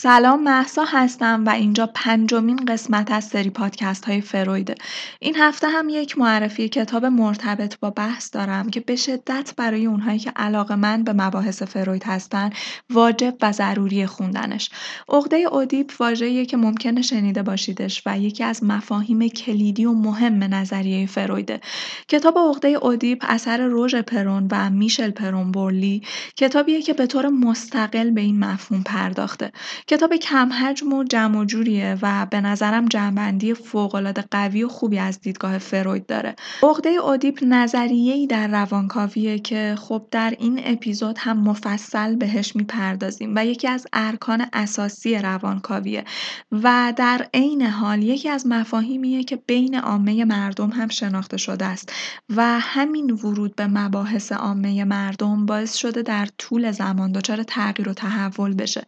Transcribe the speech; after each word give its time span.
سلام 0.00 0.42
محسا 0.42 0.84
هستم 0.84 1.44
و 1.46 1.50
اینجا 1.50 1.90
پنجمین 1.94 2.56
قسمت 2.56 3.10
از 3.10 3.24
سری 3.24 3.50
پادکست 3.50 4.04
های 4.04 4.20
فرویده. 4.20 4.74
این 5.20 5.36
هفته 5.36 5.68
هم 5.68 5.88
یک 5.88 6.18
معرفی 6.18 6.68
کتاب 6.68 7.04
مرتبط 7.04 7.78
با 7.78 7.90
بحث 7.90 8.34
دارم 8.34 8.70
که 8.70 8.80
به 8.80 8.96
شدت 8.96 9.52
برای 9.56 9.86
اونهایی 9.86 10.18
که 10.18 10.30
علاقه 10.36 10.74
من 10.74 11.04
به 11.04 11.12
مباحث 11.12 11.62
فروید 11.62 12.04
هستن 12.04 12.50
واجب 12.90 13.34
و 13.42 13.52
ضروری 13.52 14.06
خوندنش. 14.06 14.70
عقده 15.08 15.36
اودیپ 15.36 15.92
واژه‌ایه 16.00 16.46
که 16.46 16.56
ممکنه 16.56 17.02
شنیده 17.02 17.42
باشیدش 17.42 18.02
و 18.06 18.18
یکی 18.18 18.44
از 18.44 18.64
مفاهیم 18.64 19.28
کلیدی 19.28 19.84
و 19.84 19.92
مهم 19.92 20.54
نظریه 20.54 21.06
فرویده. 21.06 21.60
کتاب 22.08 22.38
عقده 22.38 22.68
اودیپ 22.68 23.24
اثر 23.28 23.66
روژ 23.66 23.94
پرون 23.94 24.48
و 24.50 24.70
میشل 24.70 25.10
پرون 25.10 25.52
بورلی 25.52 26.02
کتابیه 26.36 26.82
که 26.82 26.92
به 26.92 27.06
طور 27.06 27.28
مستقل 27.28 28.10
به 28.10 28.20
این 28.20 28.38
مفهوم 28.38 28.82
پرداخته. 28.82 29.52
کتاب 29.90 30.16
کم 30.16 30.52
حجم 30.52 30.92
و 30.92 31.04
جمع 31.04 31.38
و 31.38 31.44
جوریه 31.44 31.98
و 32.02 32.26
به 32.30 32.40
نظرم 32.40 32.86
جنبندی 32.86 33.54
فوق‌العاده 33.54 34.24
قوی 34.30 34.62
و 34.62 34.68
خوبی 34.68 34.98
از 34.98 35.20
دیدگاه 35.20 35.58
فروید 35.58 36.06
داره. 36.06 36.36
عقده 36.62 36.88
اودیپ 36.88 37.38
نظریه‌ای 37.42 38.26
در 38.26 38.48
روانکاویه 38.48 39.38
که 39.38 39.74
خب 39.78 40.02
در 40.10 40.34
این 40.38 40.60
اپیزود 40.64 41.16
هم 41.18 41.38
مفصل 41.38 42.16
بهش 42.16 42.56
می‌پردازیم 42.56 43.32
و 43.36 43.46
یکی 43.46 43.68
از 43.68 43.86
ارکان 43.92 44.46
اساسی 44.52 45.18
روانکاویه 45.18 46.04
و 46.52 46.92
در 46.96 47.26
عین 47.34 47.62
حال 47.62 48.02
یکی 48.02 48.28
از 48.28 48.46
مفاهیمیه 48.46 49.24
که 49.24 49.36
بین 49.36 49.78
عامه 49.78 50.24
مردم 50.24 50.70
هم 50.70 50.88
شناخته 50.88 51.36
شده 51.36 51.64
است 51.64 51.92
و 52.36 52.60
همین 52.60 53.10
ورود 53.10 53.56
به 53.56 53.66
مباحث 53.66 54.32
عامه 54.32 54.84
مردم 54.84 55.46
باعث 55.46 55.74
شده 55.74 56.02
در 56.02 56.28
طول 56.38 56.72
زمان 56.72 57.12
دچار 57.12 57.42
تغییر 57.42 57.88
و 57.88 57.92
تحول 57.92 58.54
بشه 58.54 58.86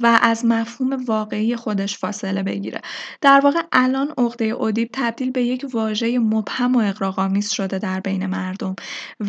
و 0.00 0.18
از 0.22 0.41
مفهوم 0.44 1.04
واقعی 1.04 1.56
خودش 1.56 1.98
فاصله 1.98 2.42
بگیره. 2.42 2.80
در 3.20 3.40
واقع 3.44 3.62
الان 3.72 4.14
عقده 4.18 4.44
اودیپ 4.44 4.88
تبدیل 4.92 5.30
به 5.30 5.42
یک 5.42 5.66
واژه 5.72 6.18
مبهم 6.18 6.76
و 6.76 6.78
اغراق‌آمیز 6.78 7.50
شده 7.50 7.78
در 7.78 8.00
بین 8.00 8.26
مردم 8.26 8.76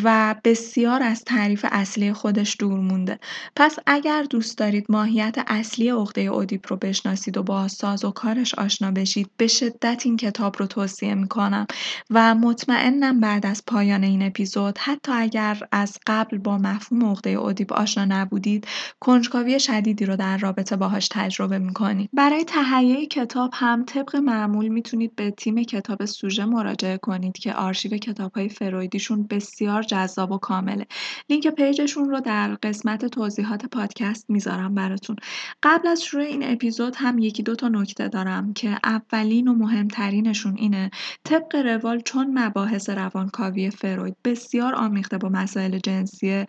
و 0.04 0.34
بسیار 0.44 1.02
از 1.02 1.24
تعریف 1.24 1.66
اصلی 1.70 2.12
خودش 2.12 2.56
دور 2.58 2.80
مونده. 2.80 3.18
پس 3.56 3.76
اگر 3.86 4.22
دوست 4.22 4.58
دارید 4.58 4.86
ماهیت 4.88 5.36
اصلی 5.46 5.90
عقده 5.90 6.20
اودیپ 6.20 6.72
رو 6.72 6.76
بشناسید 6.76 7.36
و 7.36 7.42
با 7.42 7.68
ساز 7.68 8.04
و 8.04 8.10
کارش 8.10 8.54
آشنا 8.54 8.90
بشید 8.90 9.30
به 9.36 9.46
شدت 9.46 10.02
این 10.04 10.16
کتاب 10.16 10.56
رو 10.58 10.66
توصیه 10.66 11.14
می‌کنم 11.14 11.66
و 12.10 12.34
مطمئنم 12.34 13.20
بعد 13.20 13.46
از 13.46 13.62
پایان 13.66 14.04
این 14.04 14.22
اپیزود 14.22 14.78
حتی 14.78 15.12
اگر 15.12 15.60
از 15.72 15.98
قبل 16.06 16.38
با 16.38 16.58
مفهوم 16.58 17.10
عقده 17.10 17.30
اودیپ 17.30 17.72
آشنا 17.72 18.04
نبودید 18.04 18.66
کنجکاوی 19.00 19.60
شدیدی 19.60 20.06
رو 20.06 20.16
در 20.16 20.38
رابطه 20.38 20.76
باهاش 20.76 21.03
تجربه 21.10 21.58
می‌کنید 21.58 22.10
برای 22.12 22.44
تهیه 22.44 23.06
کتاب 23.06 23.50
هم 23.54 23.84
طبق 23.84 24.16
معمول 24.16 24.68
می‌تونید 24.68 25.16
به 25.16 25.30
تیم 25.30 25.62
کتاب 25.62 26.04
سوژه 26.04 26.44
مراجعه 26.44 26.98
کنید 26.98 27.38
که 27.38 27.54
آرشیو 27.54 27.96
کتاب 27.96 28.32
های 28.32 28.48
فرویدیشون 28.48 29.26
بسیار 29.30 29.82
جذاب 29.82 30.32
و 30.32 30.38
کامله. 30.38 30.86
لینک 31.30 31.48
پیجشون 31.48 32.10
رو 32.10 32.20
در 32.20 32.54
قسمت 32.54 33.06
توضیحات 33.06 33.66
پادکست 33.66 34.30
می‌ذارم 34.30 34.74
براتون. 34.74 35.16
قبل 35.62 35.88
از 35.88 36.02
شروع 36.02 36.24
این 36.24 36.52
اپیزود 36.52 36.96
هم 36.96 37.18
یکی 37.18 37.42
دو 37.42 37.54
تا 37.54 37.68
نکته 37.68 38.08
دارم 38.08 38.52
که 38.52 38.78
اولین 38.84 39.48
و 39.48 39.54
مهمترینشون 39.54 40.56
اینه. 40.56 40.90
طبق 41.24 41.56
روال 41.56 42.00
چون 42.00 42.38
مباحث 42.38 42.90
روانکاوی 42.90 43.70
فروید 43.70 44.16
بسیار 44.24 44.74
آمیخته 44.74 45.18
با 45.18 45.28
مسائل 45.28 45.78
جنسیه 45.78 46.46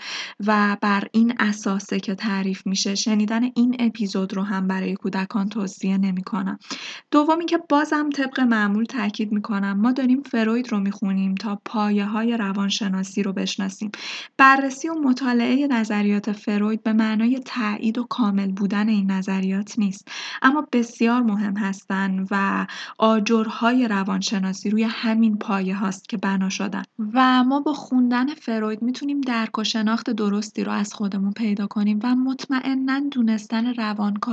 و 0.47 0.77
بر 0.81 1.03
این 1.11 1.33
اساسه 1.39 1.99
که 1.99 2.15
تعریف 2.15 2.67
میشه 2.67 2.95
شنیدن 2.95 3.43
این 3.43 3.75
اپیزود 3.79 4.33
رو 4.33 4.43
هم 4.45 4.67
برای 4.67 4.95
کودکان 4.95 5.49
توصیه 5.49 5.97
نمی 5.97 6.23
کنم. 6.23 6.59
دومی 7.11 7.45
که 7.45 7.59
بازم 7.69 8.09
طبق 8.09 8.39
معمول 8.39 8.83
تاکید 8.83 9.31
می 9.31 9.41
کنم 9.41 9.79
ما 9.81 9.91
داریم 9.91 10.21
فروید 10.21 10.71
رو 10.71 10.79
می 10.79 10.91
خونیم 10.91 11.35
تا 11.35 11.61
پایه 11.65 12.05
های 12.05 12.37
روانشناسی 12.37 13.23
رو 13.23 13.33
بشناسیم. 13.33 13.91
بررسی 14.37 14.89
و 14.89 14.93
مطالعه 14.93 15.67
نظریات 15.67 16.31
فروید 16.31 16.83
به 16.83 16.93
معنای 16.93 17.39
تایید 17.39 17.97
و 17.97 18.03
کامل 18.03 18.51
بودن 18.51 18.89
این 18.89 19.11
نظریات 19.11 19.79
نیست 19.79 20.07
اما 20.41 20.67
بسیار 20.71 21.21
مهم 21.21 21.57
هستند 21.57 22.27
و 22.31 22.65
آجرهای 22.97 23.87
روانشناسی 23.87 24.69
روی 24.69 24.83
همین 24.83 25.37
پایه 25.37 25.75
هاست 25.75 26.09
که 26.09 26.17
بنا 26.17 26.49
شدن 26.49 26.83
و 27.13 27.43
ما 27.43 27.59
با 27.59 27.73
خوندن 27.73 28.27
فروید 28.33 28.81
می‌تونیم 28.81 29.21
درک 29.21 29.59
و 29.59 29.63
شناخت 29.63 30.09
درستی 30.09 30.63
رو 30.63 30.71
از 30.71 30.93
خودمون 30.93 31.31
پیدا 31.31 31.67
کنیم 31.67 31.99
و 32.03 32.15
مطمئنا 32.15 32.99
دونستن 33.11 33.73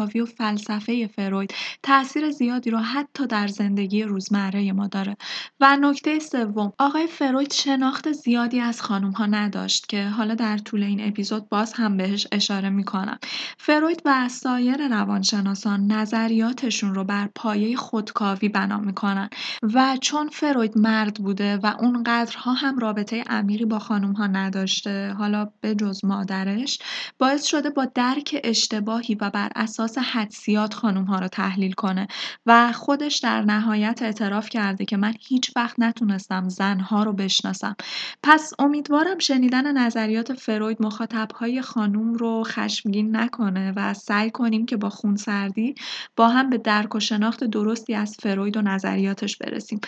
روانکاوی 0.03 0.21
و 0.21 0.27
فلسفه 0.27 1.07
فروید 1.07 1.55
تاثیر 1.83 2.31
زیادی 2.31 2.71
رو 2.71 2.79
حتی 2.79 3.27
در 3.27 3.47
زندگی 3.47 4.03
روزمره 4.03 4.73
ما 4.73 4.87
داره. 4.87 5.17
و 5.61 5.77
نکته 5.77 6.19
سوم 6.19 6.73
آقای 6.79 7.07
فروید 7.07 7.53
شناخت 7.53 8.13
زیادی 8.13 8.61
از 8.61 8.83
خانم 8.83 9.11
ها 9.11 9.27
نداشت 9.27 9.89
که 9.89 10.09
حالا 10.09 10.35
در 10.35 10.59
طول 10.59 10.83
این 10.83 11.09
اپیزود 11.09 11.49
باز 11.49 11.73
هم 11.73 11.97
بهش 11.97 12.27
اشاره 12.33 12.71
می‌کنم. 12.71 13.19
فروید 13.59 14.03
و 14.05 14.29
سایر 14.29 14.89
روانشناسان 14.89 15.87
نظریاتشون 15.87 16.95
رو 16.95 17.05
بر 17.05 17.29
پایه 17.35 17.77
خودکاوی 17.77 18.49
بنا 18.49 18.79
می‌کنن. 18.79 19.29
و 19.63 19.97
چون 20.01 20.29
فروید 20.29 20.79
مرد 20.79 21.15
بوده 21.15 21.57
و 21.57 21.67
اونقدرها 21.81 22.53
هم 22.53 22.79
رابطه 22.79 23.25
امیری 23.27 23.65
با 23.65 23.79
خانم 23.79 24.13
ها 24.13 24.27
نداشته 24.27 25.13
حالا 25.19 25.49
به 25.61 25.75
جز 25.75 26.05
مادرش 26.05 26.79
باعث 27.19 27.45
شده 27.45 27.71
با 27.71 27.85
درک 27.85 28.41
اشتباهی 28.45 29.15
و 29.15 29.31
بر 29.31 29.53
اساس 29.57 29.92
حدسیات 29.99 30.75
خانم 30.75 31.05
ها 31.05 31.19
رو 31.19 31.29
تحلیل 31.29 31.73
کنه 31.73 32.07
و 32.47 32.73
خودش 32.73 33.19
در 33.19 33.43
نهایت 33.43 34.03
اعتراف 34.03 34.49
کرده 34.49 34.85
که 34.85 34.97
من 34.97 35.15
هیچ 35.21 35.53
وقت 35.57 35.81
نتونستم 35.81 36.49
زنها 36.49 37.03
رو 37.03 37.13
بشناسم. 37.13 37.77
پس 38.23 38.53
امیدوارم 38.59 39.19
شنیدن 39.19 39.79
نظریات 39.79 40.33
فروید 40.33 40.83
مخاطب 40.83 41.29
های 41.35 41.63
خانوم 41.63 42.15
رو 42.15 42.43
خشمگین 42.47 43.17
نکنه 43.17 43.73
و 43.77 43.95
سعی 43.95 44.31
کنیم 44.31 44.67
که 44.67 44.77
با 44.77 44.89
خونسردی 44.91 45.75
با 46.17 46.29
هم 46.29 46.51
به 46.51 46.59
درک 46.59 46.95
و 46.95 47.01
شناخت 47.01 47.45
درستی 47.45 47.95
از 47.95 48.17
فروید 48.23 48.57
و 48.57 48.63
نظریاتش 48.63 49.37
برسیم. 49.37 49.81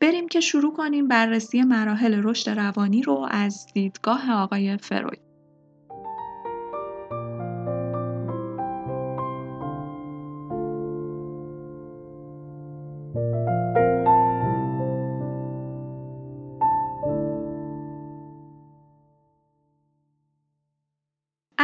بریم 0.00 0.28
که 0.28 0.40
شروع 0.40 0.72
کنیم 0.72 1.08
بررسی 1.08 1.62
مراحل 1.62 2.20
رشد 2.24 2.50
روانی 2.50 3.02
رو 3.02 3.28
از 3.30 3.66
دیدگاه 3.74 4.32
آقای 4.32 4.76
فروید. 4.76 5.31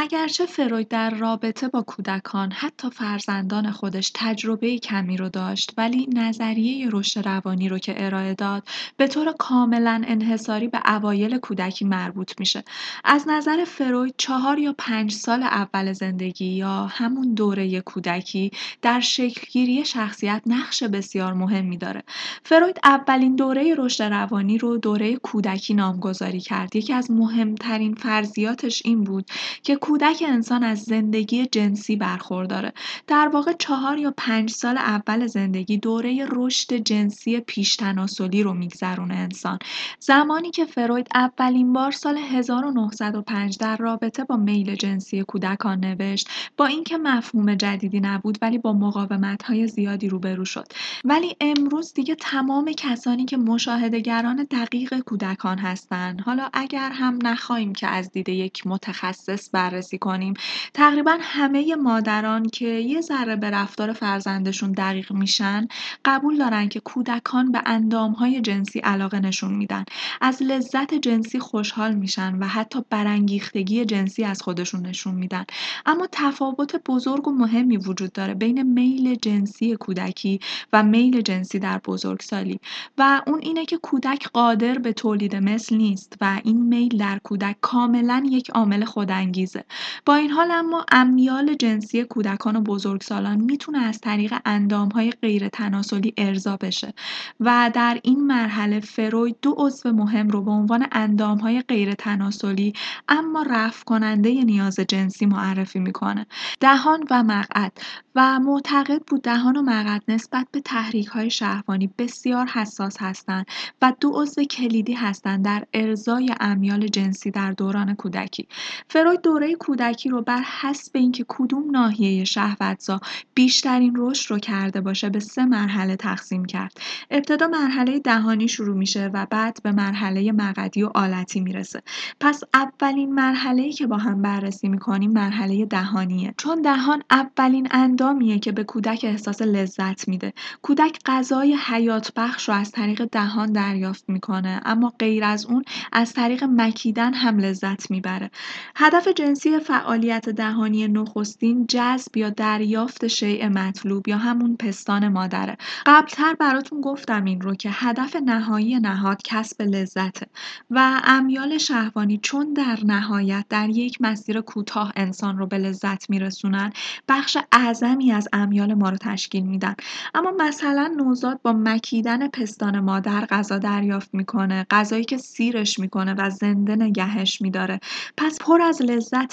اگرچه 0.01 0.45
فروید 0.45 0.87
در 0.87 1.09
رابطه 1.09 1.67
با 1.67 1.81
کودکان 1.81 2.51
حتی 2.51 2.89
فرزندان 2.89 3.71
خودش 3.71 4.11
تجربه 4.15 4.77
کمی 4.77 5.17
رو 5.17 5.29
داشت 5.29 5.73
ولی 5.77 6.07
نظریه 6.13 6.89
رشد 6.91 7.27
روانی 7.27 7.69
رو 7.69 7.77
که 7.77 8.05
ارائه 8.05 8.33
داد 8.33 8.63
به 8.97 9.07
طور 9.07 9.33
کاملا 9.39 10.01
انحصاری 10.07 10.67
به 10.67 10.81
اوایل 10.85 11.37
کودکی 11.37 11.85
مربوط 11.85 12.39
میشه. 12.39 12.63
از 13.03 13.25
نظر 13.27 13.65
فروید 13.65 14.13
چهار 14.17 14.59
یا 14.59 14.75
پنج 14.77 15.11
سال 15.11 15.43
اول 15.43 15.93
زندگی 15.93 16.45
یا 16.45 16.85
همون 16.85 17.33
دوره 17.33 17.81
کودکی 17.81 18.51
در 18.81 18.99
شکلگیری 18.99 19.85
شخصیت 19.85 20.41
نقش 20.45 20.83
بسیار 20.83 21.33
مهمی 21.33 21.77
داره. 21.77 22.03
فروید 22.43 22.79
اولین 22.83 23.35
دوره 23.35 23.75
رشد 23.77 24.03
روانی 24.03 24.57
رو 24.57 24.77
دوره 24.77 25.15
کودکی 25.15 25.73
نامگذاری 25.73 26.39
کرد. 26.39 26.75
یکی 26.75 26.93
از 26.93 27.11
مهمترین 27.11 27.95
فرضیاتش 27.95 28.81
این 28.85 29.03
بود 29.03 29.25
که 29.63 29.75
کودک 29.89 30.23
انسان 30.27 30.63
از 30.63 30.83
زندگی 30.83 31.45
جنسی 31.45 31.95
برخورداره. 31.95 32.73
در 33.07 33.27
واقع 33.27 33.53
چهار 33.59 33.97
یا 33.97 34.13
پنج 34.17 34.49
سال 34.49 34.77
اول 34.77 35.27
زندگی 35.27 35.77
دوره 35.77 36.27
رشد 36.31 36.73
جنسی 36.73 37.39
پیشتناسلی 37.39 38.43
رو 38.43 38.53
میگذرونه 38.53 39.15
انسان. 39.15 39.59
زمانی 39.99 40.51
که 40.51 40.65
فروید 40.65 41.07
اولین 41.13 41.73
بار 41.73 41.91
سال 41.91 42.17
1905 42.17 43.57
در 43.57 43.77
رابطه 43.77 44.23
با 44.23 44.37
میل 44.37 44.75
جنسی 44.75 45.23
کودکان 45.23 45.79
نوشت 45.79 46.29
با 46.57 46.65
اینکه 46.65 46.97
مفهوم 46.97 47.55
جدیدی 47.55 47.99
نبود 47.99 48.37
ولی 48.41 48.57
با 48.57 48.73
مقاومت 48.73 49.43
های 49.43 49.67
زیادی 49.67 50.09
روبرو 50.09 50.45
شد. 50.45 50.67
ولی 51.05 51.35
امروز 51.41 51.93
دیگه 51.93 52.15
تمام 52.15 52.71
کسانی 52.71 53.25
که 53.25 53.37
مشاهدهگران 53.37 54.47
دقیق 54.51 54.99
کودکان 54.99 55.57
هستند 55.57 56.21
حالا 56.21 56.49
اگر 56.53 56.91
هم 56.91 57.19
نخواهیم 57.23 57.73
که 57.73 57.87
از 57.87 58.11
دید 58.11 58.29
یک 58.29 58.67
متخصص 58.67 59.49
بررسی 59.53 59.78
بررسی 59.79 59.97
کنیم. 59.97 60.33
تقریبا 60.73 61.17
همه 61.21 61.75
مادران 61.75 62.49
که 62.49 62.65
یه 62.65 63.01
ذره 63.01 63.35
به 63.35 63.49
رفتار 63.49 63.93
فرزندشون 63.93 64.71
دقیق 64.71 65.11
میشن 65.11 65.67
قبول 66.05 66.37
دارن 66.37 66.69
که 66.69 66.79
کودکان 66.79 67.51
به 67.51 67.61
اندامهای 67.65 68.41
جنسی 68.41 68.79
علاقه 68.79 69.19
نشون 69.19 69.53
میدن. 69.53 69.85
از 70.21 70.43
لذت 70.43 70.93
جنسی 70.93 71.39
خوشحال 71.39 71.95
میشن 71.95 72.35
و 72.35 72.47
حتی 72.47 72.79
برانگیختگی 72.89 73.85
جنسی 73.85 74.23
از 74.23 74.41
خودشون 74.41 74.85
نشون 74.85 75.15
میدن. 75.15 75.45
اما 75.85 76.07
تفاوت 76.11 76.75
بزرگ 76.87 77.27
و 77.27 77.31
مهمی 77.31 77.77
وجود 77.77 78.11
داره 78.11 78.33
بین 78.33 78.63
میل 78.63 79.15
جنسی 79.15 79.75
کودکی 79.75 80.39
و 80.73 80.83
میل 80.83 81.21
جنسی 81.21 81.59
در 81.59 81.77
بزرگسالی. 81.77 82.59
و 82.97 83.21
اون 83.27 83.39
اینه 83.41 83.65
که 83.65 83.77
کودک 83.77 84.29
قادر 84.33 84.77
به 84.77 84.93
تولید 84.93 85.35
مثل 85.35 85.75
نیست 85.75 86.13
و 86.21 86.41
این 86.43 86.61
میل 86.65 86.97
در 86.97 87.19
کودک 87.23 87.55
کاملا 87.61 88.23
یک 88.29 88.49
عامل 88.49 88.85
خودانگیزه. 88.85 89.63
با 90.05 90.15
این 90.15 90.31
حال 90.31 90.51
اما 90.51 90.85
امیال 90.91 91.53
جنسی 91.53 92.03
کودکان 92.03 92.55
و 92.55 92.61
بزرگسالان 92.61 93.41
می‌تونه 93.41 93.79
از 93.79 94.01
طریق 94.01 94.33
اندامهای 94.45 95.11
غیر 95.11 95.49
تناسلی 95.49 96.13
ارضا 96.17 96.57
بشه 96.57 96.93
و 97.39 97.71
در 97.73 97.99
این 98.03 98.27
مرحله 98.27 98.79
فروید 98.79 99.35
دو 99.41 99.55
عضو 99.57 99.91
مهم 99.91 100.27
رو 100.29 100.41
به 100.41 100.51
عنوان 100.51 100.87
اندامهای 100.91 101.61
غیر 101.61 101.93
تناسلی 101.93 102.73
اما 103.07 103.45
رفع 103.49 103.83
کننده 103.83 104.43
نیاز 104.43 104.79
جنسی 104.79 105.25
معرفی 105.25 105.79
می‌کنه. 105.79 106.25
دهان 106.59 107.03
و 107.09 107.23
مقعد. 107.23 107.71
و 108.15 108.39
معتقد 108.39 109.01
بود 109.07 109.21
دهان 109.21 109.57
و 109.57 109.61
مقعد 109.61 110.03
نسبت 110.07 110.47
به 110.51 110.61
تحریک 110.61 111.07
های 111.07 111.29
شهوانی 111.29 111.93
بسیار 111.97 112.45
حساس 112.45 112.97
هستند 112.99 113.45
و 113.81 113.93
دو 113.99 114.09
عضو 114.09 114.43
کلیدی 114.43 114.93
هستند 114.93 115.45
در 115.45 115.63
ارزای 115.73 116.35
امیال 116.39 116.87
جنسی 116.87 117.31
در 117.31 117.51
دوران 117.51 117.95
کودکی. 117.95 118.47
فروید 118.87 119.21
دوره 119.21 119.55
کودکی 119.59 120.09
رو 120.09 120.21
بر 120.21 120.41
حسب 120.61 120.91
اینکه 120.95 121.25
کدوم 121.27 121.71
ناحیه 121.71 122.23
شهوتزا 122.23 122.99
بیشترین 123.33 123.93
رشد 123.97 124.31
رو 124.31 124.39
کرده 124.39 124.81
باشه 124.81 125.09
به 125.09 125.19
سه 125.19 125.45
مرحله 125.45 125.95
تقسیم 125.95 126.45
کرد. 126.45 126.77
ابتدا 127.11 127.47
مرحله 127.47 127.99
دهانی 127.99 128.47
شروع 128.47 128.77
میشه 128.77 129.11
و 129.13 129.25
بعد 129.29 129.59
به 129.63 129.71
مرحله 129.71 130.31
مقدی 130.31 130.83
و 130.83 130.91
آلتی 130.95 131.39
می‌رسه. 131.39 131.81
پس 132.19 132.41
اولین 132.53 133.13
مرحله 133.13 133.71
که 133.71 133.87
با 133.87 133.97
هم 133.97 134.21
بررسی 134.21 134.69
می‌کنیم 134.69 135.11
مرحله 135.11 135.65
دهانیه. 135.65 136.33
چون 136.37 136.61
دهان 136.61 137.03
اولین 137.11 137.67
اندامیه 137.71 138.39
که 138.39 138.51
به 138.51 138.63
کودک 138.63 139.01
احساس 139.03 139.41
لذت 139.41 140.07
میده. 140.07 140.33
کودک 140.61 140.99
غذای 141.05 141.57
حیات 141.65 142.11
بخش 142.15 142.49
رو 142.49 142.55
از 142.55 142.71
طریق 142.71 143.05
دهان 143.05 143.51
دریافت 143.51 144.03
می‌کنه 144.07 144.61
اما 144.65 144.93
غیر 144.99 145.23
از 145.23 145.45
اون 145.45 145.63
از 145.91 146.13
طریق 146.13 146.43
مکیدن 146.43 147.13
هم 147.13 147.37
لذت 147.37 147.91
می‌بره. 147.91 148.31
هدف 148.75 149.07
جنسی 149.07 149.48
فعالیت 149.57 150.29
دهانی 150.29 150.87
نخستین 150.87 151.65
جذب 151.67 152.17
یا 152.17 152.29
دریافت 152.29 153.07
شیء 153.07 153.49
مطلوب 153.49 154.07
یا 154.07 154.17
همون 154.17 154.55
پستان 154.55 155.07
مادره. 155.07 155.57
قبلتر 155.85 156.33
براتون 156.33 156.81
گفتم 156.81 157.25
این 157.25 157.41
رو 157.41 157.55
که 157.55 157.69
هدف 157.73 158.15
نهایی 158.15 158.79
نهاد 158.79 159.21
کسب 159.23 159.61
لذته 159.61 160.27
و 160.69 161.01
امیال 161.03 161.57
شهوانی 161.57 162.19
چون 162.23 162.53
در 162.53 162.79
نهایت 162.85 163.45
در 163.49 163.69
یک 163.69 164.01
مسیر 164.01 164.41
کوتاه 164.41 164.93
انسان 164.95 165.37
رو 165.37 165.47
به 165.47 165.57
لذت 165.57 166.09
میرسونن 166.09 166.71
بخش 167.07 167.37
اعظمی 167.51 168.11
از 168.11 168.27
امیال 168.33 168.73
ما 168.73 168.89
رو 168.89 168.97
تشکیل 168.97 169.43
میدن. 169.43 169.75
اما 170.15 170.31
مثلا 170.39 170.93
نوزاد 170.97 171.41
با 171.41 171.53
مکیدن 171.53 172.27
پستان 172.27 172.79
مادر 172.79 173.25
غذا 173.25 173.57
دریافت 173.57 174.09
می‌کنه 174.13 174.65
غذایی 174.69 175.03
که 175.03 175.17
سیرش 175.17 175.79
می‌کنه 175.79 176.13
و 176.13 176.29
زنده 176.29 176.75
نگهش 176.75 177.41
میداره. 177.41 177.79
پس 178.17 178.37
پر 178.41 178.61
از 178.61 178.81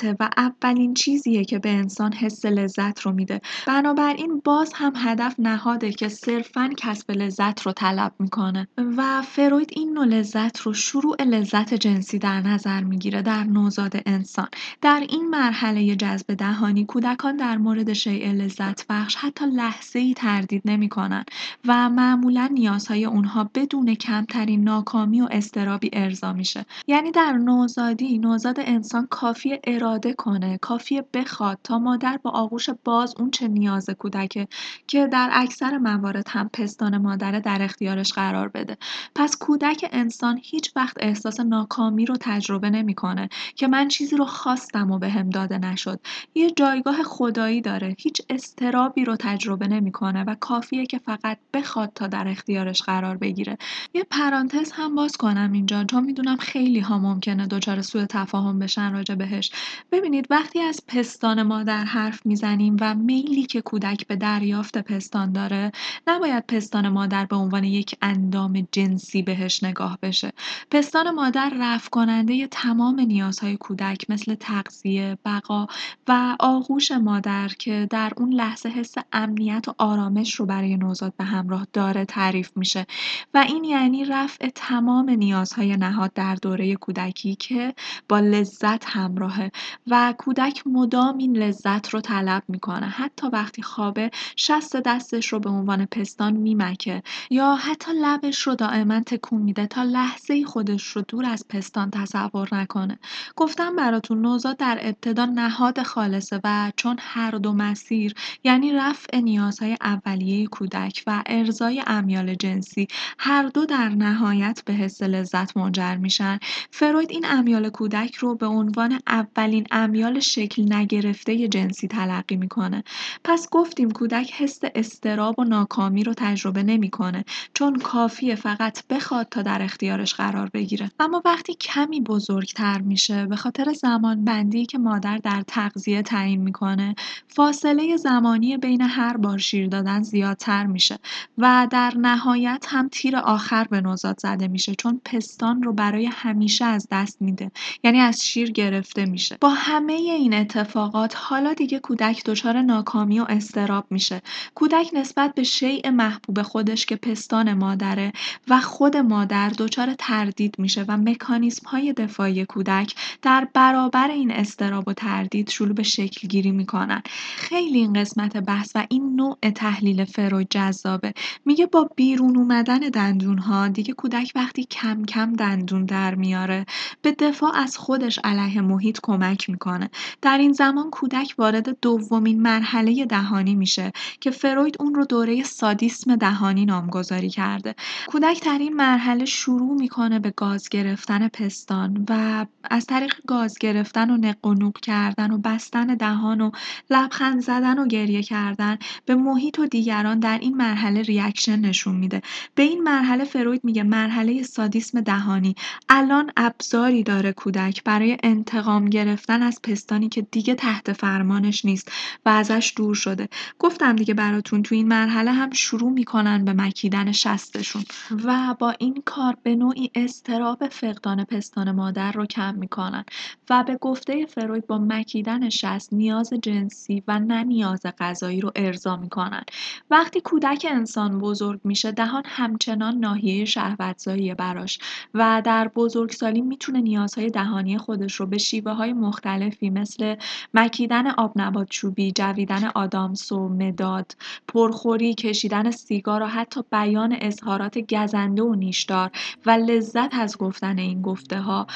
لذته 0.06 0.16
و 0.20 0.30
اولین 0.36 0.94
چیزیه 0.94 1.44
که 1.44 1.58
به 1.58 1.70
انسان 1.70 2.12
حس 2.12 2.44
لذت 2.44 3.00
رو 3.00 3.12
میده. 3.12 3.40
بنابراین 3.66 4.40
باز 4.44 4.72
هم 4.74 4.92
هدف 4.96 5.34
نهاده 5.38 5.92
که 5.92 6.08
صرفا 6.08 6.70
کسب 6.76 7.10
لذت 7.10 7.62
رو 7.62 7.72
طلب 7.72 8.12
می‌کنه. 8.18 8.68
و 8.96 9.22
فروید 9.22 9.70
این 9.72 9.92
نوع 9.92 10.04
لذت 10.04 10.60
رو 10.60 10.74
شروع 10.74 11.22
لذت 11.22 11.74
جنسی 11.74 12.18
در 12.18 12.40
نظر 12.40 12.80
می‌گیره 12.84 13.22
در 13.22 13.44
نوزاد 13.44 13.92
انسان. 14.06 14.48
در 14.82 15.02
این 15.08 15.28
مرحله 15.30 15.96
جذب 15.96 16.34
دهانی 16.34 16.84
کودکان 16.84 17.36
در 17.36 17.56
مورد 17.56 17.92
شیء 17.92 18.32
لذت 18.32 18.86
بخش 18.88 19.16
حتی 19.16 19.46
لحظه 19.46 19.98
ای 19.98 20.14
تردید 20.14 20.62
نمی 20.64 20.88
کنن 20.88 21.24
و 21.66 21.90
معمولا 21.90 22.48
نیازهای 22.52 23.04
اونها 23.04 23.50
بدون 23.54 23.94
کمترین 23.94 24.64
ناکامی 24.64 25.20
و 25.20 25.28
استرابی 25.30 25.90
ارضا 25.92 26.32
میشه. 26.32 26.66
یعنی 26.86 27.10
در 27.10 27.32
نوزادی 27.32 28.18
نوزاد 28.18 28.56
انسان 28.60 29.06
کافی 29.10 29.58
اراده 29.96 30.14
کنه. 30.14 30.58
کافی 30.58 31.02
بخواد 31.14 31.58
تا 31.64 31.78
مادر 31.78 32.18
با 32.22 32.30
آغوش 32.30 32.70
باز 32.84 33.14
اون 33.18 33.30
چه 33.30 33.48
نیاز 33.48 33.90
کودکه 33.90 34.48
که 34.86 35.06
در 35.06 35.30
اکثر 35.32 35.78
موارد 35.78 36.28
هم 36.28 36.50
پستان 36.52 36.98
مادره 36.98 37.40
در 37.40 37.62
اختیارش 37.62 38.12
قرار 38.12 38.48
بده. 38.48 38.76
پس 39.14 39.36
کودک 39.36 39.88
انسان 39.92 40.40
هیچ 40.42 40.72
وقت 40.76 40.96
احساس 41.00 41.40
ناکامی 41.40 42.06
رو 42.06 42.16
تجربه 42.20 42.70
نمی‌کنه 42.70 43.28
که 43.54 43.68
من 43.68 43.88
چیزی 43.88 44.16
رو 44.16 44.24
خواستم 44.24 44.90
و 44.90 44.98
بهم 44.98 45.30
داده 45.30 45.58
نشد. 45.58 46.00
یه 46.34 46.50
جایگاه 46.50 47.02
خدایی 47.02 47.60
داره. 47.60 47.96
هیچ 47.98 48.22
استرابی 48.30 49.04
رو 49.04 49.16
تجربه 49.16 49.68
نمی‌کنه 49.68 50.24
و 50.24 50.34
کافیه 50.40 50.86
که 50.86 50.98
فقط 50.98 51.38
بخواد 51.54 51.92
تا 51.94 52.06
در 52.06 52.28
اختیارش 52.28 52.82
قرار 52.82 53.16
بگیره. 53.16 53.58
یه 53.94 54.04
پرانتز 54.10 54.72
هم 54.72 54.94
باز 54.94 55.16
کنم 55.16 55.52
اینجا 55.52 55.84
چون 55.84 56.04
می‌دونم 56.04 56.36
خیلی 56.36 56.80
ها 56.80 56.98
ممکنه 56.98 57.46
دچار 57.46 57.82
سوء 57.82 58.06
تفاهم 58.06 58.58
بشن 58.58 58.92
راجع 58.92 59.14
بهش. 59.14 59.50
ببینید 59.92 60.26
وقتی 60.30 60.60
از 60.60 60.80
پستان 60.86 61.42
مادر 61.42 61.84
حرف 61.84 62.26
می‌زنیم 62.26 62.76
و 62.80 62.94
میلی 62.94 63.46
که 63.46 63.60
کودک 63.60 64.06
به 64.06 64.16
دریافت 64.16 64.78
پستان 64.78 65.32
داره 65.32 65.72
نباید 66.06 66.44
پستان 66.46 66.88
مادر 66.88 67.24
به 67.24 67.36
عنوان 67.36 67.64
یک 67.64 67.96
اندام 68.02 68.68
جنسی 68.72 69.22
بهش 69.22 69.64
نگاه 69.64 69.98
بشه. 70.02 70.32
پستان 70.70 71.10
مادر 71.10 71.52
رفع 71.60 71.88
کننده 71.90 72.46
تمام 72.46 73.00
نیازهای 73.00 73.56
کودک 73.56 74.10
مثل 74.10 74.34
تغذیه 74.34 75.18
بقا 75.24 75.66
و 76.08 76.36
آغوش 76.40 76.90
مادر 76.92 77.48
که 77.48 77.86
در 77.90 78.12
اون 78.16 78.32
لحظه 78.32 78.68
حس 78.68 78.94
امنیت 79.12 79.68
و 79.68 79.74
آرامش 79.78 80.34
رو 80.34 80.46
برای 80.46 80.76
نوزاد 80.76 81.12
به 81.16 81.24
همراه 81.24 81.66
داره 81.72 82.04
تعریف 82.04 82.50
میشه. 82.56 82.86
و 83.34 83.38
این 83.38 83.64
یعنی 83.64 84.04
رفع 84.04 84.48
تمام 84.54 85.10
نیازهای 85.10 85.76
نهاد 85.76 86.12
در 86.12 86.34
دوره 86.34 86.74
کودکی 86.74 87.34
که 87.34 87.74
با 88.08 88.20
لذت 88.20 88.84
همراهه. 88.84 89.50
و 89.86 90.14
کودک 90.18 90.62
مدام 90.66 91.18
این 91.18 91.36
لذت 91.36 91.88
رو 91.88 92.00
طلب 92.00 92.42
می‌کنه. 92.48 92.86
حتی 92.86 93.26
وقتی 93.26 93.62
خوابه 93.62 94.10
شست 94.36 94.76
دستش 94.76 95.32
رو 95.32 95.38
به 95.40 95.50
عنوان 95.50 95.86
پستان 95.86 96.32
میمکه 96.32 97.02
یا 97.30 97.54
حتی 97.54 97.92
لبش 98.02 98.42
رو 98.42 98.54
دائما 98.54 99.00
تکون 99.00 99.42
میده 99.42 99.66
تا 99.66 99.82
لحظه 99.82 100.44
خودش 100.44 100.82
رو 100.82 101.02
دور 101.08 101.26
از 101.26 101.44
پستان 101.48 101.90
تصور 101.90 102.48
نکنه. 102.52 102.98
گفتم 103.36 103.76
براتون 103.76 104.20
نوزاد 104.20 104.56
در 104.56 104.78
ابتدا 104.82 105.24
نهاد 105.24 105.82
خالصه 105.82 106.40
و 106.44 106.72
چون 106.76 106.96
هر 107.00 107.30
دو 107.30 107.52
مسیر 107.52 108.14
یعنی 108.44 108.72
رفع 108.72 109.20
نیازهای 109.20 109.76
اولیه 109.80 110.46
کودک 110.46 111.02
و 111.06 111.22
ارزای 111.26 111.82
امیال 111.86 112.34
جنسی 112.34 112.88
هر 113.18 113.42
دو 113.42 113.66
در 113.66 113.88
نهایت 113.88 114.62
به 114.64 114.72
حس 114.72 115.02
لذت 115.02 115.56
منجر 115.56 115.96
میشن 115.96 116.38
فروید 116.70 117.10
این 117.10 117.24
امیال 117.28 117.68
کودک 117.70 118.14
رو 118.14 118.34
به 118.34 118.46
عنوان 118.46 118.98
اولین 119.06 119.55
امیال 119.70 120.20
شکل 120.20 120.72
نگرفته 120.72 121.48
جنسی 121.48 121.88
تلقی 121.88 122.36
می‌کنه. 122.36 122.84
پس 123.24 123.48
گفتیم 123.50 123.90
کودک 123.90 124.32
حس 124.32 124.60
استراب 124.74 125.38
و 125.38 125.44
ناکامی 125.44 126.04
رو 126.04 126.14
تجربه 126.16 126.62
نمی‌کنه 126.62 127.24
چون 127.54 127.78
کافیه 127.78 128.34
فقط 128.34 128.86
بخواد 128.86 129.28
تا 129.30 129.42
در 129.42 129.62
اختیارش 129.62 130.14
قرار 130.14 130.50
بگیره. 130.54 130.90
اما 131.00 131.22
وقتی 131.24 131.54
کمی 131.54 132.00
بزرگتر 132.00 132.78
میشه 132.80 133.26
به 133.26 133.36
خاطر 133.36 133.72
زمان 133.72 134.24
بندی 134.24 134.66
که 134.66 134.78
مادر 134.78 135.18
در 135.18 135.42
تغذیه 135.46 136.02
تعیین 136.02 136.40
می‌کنه 136.40 136.94
فاصله 137.28 137.96
زمانی 137.96 138.56
بین 138.56 138.82
هر 138.82 139.16
بار 139.16 139.38
شیر 139.38 139.68
دادن 139.68 140.02
زیادتر 140.02 140.66
میشه 140.66 140.98
و 141.38 141.68
در 141.70 141.92
نهایت 141.96 142.66
هم 142.68 142.88
تیر 142.88 143.16
آخر 143.16 143.64
به 143.64 143.80
نوزاد 143.80 144.20
زده 144.20 144.48
میشه 144.48 144.74
چون 144.74 145.00
پستان 145.04 145.62
رو 145.62 145.72
برای 145.72 146.06
همیشه 146.06 146.64
از 146.64 146.88
دست 146.90 147.22
میده 147.22 147.50
یعنی 147.84 147.98
از 147.98 148.26
شیر 148.26 148.50
گرفته 148.50 149.04
میشه. 149.04 149.36
با 149.46 149.52
همه 149.52 149.92
این 149.92 150.34
اتفاقات 150.34 151.14
حالا 151.16 151.54
دیگه 151.54 151.78
کودک 151.78 152.24
دچار 152.24 152.62
ناکامی 152.62 153.20
و 153.20 153.26
استراب 153.28 153.86
میشه. 153.90 154.22
کودک 154.54 154.90
نسبت 154.92 155.34
به 155.34 155.42
شیء 155.42 155.90
محبوب 155.90 156.42
خودش 156.42 156.86
که 156.86 156.96
پستان 156.96 157.54
مادره 157.54 158.12
و 158.48 158.60
خود 158.60 158.96
مادر 158.96 159.48
دچار 159.58 159.94
تردید 159.98 160.54
میشه 160.58 160.84
و 160.88 160.96
مکانیزم 160.96 161.68
های 161.68 161.92
دفاعی 161.92 162.44
کودک 162.44 162.94
در 163.22 163.48
برابر 163.54 164.10
این 164.10 164.30
استراب 164.30 164.88
و 164.88 164.92
تردید 164.92 165.50
شروع 165.50 165.74
به 165.74 165.82
شکل 165.82 166.28
گیری 166.28 166.50
می‌کنن. 166.50 167.02
خیلی 167.36 167.78
این 167.78 167.92
قسمت 167.92 168.36
بحث 168.36 168.72
و 168.74 168.86
این 168.88 169.16
نوع 169.16 169.38
تحلیل 169.54 170.04
فروید 170.04 170.48
جذابه. 170.50 171.12
میگه 171.44 171.66
با 171.66 171.90
بیرون 171.96 172.36
اومدن 172.36 172.78
دندون 172.78 173.38
ها 173.38 173.68
دیگه 173.68 173.94
کودک 173.94 174.32
وقتی 174.34 174.64
کم 174.64 175.04
کم 175.04 175.32
دندون 175.32 175.84
در 175.84 176.14
میاره 176.14 176.66
به 177.02 177.12
دفاع 177.12 177.56
از 177.56 177.76
خودش 177.76 178.18
علیه 178.24 178.60
محیط 178.60 178.98
کمک 179.02 179.35
کمک 179.36 179.50
می‌کنه. 179.50 179.90
در 180.22 180.38
این 180.38 180.52
زمان 180.52 180.90
کودک 180.90 181.34
وارد 181.38 181.80
دومین 181.80 182.42
مرحله 182.42 183.04
دهانی 183.04 183.54
میشه 183.54 183.92
که 184.20 184.30
فروید 184.30 184.76
اون 184.80 184.94
رو 184.94 185.04
دوره 185.04 185.42
سادیسم 185.42 186.16
دهانی 186.16 186.64
نامگذاری 186.64 187.30
کرده. 187.30 187.74
کودک 188.06 188.44
در 188.44 188.58
این 188.58 188.74
مرحله 188.74 189.24
شروع 189.24 189.74
می‌کنه 189.74 190.18
به 190.18 190.30
گاز 190.30 190.68
گرفتن 190.68 191.28
پستان 191.28 192.06
و 192.08 192.46
از 192.70 192.86
طریق 192.86 193.14
گاز 193.26 193.58
گرفتن 193.58 194.10
و 194.10 194.16
نق 194.16 194.36
کردن 194.82 195.30
و 195.30 195.38
بستن 195.38 195.86
دهان 195.86 196.40
و 196.40 196.50
لبخند 196.90 197.40
زدن 197.42 197.78
و 197.78 197.86
گریه 197.86 198.22
کردن 198.22 198.78
به 199.04 199.14
محیط 199.14 199.58
و 199.58 199.66
دیگران 199.66 200.18
در 200.18 200.38
این 200.38 200.56
مرحله 200.56 201.02
ریاکشن 201.02 201.60
نشون 201.60 201.96
میده. 201.96 202.22
به 202.54 202.62
این 202.62 202.82
مرحله 202.82 203.24
فروید 203.24 203.64
میگه 203.64 203.82
مرحله 203.82 204.42
سادیسم 204.42 205.00
دهانی 205.00 205.54
الان 205.88 206.30
ابزاری 206.36 207.02
داره 207.02 207.32
کودک 207.32 207.84
برای 207.84 208.16
انتقام 208.22 208.84
گرفتن 208.84 209.25
از 209.32 209.60
پستانی 209.62 210.08
که 210.08 210.22
دیگه 210.22 210.54
تحت 210.54 210.92
فرمانش 210.92 211.64
نیست 211.64 211.92
و 212.26 212.28
ازش 212.28 212.72
دور 212.76 212.94
شده. 212.94 213.28
گفتم 213.58 213.96
دیگه 213.96 214.14
براتون 214.14 214.62
تو 214.62 214.74
این 214.74 214.88
مرحله 214.88 215.32
هم 215.32 215.50
شروع 215.50 215.90
می‌کنن 215.92 216.44
به 216.44 216.52
مکیدن 216.52 217.12
شستشون 217.12 217.84
و 218.24 218.54
با 218.58 218.74
این 218.78 219.02
کار 219.04 219.36
به 219.42 219.54
نوعی 219.54 219.90
استراب 219.94 220.68
فقدان 220.68 221.24
پستان 221.24 221.70
مادر 221.70 222.12
رو 222.12 222.26
کم 222.26 222.54
می‌کنن 222.54 223.04
و 223.50 223.64
به 223.64 223.76
گفته 223.76 224.26
فروید 224.26 224.66
با 224.66 224.78
مکیدن 224.78 225.48
شست 225.48 225.92
نیاز 225.92 226.32
جنسی 226.42 227.02
و 227.08 227.18
نه 227.18 227.44
نیاز 227.44 227.80
غذایی 227.98 228.40
رو 228.40 228.52
ارضا 228.56 228.96
می‌کنن. 228.96 229.42
وقتی 229.90 230.20
کودک 230.20 230.66
انسان 230.70 231.18
بزرگ 231.18 231.60
میشه 231.64 231.92
دهان 231.92 232.22
همچنان 232.26 232.98
ناحیه 232.98 233.44
شهوتزایی 233.44 234.34
براش 234.34 234.78
و 235.14 235.42
در 235.44 235.68
بزرگسالی 235.68 236.40
می‌تونه 236.40 236.80
نیازهای 236.80 237.30
دهانی 237.30 237.78
خودش 237.78 238.14
رو 238.14 238.26
به 238.26 238.38
شیوه 238.38 238.72
های 238.72 238.92
مختلفی 239.16 239.70
مثل 239.70 240.14
مکیدن 240.54 241.06
آب 241.06 241.32
نبات 241.36 241.66
چوبی، 241.70 242.12
جویدن 242.12 242.64
آدامس 242.64 243.32
و 243.32 243.48
مداد، 243.48 244.16
پرخوری، 244.48 245.14
کشیدن 245.14 245.70
سیگار 245.70 246.22
و 246.22 246.26
حتی 246.26 246.60
بیان 246.72 247.16
اظهارات 247.20 247.78
گزنده 247.78 248.42
و 248.42 248.54
نیشدار 248.54 249.10
و 249.46 249.50
لذت 249.50 250.14
از 250.14 250.38
گفتن 250.38 250.78
این 250.78 251.02
گفته 251.02 251.40
ها 251.40 251.66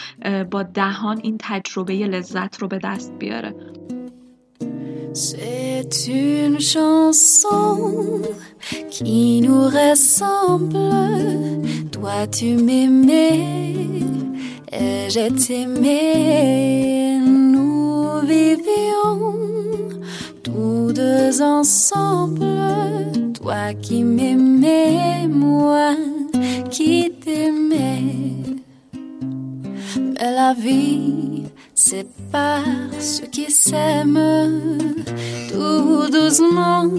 با 0.51 0.63
دهان 0.63 1.21
این 1.23 1.37
تجربه 1.41 1.95
لذت 1.95 2.59
رو 2.59 2.69
به 2.69 2.79
دست 2.79 3.13
بیاره. 3.19 3.55
C'est 5.13 6.07
une 6.07 6.61
chanson 6.61 8.23
qui 8.95 9.41
nous 9.41 9.65
ressemble. 9.81 10.79
Toi 11.91 12.21
tu 12.37 12.51
m'aimais 12.67 13.41
et 14.81 15.11
je 15.15 15.27
t'aimais. 15.43 17.10
Ensemble. 21.43 22.47
Toi 23.35 23.75
qui 23.81 24.03
m'aimais, 24.05 25.27
moi 25.29 25.95
qui 26.71 27.13
t'aimais. 27.21 28.15
Mais 29.97 30.33
la 30.35 30.55
vie 30.55 31.45
sépare 31.75 32.65
ceux 32.99 33.27
qui 33.27 33.51
s'aiment 33.51 34.61
tout 35.51 36.09
doucement, 36.11 36.91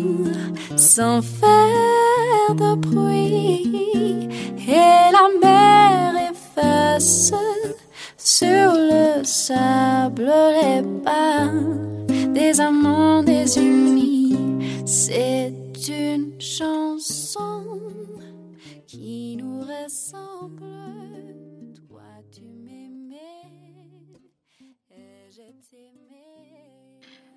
sans 0.76 1.22
faire 1.22 2.56
de 2.56 2.76
bruit. 2.76 4.28
Et 4.68 5.12
la 5.18 5.28
mer 5.42 6.14
efface 6.32 7.34
sur 8.18 8.72
le 8.74 9.24
sable 9.24 10.32
les 10.56 10.82
pas 11.04 11.50
des 12.34 12.60
amants 12.62 13.24
désunis. 13.24 14.11
C'est 14.94 15.54
une 15.88 16.42
chanson 16.42 17.80
qui 18.86 19.38
nous 19.38 19.62
ressemble. 19.62 20.66
Toi, 21.88 22.04
tu 22.30 22.44
m'aimais 22.44 23.48
et 24.90 25.32
je 25.32 25.50
t'aimais. 25.70 26.81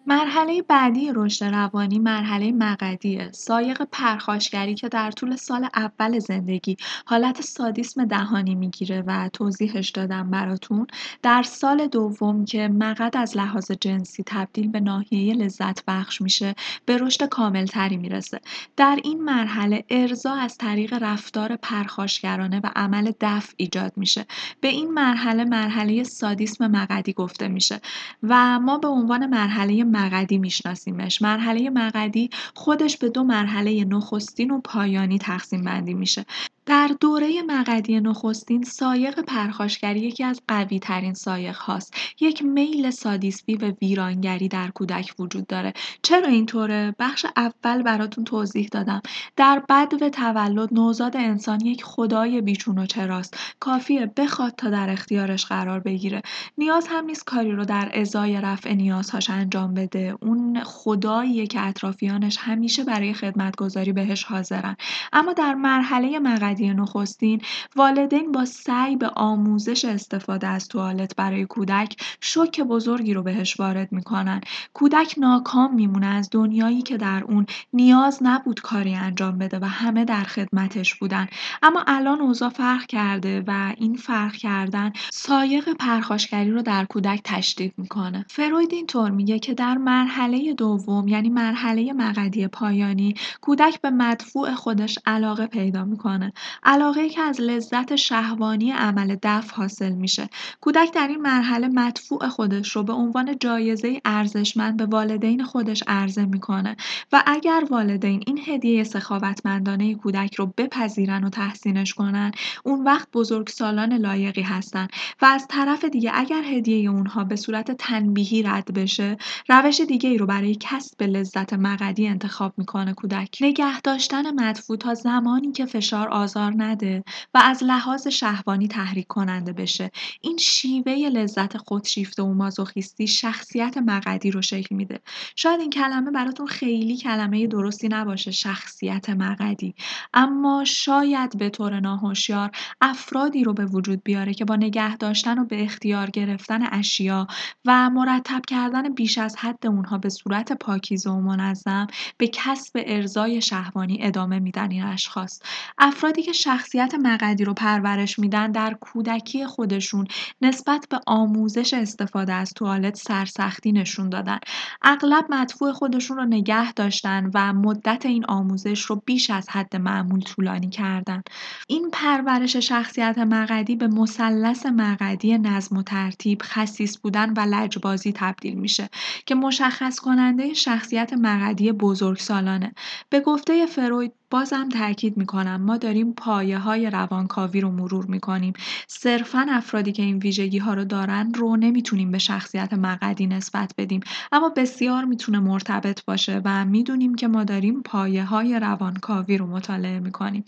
مرحله 0.06 0.62
بعدی 0.62 1.10
رشد 1.14 1.44
روانی 1.44 1.98
مرحله 1.98 2.52
مقدیه 2.52 3.30
سایق 3.32 3.82
پرخاشگری 3.92 4.74
که 4.74 4.88
در 4.88 5.10
طول 5.10 5.36
سال 5.36 5.68
اول 5.74 6.18
زندگی 6.18 6.76
حالت 7.06 7.40
سادیسم 7.40 8.04
دهانی 8.04 8.54
می‌گیره 8.54 9.04
و 9.06 9.28
توضیحش 9.32 9.90
دادم 9.90 10.30
براتون. 10.30 10.86
در 11.22 11.42
سال 11.42 11.86
دوم 11.86 12.44
که 12.44 12.68
مقد 12.68 13.16
از 13.16 13.36
لحاظ 13.36 13.70
جنسی 13.70 14.22
تبدیل 14.26 14.68
به 14.68 14.80
ناحیه 14.80 15.34
لذت 15.34 15.84
بخش 15.84 16.20
میشه 16.20 16.54
به 16.86 16.98
رشد 16.98 17.28
کاملتری 17.28 17.96
می‌رسه. 17.96 18.40
در 18.76 18.98
این 19.04 19.24
مرحله 19.24 19.84
ارضا 19.90 20.34
از 20.34 20.58
طریق 20.58 20.94
رفتار 21.02 21.56
پرخاشگرانه 21.56 22.60
و 22.64 22.70
عمل 22.76 23.12
دفع 23.20 23.52
ایجاد 23.56 23.92
میشه. 23.96 24.26
به 24.60 24.68
این 24.68 24.90
مرحله 24.90 25.44
مرحله 25.44 26.02
سادیسم 26.02 26.66
مقدی 26.70 27.12
گفته 27.12 27.48
میشه 27.48 27.80
و 28.22 28.60
ما 28.60 28.78
به 28.78 28.88
عنوان 28.88 29.26
مرحله 29.26 29.84
مقدی 29.96 30.38
میشناسیمش. 30.38 31.22
مرحله 31.22 31.70
مقدی 31.70 32.30
خودش 32.54 32.98
به 32.98 33.08
دو 33.08 33.24
مرحله 33.24 33.84
نخستین 33.84 34.50
و 34.50 34.60
پایانی 34.64 35.18
تقسیم 35.18 35.64
بندی 35.64 35.94
میشه. 35.94 36.26
در 36.66 36.90
دوره 37.00 37.42
مقدی 37.42 38.00
نخستین 38.00 38.62
سایق 38.62 39.20
پرخاشگری 39.20 40.00
یکی 40.00 40.24
از 40.24 40.40
قوی 40.48 40.78
ترین 40.78 41.14
سایق 41.14 41.56
هاست. 41.56 41.94
یک 42.20 42.44
میل 42.44 42.90
سادیستی 42.90 43.54
و 43.54 43.72
ویرانگری 43.82 44.48
در 44.48 44.68
کودک 44.68 45.14
وجود 45.18 45.46
داره. 45.46 45.72
چرا 46.02 46.26
اینطوره؟ 46.26 46.94
بخش 46.98 47.26
اول 47.36 47.82
براتون 47.82 48.24
توضیح 48.24 48.68
دادم. 48.72 49.02
در 49.36 49.62
بد 49.68 50.02
و 50.02 50.08
تولد 50.08 50.74
نوزاد 50.74 51.16
انسان 51.16 51.60
یک 51.60 51.84
خدای 51.84 52.40
بیچون 52.40 52.78
و 52.78 52.86
چراست. 52.86 53.36
کافیه 53.60 54.12
بخواد 54.16 54.54
تا 54.56 54.70
در 54.70 54.90
اختیارش 54.90 55.46
قرار 55.46 55.80
بگیره. 55.80 56.22
نیاز 56.58 56.86
هم 56.90 57.04
نیست 57.04 57.24
کاری 57.24 57.52
رو 57.52 57.64
در 57.64 57.90
ازای 57.94 58.40
رفع 58.40 58.72
نیازهاش 58.72 59.30
انجام 59.30 59.74
بده. 59.74 60.16
اون 60.22 60.60
خداییه 60.64 61.46
که 61.46 61.66
اطرافیانش 61.66 62.36
همیشه 62.40 62.84
برای 62.84 63.14
خدمتگذاری 63.14 63.92
بهش 63.92 64.24
حاضرن. 64.24 64.76
اما 65.12 65.32
در 65.32 65.54
مرحله 65.54 66.18
مقدی 66.54 66.74
نخستین 66.74 67.40
والدین 67.76 68.32
با 68.32 68.44
سعی 68.44 68.96
به 68.96 69.08
آموزش 69.08 69.84
استفاده 69.84 70.46
از 70.46 70.68
توالت 70.68 71.16
برای 71.16 71.44
کودک 71.44 71.96
شوک 72.20 72.60
بزرگی 72.60 73.14
رو 73.14 73.22
بهش 73.22 73.60
وارد 73.60 73.92
می‌کنن. 73.92 74.40
کودک 74.74 75.14
ناکام 75.18 75.74
میمونه 75.74 76.06
از 76.06 76.28
دنیایی 76.32 76.82
که 76.82 76.96
در 76.96 77.24
اون 77.24 77.46
نیاز 77.72 78.18
نبود 78.22 78.60
کاری 78.60 78.94
انجام 78.94 79.38
بده 79.38 79.58
و 79.58 79.64
همه 79.64 80.04
در 80.04 80.24
خدمتش 80.24 80.94
بودن. 80.94 81.28
اما 81.62 81.84
الان 81.86 82.20
اوضاع 82.20 82.48
فرق 82.48 82.86
کرده 82.86 83.44
و 83.46 83.74
این 83.78 83.96
فرق 83.96 84.32
کردن 84.32 84.92
سایق 85.10 85.72
پرخاشگری 85.72 86.50
رو 86.50 86.62
در 86.62 86.84
کودک 86.84 87.20
تشدید 87.24 87.74
می‌کنه. 87.76 88.24
فروید 88.28 88.72
اینطور 88.72 89.10
میگه 89.10 89.38
که 89.38 89.54
در 89.54 89.76
مرحله 89.76 90.54
دوم 90.54 91.08
یعنی 91.08 91.28
مرحله 91.28 91.92
مقدی 91.92 92.48
پایانی 92.48 93.14
کودک 93.40 93.80
به 93.80 93.90
مدفوع 93.90 94.54
خودش 94.54 94.98
علاقه 95.06 95.46
پیدا 95.46 95.84
می‌کنه. 95.84 96.32
علاقه 96.62 97.08
که 97.08 97.20
از 97.20 97.40
لذت 97.40 97.96
شهوانی 97.96 98.70
عمل 98.70 99.16
دف 99.22 99.50
حاصل 99.50 99.92
میشه. 99.92 100.28
کودک 100.60 100.92
در 100.92 101.08
این 101.08 101.20
مرحله 101.20 101.68
مدفوع 101.68 102.28
خودش 102.28 102.76
رو 102.76 102.82
به 102.82 102.92
عنوان 102.92 103.38
جایزه 103.38 104.00
ارزشمند 104.04 104.76
به 104.76 104.86
والدین 104.86 105.44
خودش 105.44 105.82
عرضه 105.86 106.24
می‌کنه 106.24 106.76
و 107.12 107.22
اگر 107.26 107.64
والدین 107.70 108.22
این 108.26 108.40
هدیه 108.46 108.84
سخاوتمندانه 108.84 109.94
کودک 109.94 110.34
رو 110.34 110.52
بپذیرن 110.56 111.24
و 111.24 111.28
تحسینش 111.28 111.94
کنن 111.94 112.32
اون 112.64 112.84
وقت 112.84 113.08
بزرگسالان 113.12 113.92
لایقی 113.92 114.42
هستن 114.42 114.88
و 115.22 115.24
از 115.24 115.46
طرف 115.48 115.84
دیگه 115.84 116.10
اگر 116.14 116.42
هدیه 116.44 116.90
اونها 116.90 117.24
به 117.24 117.36
صورت 117.36 117.70
تنبیهی 117.70 118.42
رد 118.42 118.74
بشه 118.74 119.16
روش 119.48 119.80
دیگه 119.80 120.08
ای 120.08 120.18
رو 120.18 120.26
برای 120.26 120.56
کسب 120.60 121.02
لذت 121.02 121.52
مقدی 121.52 122.08
انتخاب 122.08 122.54
می‌کنه 122.56 122.94
کودک. 122.94 123.38
نگه 123.40 123.80
داشتن 123.80 124.34
مدفوع 124.34 124.76
تا 124.76 124.94
زمانی 124.94 125.52
که 125.52 125.66
فشار 125.66 126.08
آزار 126.36 126.54
نده 126.56 127.04
و 127.34 127.38
از 127.44 127.62
لحاظ 127.62 128.06
شهوانی 128.06 128.68
تحریک 128.68 129.06
کننده 129.06 129.52
بشه. 129.52 129.90
این 130.20 130.36
شیوه 130.36 130.92
لذت 130.92 131.56
خودشیفته 131.56 132.22
و 132.22 132.34
مازوخیستی 132.34 133.06
شخصیت 133.06 133.78
مقدی 133.78 134.30
رو 134.30 134.42
شکل 134.42 134.74
میده. 134.74 135.00
شاید 135.36 135.60
این 135.60 135.70
کلمه 135.70 136.10
براتون 136.10 136.46
خیلی 136.46 136.96
کلمه 136.96 137.46
درستی 137.46 137.88
نباشه 137.88 138.30
شخصیت 138.30 139.10
مقدی 139.10 139.74
اما 140.14 140.64
شاید 140.64 141.38
به 141.38 141.50
طور 141.50 141.80
ناهوشیار 141.80 142.50
افرادی 142.80 143.44
رو 143.44 143.52
به 143.52 143.66
وجود 143.66 144.02
بیاره 144.04 144.34
که 144.34 144.44
با 144.44 144.56
نگه 144.56 144.96
داشتن 144.96 145.38
و 145.38 145.44
به 145.44 145.62
اختیار 145.62 146.10
گرفتن 146.10 146.68
اشیا 146.72 147.26
و 147.64 147.90
مرتب 147.90 148.42
کردن 148.48 148.94
بیش 148.94 149.18
از 149.18 149.36
حد 149.36 149.66
اونها 149.66 149.98
به 149.98 150.08
صورت 150.08 150.52
پاکیزه 150.52 151.10
و 151.10 151.20
منظم 151.20 151.86
به 152.18 152.28
کسب 152.28 152.82
ارزای 152.86 153.42
شهوانی 153.42 153.98
ادامه 154.02 154.38
میدن 154.38 154.70
این 154.70 154.84
اشخاص. 154.84 155.40
افرادی 155.78 156.22
که 156.24 156.32
شخصیت 156.32 156.94
مقدی 157.02 157.44
رو 157.44 157.54
پرورش 157.54 158.18
میدن 158.18 158.52
در 158.52 158.76
کودکی 158.80 159.46
خودشون 159.46 160.06
نسبت 160.40 160.86
به 160.90 161.00
آموزش 161.06 161.74
استفاده 161.74 162.32
از 162.32 162.52
توالت 162.52 162.96
سرسختی 162.96 163.72
نشون 163.72 164.08
دادن. 164.08 164.38
اغلب 164.82 165.24
مدفوع 165.30 165.72
خودشون 165.72 166.16
رو 166.16 166.24
نگه 166.24 166.72
داشتن 166.72 167.30
و 167.34 167.52
مدت 167.52 168.06
این 168.06 168.24
آموزش 168.24 168.80
رو 168.80 169.02
بیش 169.06 169.30
از 169.30 169.48
حد 169.50 169.76
معمول 169.76 170.20
طولانی 170.20 170.70
کردن. 170.70 171.22
این 171.68 171.90
پرورش 171.92 172.56
شخصیت 172.56 173.18
مقدی 173.18 173.76
به 173.76 173.88
مثلث 173.88 174.66
مقدی 174.66 175.38
نظم 175.38 175.76
و 175.76 175.82
ترتیب 175.82 176.42
خصیص 176.42 176.98
بودن 176.98 177.32
و 177.32 177.40
لجبازی 177.40 178.12
تبدیل 178.12 178.54
میشه 178.54 178.88
که 179.26 179.34
مشخص 179.34 179.98
کننده 179.98 180.54
شخصیت 180.54 181.12
مقدی 181.12 181.72
بزرگسالانه. 181.72 182.74
به 183.10 183.20
گفته 183.20 183.66
فروید 183.66 184.12
بازم 184.34 184.68
تاکید 184.68 185.16
می‌کنم. 185.16 185.62
ما 185.62 185.76
داریم 185.76 186.12
پایه 186.12 186.58
های 186.58 186.90
روانکاوی 186.90 187.60
رو 187.60 187.70
مرور 187.70 188.06
می‌کنیم. 188.06 188.52
صرفا 188.88 189.46
افرادی 189.50 189.92
که 189.92 190.02
این 190.02 190.18
ویژگی 190.18 190.58
ها 190.58 190.74
رو 190.74 190.84
دارن 190.84 191.34
رو 191.34 191.56
نمی‌تونیم 191.56 192.10
به 192.10 192.18
شخصیت 192.18 192.72
مقدی 192.72 193.26
نسبت 193.26 193.74
بدیم. 193.78 194.00
اما 194.32 194.48
بسیار 194.48 195.04
می‌تونه 195.04 195.38
مرتبط 195.38 196.04
باشه 196.04 196.42
و 196.44 196.64
می‌دونیم 196.64 197.14
که 197.14 197.28
ما 197.28 197.44
داریم 197.44 197.82
پایه 197.82 198.24
های 198.24 198.60
روانکاوی 198.60 199.38
رو 199.38 199.46
مطالعه 199.46 200.00
می‌کنیم. 200.00 200.44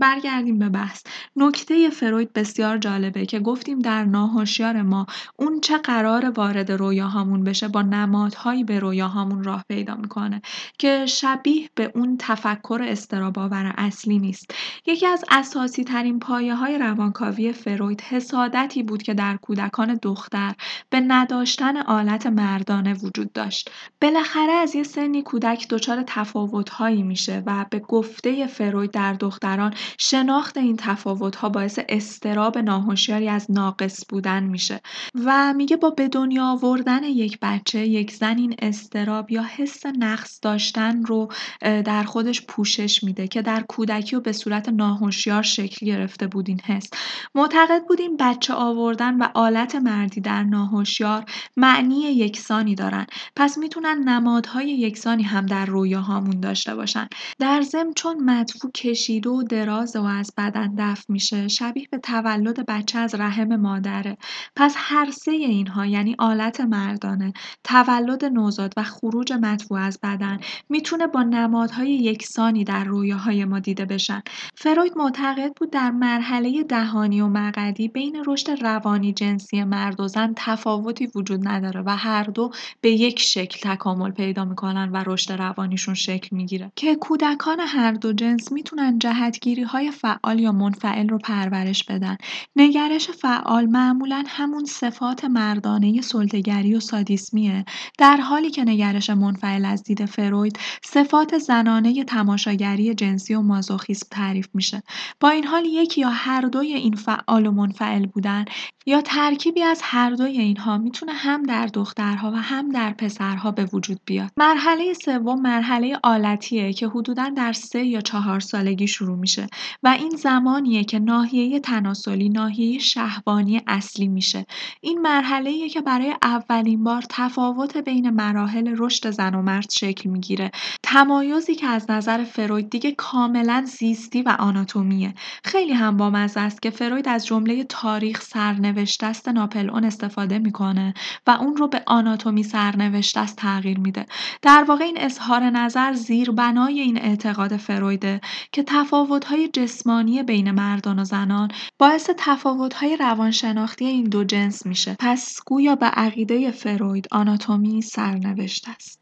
برگردیم 0.00 0.58
به 0.58 0.68
بحث. 0.68 1.02
نکته 1.36 1.90
فروید 1.90 2.32
بسیار 2.32 2.78
جالبه 2.78 3.26
که 3.26 3.40
گفتیم 3.40 3.78
در 3.78 4.04
ناهوشیار 4.04 4.82
ما 4.82 5.06
اون 5.36 5.60
چه 5.60 5.78
قرار 5.78 6.30
وارد 6.30 6.72
رویاهامون 6.72 7.44
بشه 7.44 7.68
با 7.68 7.82
نمادهایی 7.82 8.64
به 8.64 8.78
رویاهامون 8.78 9.44
راه 9.44 9.64
پیدا 9.68 9.94
می‌کنه 9.94 10.42
که 10.78 11.06
شبیه 11.06 11.70
به 11.74 11.92
اون 11.94 12.16
تفکر 12.18 12.79
استراباور 12.84 13.74
اصلی 13.78 14.18
نیست. 14.18 14.54
یکی 14.86 15.06
از 15.06 15.24
اساسی 15.30 15.84
ترین 15.84 16.18
پایه 16.18 16.54
های 16.54 16.78
روانکاوی 16.78 17.52
فروید 17.52 18.00
حسادتی 18.00 18.82
بود 18.82 19.02
که 19.02 19.14
در 19.14 19.36
کودکان 19.36 19.98
دختر 20.02 20.54
به 20.90 21.00
نداشتن 21.00 21.76
آلت 21.76 22.26
مردانه 22.26 22.94
وجود 22.94 23.32
داشت. 23.32 23.70
بالاخره 24.02 24.52
از 24.52 24.74
یه 24.74 24.82
سنی 24.82 25.22
کودک 25.22 25.68
دچار 25.68 26.04
تفاوتهایی 26.06 27.02
میشه 27.02 27.42
و 27.46 27.66
به 27.70 27.78
گفته 27.78 28.46
فروید 28.46 28.90
در 28.90 29.12
دختران 29.12 29.74
شناخت 29.98 30.56
این 30.56 30.76
تفاوتها 30.76 31.48
باعث 31.48 31.78
استراب 31.88 32.58
ناهوشیاری 32.58 33.28
از 33.28 33.50
ناقص 33.50 34.04
بودن 34.08 34.42
میشه 34.42 34.80
و 35.24 35.54
میگه 35.56 35.76
با 35.76 35.90
به 35.90 36.08
دنیا 36.08 36.46
آوردن 36.46 37.04
یک 37.04 37.38
بچه 37.42 37.86
یک 37.86 38.12
زن 38.12 38.38
این 38.38 38.54
استراب 38.58 39.30
یا 39.30 39.42
حس 39.42 39.86
نقص 39.86 40.38
داشتن 40.42 41.04
رو 41.04 41.28
در 41.60 42.02
خودش 42.02 42.40
پوشش 42.60 43.04
میده 43.04 43.28
که 43.28 43.42
در 43.42 43.64
کودکی 43.68 44.16
و 44.16 44.20
به 44.20 44.32
صورت 44.32 44.68
ناهوشیار 44.68 45.42
شکل 45.42 45.86
گرفته 45.86 46.26
بود 46.26 46.48
این 46.48 46.60
حس. 46.60 46.90
معتقد 47.34 47.82
بودیم 47.88 48.16
بچه 48.16 48.54
آوردن 48.54 49.18
و 49.18 49.28
آلت 49.34 49.74
مردی 49.74 50.20
در 50.20 50.42
ناهوشیار 50.42 51.24
معنی 51.56 52.00
یکسانی 52.00 52.74
دارن. 52.74 53.06
پس 53.36 53.58
می‌تونن 53.58 54.08
نمادهای 54.08 54.70
یکسانی 54.70 55.22
هم 55.22 55.46
در 55.46 55.66
رویاهامون 55.66 56.40
داشته 56.40 56.74
باشن. 56.74 57.08
در 57.38 57.62
ضمن 57.62 57.92
چون 57.96 58.24
مدفوع 58.24 58.70
کشیده 58.70 59.30
و 59.30 59.42
دراز 59.42 59.96
و 59.96 60.04
از 60.04 60.32
بدن 60.38 60.74
دفع 60.78 61.04
میشه 61.08 61.48
شبیه 61.48 61.88
به 61.90 61.98
تولد 61.98 62.66
بچه 62.66 62.98
از 62.98 63.14
رحم 63.14 63.56
مادره. 63.56 64.16
پس 64.56 64.74
هر 64.76 65.10
سه 65.10 65.30
اینها 65.30 65.86
یعنی 65.86 66.16
آلت 66.18 66.60
مردانه 66.60 67.32
تولد 67.64 68.24
نوزاد 68.24 68.74
و 68.76 68.82
خروج 68.82 69.32
مدفوع 69.32 69.80
از 69.80 69.98
بدن 70.02 70.40
می‌تونه 70.68 71.06
با 71.06 71.22
نمادهای 71.22 71.90
یکسانی 71.90 72.49
در 72.50 72.84
رویاهای 72.84 73.44
ما 73.44 73.58
دیده 73.58 73.84
بشن. 73.84 74.22
فروید 74.54 74.92
معتقد 74.96 75.52
بود 75.56 75.70
در 75.70 75.90
مرحله 75.90 76.62
دهانی 76.62 77.20
و 77.20 77.28
مقدی 77.28 77.88
بین 77.88 78.24
رشد 78.26 78.50
روانی 78.50 79.12
جنسی 79.12 79.64
مرد 79.64 80.00
و 80.00 80.08
زن 80.08 80.32
تفاوتی 80.36 81.08
وجود 81.14 81.48
نداره 81.48 81.82
و 81.86 81.96
هر 81.96 82.24
دو 82.24 82.50
به 82.80 82.90
یک 82.90 83.20
شکل 83.20 83.74
تکامل 83.74 84.10
پیدا 84.10 84.44
می‌کنن 84.44 84.90
و 84.92 85.04
رشد 85.06 85.32
روانیشون 85.32 85.94
شکل 85.94 86.36
می‌گیره. 86.36 86.72
که 86.76 86.94
کودکان 86.94 87.60
هر 87.60 87.92
دو 87.92 88.12
جنس 88.12 88.52
می‌تونن 88.52 88.98
جهتگیری 88.98 89.62
های 89.62 89.90
فعال 89.90 90.40
یا 90.40 90.52
منفعل 90.52 91.08
رو 91.08 91.18
پرورش 91.18 91.84
بدن. 91.84 92.16
نگرش 92.56 93.10
فعال 93.10 93.66
معمولا 93.66 94.24
همون 94.26 94.64
صفات 94.64 95.24
مردانه 95.24 96.00
سلطگری 96.00 96.74
و 96.74 96.80
سادیسمیه. 96.80 97.64
در 97.98 98.16
حالی 98.16 98.50
که 98.50 98.64
نگرش 98.64 99.10
منفعل 99.10 99.64
از 99.64 99.82
دید 99.82 100.04
فروید 100.04 100.58
صفات 100.84 101.38
زنانه 101.38 102.04
تماشاگری 102.40 102.94
جنسی 102.94 103.34
و 103.34 103.40
مازوخیسم 103.40 104.06
تعریف 104.10 104.48
میشه. 104.54 104.82
با 105.20 105.28
این 105.28 105.44
حال 105.44 105.64
یکی 105.64 106.00
یا 106.00 106.08
هر 106.10 106.40
دوی 106.40 106.74
این 106.74 106.94
فعال 106.94 107.46
و 107.46 107.50
منفعل 107.50 108.06
بودن 108.06 108.44
یا 108.86 109.00
ترکیبی 109.00 109.62
از 109.62 109.80
هر 109.84 110.10
دوی 110.10 110.38
اینها 110.38 110.78
می‌تونه 110.78 111.12
هم 111.12 111.42
در 111.42 111.66
دخترها 111.66 112.30
و 112.30 112.34
هم 112.34 112.68
در 112.68 112.92
پسرها 112.92 113.50
به 113.50 113.64
وجود 113.64 114.00
بیاد. 114.04 114.30
مرحله 114.36 114.92
سوم 114.92 115.40
مرحله 115.40 115.98
آلتیه 116.02 116.72
که 116.72 116.88
حدودا 116.88 117.28
در 117.28 117.52
سه 117.52 117.84
یا 117.84 118.00
چهار 118.00 118.40
سالگی 118.40 118.86
شروع 118.86 119.18
میشه 119.18 119.46
و 119.82 119.88
این 119.88 120.10
زمانیه 120.10 120.84
که 120.84 120.98
ناحیه 120.98 121.60
تناسلی 121.60 122.28
ناحیه 122.28 122.78
شهبانی 122.78 123.62
اصلی 123.66 124.08
میشه. 124.08 124.46
این 124.80 125.00
مرحله 125.00 125.68
که 125.68 125.80
برای 125.80 126.14
اولین 126.22 126.84
بار 126.84 127.04
تفاوت 127.10 127.76
بین 127.76 128.10
مراحل 128.10 128.74
رشد 128.78 129.10
زن 129.10 129.34
و 129.34 129.42
مرد 129.42 129.70
شکل 129.70 130.10
می‌گیره. 130.10 130.50
تمایزی 130.82 131.54
که 131.54 131.66
از 131.66 131.90
نظر 131.90 132.24
فروید 132.24 132.70
دیگه 132.70 132.92
کاملا 132.92 133.64
زیستی 133.66 134.22
و 134.22 134.36
آناتومیه. 134.38 135.14
خیلی 135.44 135.72
هم 135.72 135.96
بامزه 135.96 136.40
است 136.40 136.62
که 136.62 136.70
فروید 136.70 137.08
از 137.08 137.26
جمله 137.26 137.64
تاریخ 137.64 138.22
سرنوشت 138.22 138.69
است 139.02 139.28
ناپل 139.28 139.70
اون 139.70 139.84
استفاده 139.84 140.38
می‌کنه 140.38 140.94
و 141.26 141.30
اون 141.30 141.56
رو 141.56 141.68
به 141.68 141.82
آناتومی 141.86 142.42
سرنوشت 142.42 143.16
است 143.16 143.36
تغییر 143.36 143.78
میده. 143.78 144.06
در 144.42 144.64
واقع 144.68 144.84
این 144.84 144.96
اظهار 145.00 145.42
نظر 145.42 145.92
زیربنای 145.92 146.80
این 146.80 146.98
اعتقاد 146.98 147.56
فرویده 147.56 148.20
که 148.52 148.64
تفاوت‌های 148.66 149.48
جسمانی 149.48 150.22
بین 150.22 150.50
مردان 150.50 150.98
و 150.98 151.04
زنان 151.04 151.48
باعث 151.78 152.10
تفاوت‌های 152.18 152.96
روانشناختی 152.96 153.84
این 153.84 154.04
دو 154.04 154.24
جنس 154.24 154.66
میشه. 154.66 154.96
پس 154.98 155.36
گویا 155.46 155.74
به 155.74 155.86
عقیده 155.86 156.50
فروید 156.50 157.08
آناتومی 157.10 157.82
سرنوشت 157.82 158.68
است. 158.68 159.00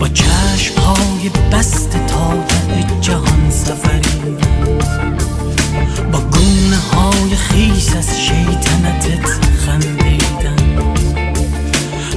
با 0.00 0.08
چشم 0.08 0.80
های 0.80 1.30
بست 1.52 2.06
تا 2.06 2.44
جهان 3.00 3.50
سفری. 3.50 4.36
با 6.12 6.18
گونه 6.18 6.76
های 6.76 7.36
خیس 7.36 7.96
از 7.96 8.20
شیطنتت 8.20 9.28
خندیدن 9.66 10.78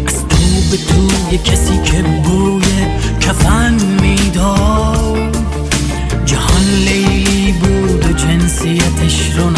از 0.07 0.27
تو 0.27 0.37
به 0.71 0.77
توی 0.77 1.37
کسی 1.37 1.77
که 1.83 2.01
بوی 2.01 2.63
کفن 3.21 3.73
می‌داد. 4.01 5.37
جهان 6.25 6.63
لیلی 6.85 7.51
بود 7.51 8.05
و 8.05 8.13
جنسیتش 8.13 9.31
رو 9.37 9.49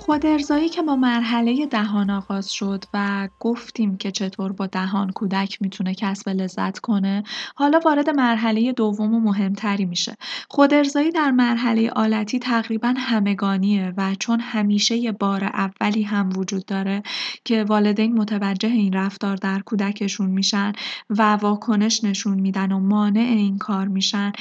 نفهمید 0.00 0.20
خودارضایی 0.20 0.68
که 0.68 0.82
با 0.82 0.96
مرحله 0.96 1.66
دهان 1.66 2.10
آغاز 2.10 2.52
شد 2.52 2.84
و 2.94 3.28
گفتیم 3.40 3.96
که 3.96 4.10
چطور 4.10 4.52
با 4.52 4.66
دهان 4.66 5.10
کودک 5.10 5.62
می‌تونه 5.62 5.94
کسب 5.94 6.28
لذت 6.28 6.78
کنه 6.78 7.22
حالا 7.54 7.80
وارد 7.84 8.10
مرحله 8.10 8.72
دوم 8.72 9.14
و 9.14 9.20
مهمتری 9.20 9.84
میشه. 9.84 10.16
خودارضایی 10.48 11.10
در 11.10 11.30
مرحله 11.30 11.90
آلتی 11.90 12.38
تقریبا 12.38 12.94
همگانیه 12.96 13.92
و 13.96 14.14
چون 14.14 14.40
همیشه 14.40 14.96
یه 14.96 15.12
بار 15.12 15.44
اولی 15.44 16.02
هم 16.02 16.30
وجود 16.36 16.64
داره 16.64 17.02
که 17.44 17.64
والدین 17.64 18.18
متوجه 18.18 18.68
این 18.68 18.92
رفتار 18.92 19.36
در 19.36 19.60
کودکشون 19.60 20.30
میشن 20.30 20.72
و 21.10 21.36
واکنش 21.36 22.04
نشون 22.04 22.40
میدن 22.40 22.72
و 22.72 22.78
مانع 22.78 23.20
این 23.20 23.58
کار 23.58 23.88
میشن. 23.88 24.32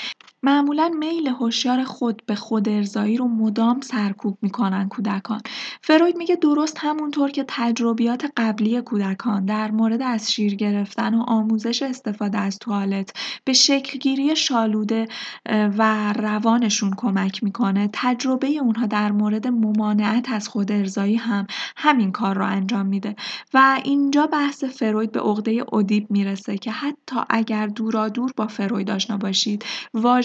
معمولا 0.44 0.92
میل 1.00 1.28
هوشیار 1.28 1.84
خود 1.84 2.22
به 2.26 2.36
خودارضایی 2.36 3.18
رو 3.18 3.28
مدام 3.28 3.82
سرکوب 3.82 4.38
می‌کنن 4.42 4.90
کودکان. 4.90 5.42
فروید 5.82 6.18
میگه 6.18 6.36
درست 6.36 6.78
همونطور 6.80 7.32
که 7.32 7.46
تجربیات 7.48 8.32
قبلی 8.38 8.82
کودکان 8.82 9.46
در 9.46 9.72
مورد 9.72 10.02
از 10.02 10.32
شیر 10.32 10.56
گرفتن 10.56 11.14
و 11.14 11.24
آموزش 11.28 11.84
استفاده 11.84 12.38
از 12.38 12.60
توالت 12.60 13.14
به 13.46 13.54
شکلگیری 13.54 14.36
شالوده 14.36 15.08
و 15.78 16.14
روانشون 16.14 16.94
کمک 16.98 17.44
می‌کنه 17.44 17.90
تجربه 17.94 18.48
اونها 18.48 18.86
در 18.86 19.12
مورد 19.12 19.48
ممانعت 19.48 20.32
از 20.32 20.48
خود 20.48 20.72
ارزایی 20.72 21.16
هم 21.16 21.48
همین 21.78 22.12
کار 22.12 22.38
رو 22.38 22.46
انجام 22.46 22.86
میده. 22.86 23.16
و 23.54 23.82
اینجا 23.84 24.28
بحث 24.28 24.64
فروید 24.64 25.12
به 25.12 25.20
عقده 25.20 25.66
ادیب 25.74 26.12
می‌رسه 26.12 26.58
که 26.58 26.72
حتی 26.72 27.16
اگر 27.30 27.68
دورا 27.68 28.10
دور 28.10 28.32
با 28.38 28.48
فروید 28.48 28.92
آشنا 28.92 29.18
باشید 29.18 29.66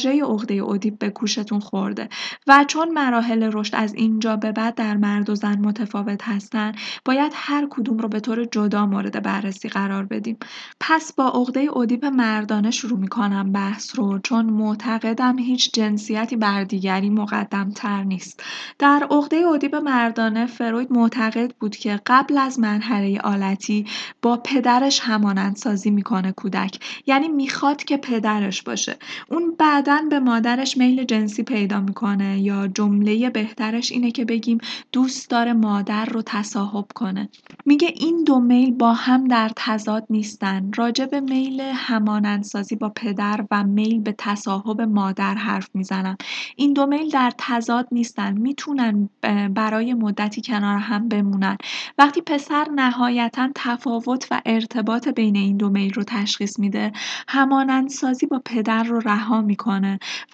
واژه 0.05 0.25
عقده 0.25 0.55
اودیپ 0.55 0.99
به 0.99 1.11
گوشتون 1.11 1.61
خورده. 1.61 2.09
و 2.47 2.65
چون 2.69 2.93
مراحل 2.93 3.51
رشد 3.53 3.75
از 3.77 3.95
اینجا 3.95 4.37
به 4.37 4.53
بعد 4.53 4.75
در 4.75 4.97
مرد 4.97 5.31
و 5.31 5.35
زن 5.35 5.59
متفاوت 5.59 6.29
هستن 6.29 6.73
باید 7.05 7.33
هر 7.35 7.67
کدوم 7.71 7.99
رو 7.99 8.09
به 8.09 8.21
طور 8.21 8.45
جدا 8.45 8.87
مورد 8.87 9.23
بررسی 9.23 9.69
قرار 9.69 10.05
بدیم. 10.05 10.37
پس 10.81 11.13
با 11.13 11.29
عقده 11.29 11.61
اودیپ 11.61 12.05
مردانه 12.05 12.71
شروع 12.71 12.99
می‌کنم 12.99 13.53
بحث 13.53 13.99
رو 13.99 14.19
چون 14.19 14.47
معتقدم 14.47 15.39
هیچ 15.39 15.73
جنسیتی 15.73 16.37
بر 16.37 16.65
دیگری 16.65 17.11
مقدم 17.11 17.71
تر 17.71 18.03
نیست. 18.03 18.43
در 18.79 19.07
عقده 19.11 19.37
اودیپ 19.37 19.75
مردانه 19.75 20.47
فروید 20.47 20.93
معتقد 20.93 21.55
بود 21.61 21.77
که 21.77 22.01
قبل 22.07 22.39
از 22.39 22.61
مرحله 22.61 23.21
آلتی 23.21 23.87
با 24.23 24.37
پدرش 24.37 25.01
همانندسازی 25.01 25.91
می‌کنه 25.91 26.33
کودک. 26.33 26.79
یعنی 27.07 27.29
می‌خواد 27.29 27.85
که 27.85 27.97
پدرش 27.97 28.63
باشه. 28.63 28.97
اون 29.29 29.55
بعدا 29.59 29.94
به 30.03 30.21
مادرش 30.21 30.77
میل 30.77 31.05
جنسی 31.05 31.43
پیدا 31.43 31.81
می‌کنه 31.81 32.41
یا 32.41 32.69
جمله 32.69 33.31
بهترش 33.31 33.93
اینه 33.93 34.11
که 34.11 34.25
بگیم 34.25 34.59
دوست 34.93 35.31
داره 35.31 35.53
مادر 35.53 36.05
رو 36.05 36.23
تصاحب 36.27 36.87
کنه. 36.95 37.29
میگه 37.67 37.89
این 37.97 38.25
دو 38.25 38.41
میل 38.41 38.71
با 38.71 38.93
هم 38.93 39.25
در 39.25 39.51
تضاد 39.57 40.07
نیستن. 40.11 40.71
راجع 40.77 41.07
به 41.07 41.21
میل 41.21 41.61
همانندسازی 41.61 42.77
با 42.77 42.89
پدر 42.89 43.45
و 43.51 43.65
میل 43.65 44.01
به 44.01 44.15
تصاحب 44.19 44.81
مادر 44.81 45.35
حرف 45.35 45.69
می‌زنم. 45.75 46.17
این 46.57 46.73
دو 46.73 46.87
میل 46.87 47.11
در 47.11 47.33
تضاد 47.39 47.89
نیستن. 47.93 48.39
می‌تونن 48.39 49.09
برای 49.55 49.95
مدتی 49.95 50.43
کنار 50.43 50.79
هم 50.79 51.09
بمونن. 51.09 51.57
وقتی 51.99 52.21
پسر 52.21 52.67
نهایتا 52.75 53.49
تفاوت 53.55 54.29
و 54.31 54.41
ارتباط 54.47 55.09
بین 55.09 55.37
این 55.37 55.57
دو 55.57 55.71
میل 55.71 55.93
رو 55.93 56.03
تشخیص 56.03 56.59
میده 56.59 56.93
همانندسازی 57.29 58.27
با 58.27 58.43
پدر 58.45 58.83
رو 58.83 59.01
رها 59.01 59.41
می‌کنه. 59.43 59.84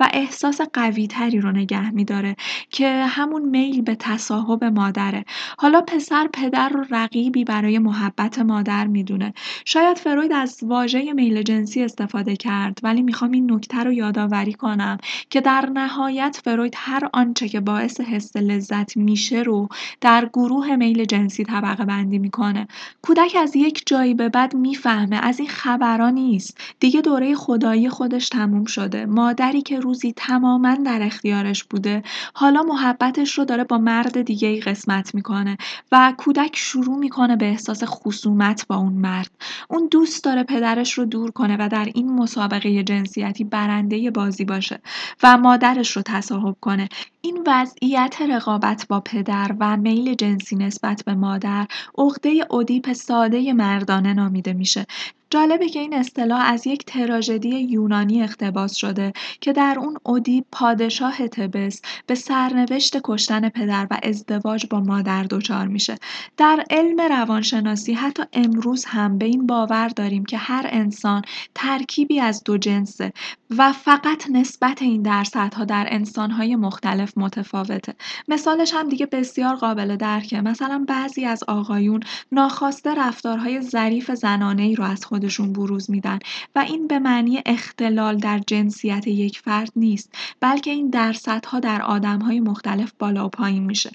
و 0.01 0.09
احساس 0.13 0.61
قوی 0.73 1.07
تری 1.07 1.41
رو 1.41 1.53
نگه 1.53 1.91
میداره 1.91 2.37
که 2.71 3.05
همون 3.09 3.43
میل 3.43 3.83
به 3.83 3.95
تصاحب 3.95 4.65
مادره. 4.65 5.25
حالا 5.59 5.81
پسر 5.81 6.29
پدر 6.33 6.69
رو 6.69 6.85
رقیبی 6.91 7.45
برای 7.45 7.79
محبت 7.79 8.39
مادر 8.39 8.87
می‌دونه. 8.87 9.33
شاید 9.65 9.99
فروید 9.99 10.33
از 10.33 10.59
واژه 10.63 11.13
میل 11.13 11.43
جنسی 11.43 11.83
استفاده 11.83 12.37
کرد 12.37 12.79
ولی 12.83 13.03
می‌خوام 13.03 13.33
این 13.33 13.53
نکته 13.53 13.79
رو 13.79 13.93
یادآوری 13.93 14.53
کنم 14.53 14.99
که 15.31 15.41
در 15.41 15.71
نهایت 15.75 16.41
فروید 16.45 16.75
هر 16.77 17.09
آنچه 17.13 17.49
که 17.49 17.61
باعث 17.61 18.01
حس 18.01 18.37
لذت 18.37 18.97
میشه 18.97 19.39
رو 19.43 19.69
در 20.01 20.31
گروه 20.33 20.77
میل 20.77 21.05
جنسی 21.05 21.45
طبقه 21.45 21.85
بندی 21.85 22.19
می‌کنه. 22.19 22.69
کودک 23.03 23.37
از 23.43 23.57
یک 23.57 23.83
جایی 23.87 24.15
به 24.15 24.29
بعد 24.29 24.55
می‌فهمه 24.55 25.17
از 25.17 25.39
این 25.39 25.49
خبران 25.49 26.15
نیست. 26.15 26.59
دیگه 26.81 27.01
دوره 27.01 27.35
خدایی 27.35 27.89
خودش 27.89 28.29
تموم 28.29 28.65
شده. 28.65 29.07
مادری 29.41 29.63
که 29.63 29.81
روزی 29.81 30.13
تماما 30.17 30.75
در 30.75 31.03
اختیارش 31.03 31.65
بوده 31.65 32.03
حالا 32.35 32.63
محبتش 32.63 33.39
رو 33.39 33.45
داره 33.45 33.65
با 33.65 33.79
مرد 33.79 34.23
دیگه 34.23 34.49
ای 34.49 34.61
قسمت 34.61 35.15
می‌کنه 35.15 35.57
و 35.93 36.15
کودک 36.19 36.57
شروع 36.57 36.99
می‌کنه 36.99 37.37
به 37.37 37.47
احساس 37.47 37.83
خصومت 37.85 38.67
با 38.67 38.77
اون 38.77 38.93
مرد. 38.93 39.31
اون 39.69 39.89
دوست 39.91 40.25
داره 40.25 40.43
پدرش 40.43 40.93
رو 40.93 41.05
دور 41.05 41.31
کنه 41.31 41.57
و 41.61 41.69
در 41.69 41.89
این 41.95 42.13
مسابقه 42.13 42.83
جنسیتی 42.83 43.45
برنده 43.45 44.11
بازی 44.11 44.45
باشه 44.45 44.81
و 45.23 45.39
مادرش 45.39 45.97
رو 45.97 46.03
تصاحب 46.03 46.57
کنه. 46.61 46.89
این 47.21 47.45
وضعیت 47.47 48.17
رقابت 48.29 48.87
با 48.89 49.01
پدر 49.01 49.57
و 49.61 49.77
میل 49.77 50.15
جنسی 50.15 50.57
نسبت 50.57 51.03
به 51.07 51.15
مادر 51.15 51.67
عقده 51.99 52.47
اودیپ 52.51 52.93
ساده 52.93 53.53
مردانه 53.53 54.15
نامیده 54.15 54.53
میشه. 54.53 54.87
جالبه 55.33 55.69
که 55.69 55.81
این 55.81 55.95
اصطلاح 55.95 56.41
از 56.41 56.67
یک 56.67 56.85
تراژدی 56.85 57.49
یونانی 57.49 58.23
اقتباس 58.23 58.75
شده 58.75 59.13
که 59.41 59.53
در 59.53 59.77
اون 59.81 59.97
اودیپ 60.03 60.45
پادشاه 60.53 61.29
تبس 61.29 61.83
به 62.07 62.15
سرنوشت 62.15 62.97
کشتن 63.05 63.49
پدر 63.49 63.87
و 63.91 63.99
ازدواج 64.03 64.67
با 64.71 64.81
مادر 64.81 65.23
دچار 65.23 65.67
میشه. 65.67 65.97
در 66.37 66.65
علم 66.71 67.01
روانشناسی 67.01 67.93
حتی 67.93 68.23
امروز 68.33 68.85
هم 68.85 69.19
به 69.19 69.25
این 69.25 69.47
باور 69.47 69.89
داریم 69.89 70.25
که 70.25 70.37
هر 70.37 70.67
انسان 70.71 71.23
ترکیبی 71.55 72.21
از 72.21 72.45
دو 72.45 72.59
جنسه 72.59 73.13
و 73.51 73.73
فقط 73.73 74.31
نسبت 74.31 74.83
این 74.83 75.03
درصدها 75.03 75.65
در 75.65 75.87
انسانهای 75.91 76.57
مختلف 76.57 77.19
متفاوته. 77.19 77.95
مثالش 78.29 78.75
هم 78.75 78.89
دیگه 78.89 79.07
بسیار 79.07 79.57
قابل 79.57 79.97
درکه. 79.97 80.41
مثلا 80.41 80.85
بعضی 80.89 81.25
از 81.25 81.45
آقایون 81.49 82.01
ناخواسته 82.33 82.95
رفتارهای 82.95 83.61
ظریف 83.61 84.11
زنانه 84.11 84.63
ای 84.63 84.75
رو 84.75 84.85
از 84.85 85.05
خود 85.05 85.20
خودشون 85.21 85.53
بروز 85.53 85.91
میدن. 85.91 86.19
و 86.57 86.59
این 86.59 86.87
به 86.87 86.99
معنی 86.99 87.43
اختلال 87.47 88.17
در 88.17 88.41
جنسیت 88.47 89.07
یک 89.07 89.39
فرد 89.39 89.73
نیست 89.77 90.15
بلکه 90.41 90.71
این 90.71 90.91
درصدها 90.91 91.61
در 91.61 91.83
آدمهای 91.83 92.41
مختلف 92.41 92.93
بالا 92.99 93.27
و 93.27 93.29
پایین 93.29 93.65
میشه. 93.65 93.91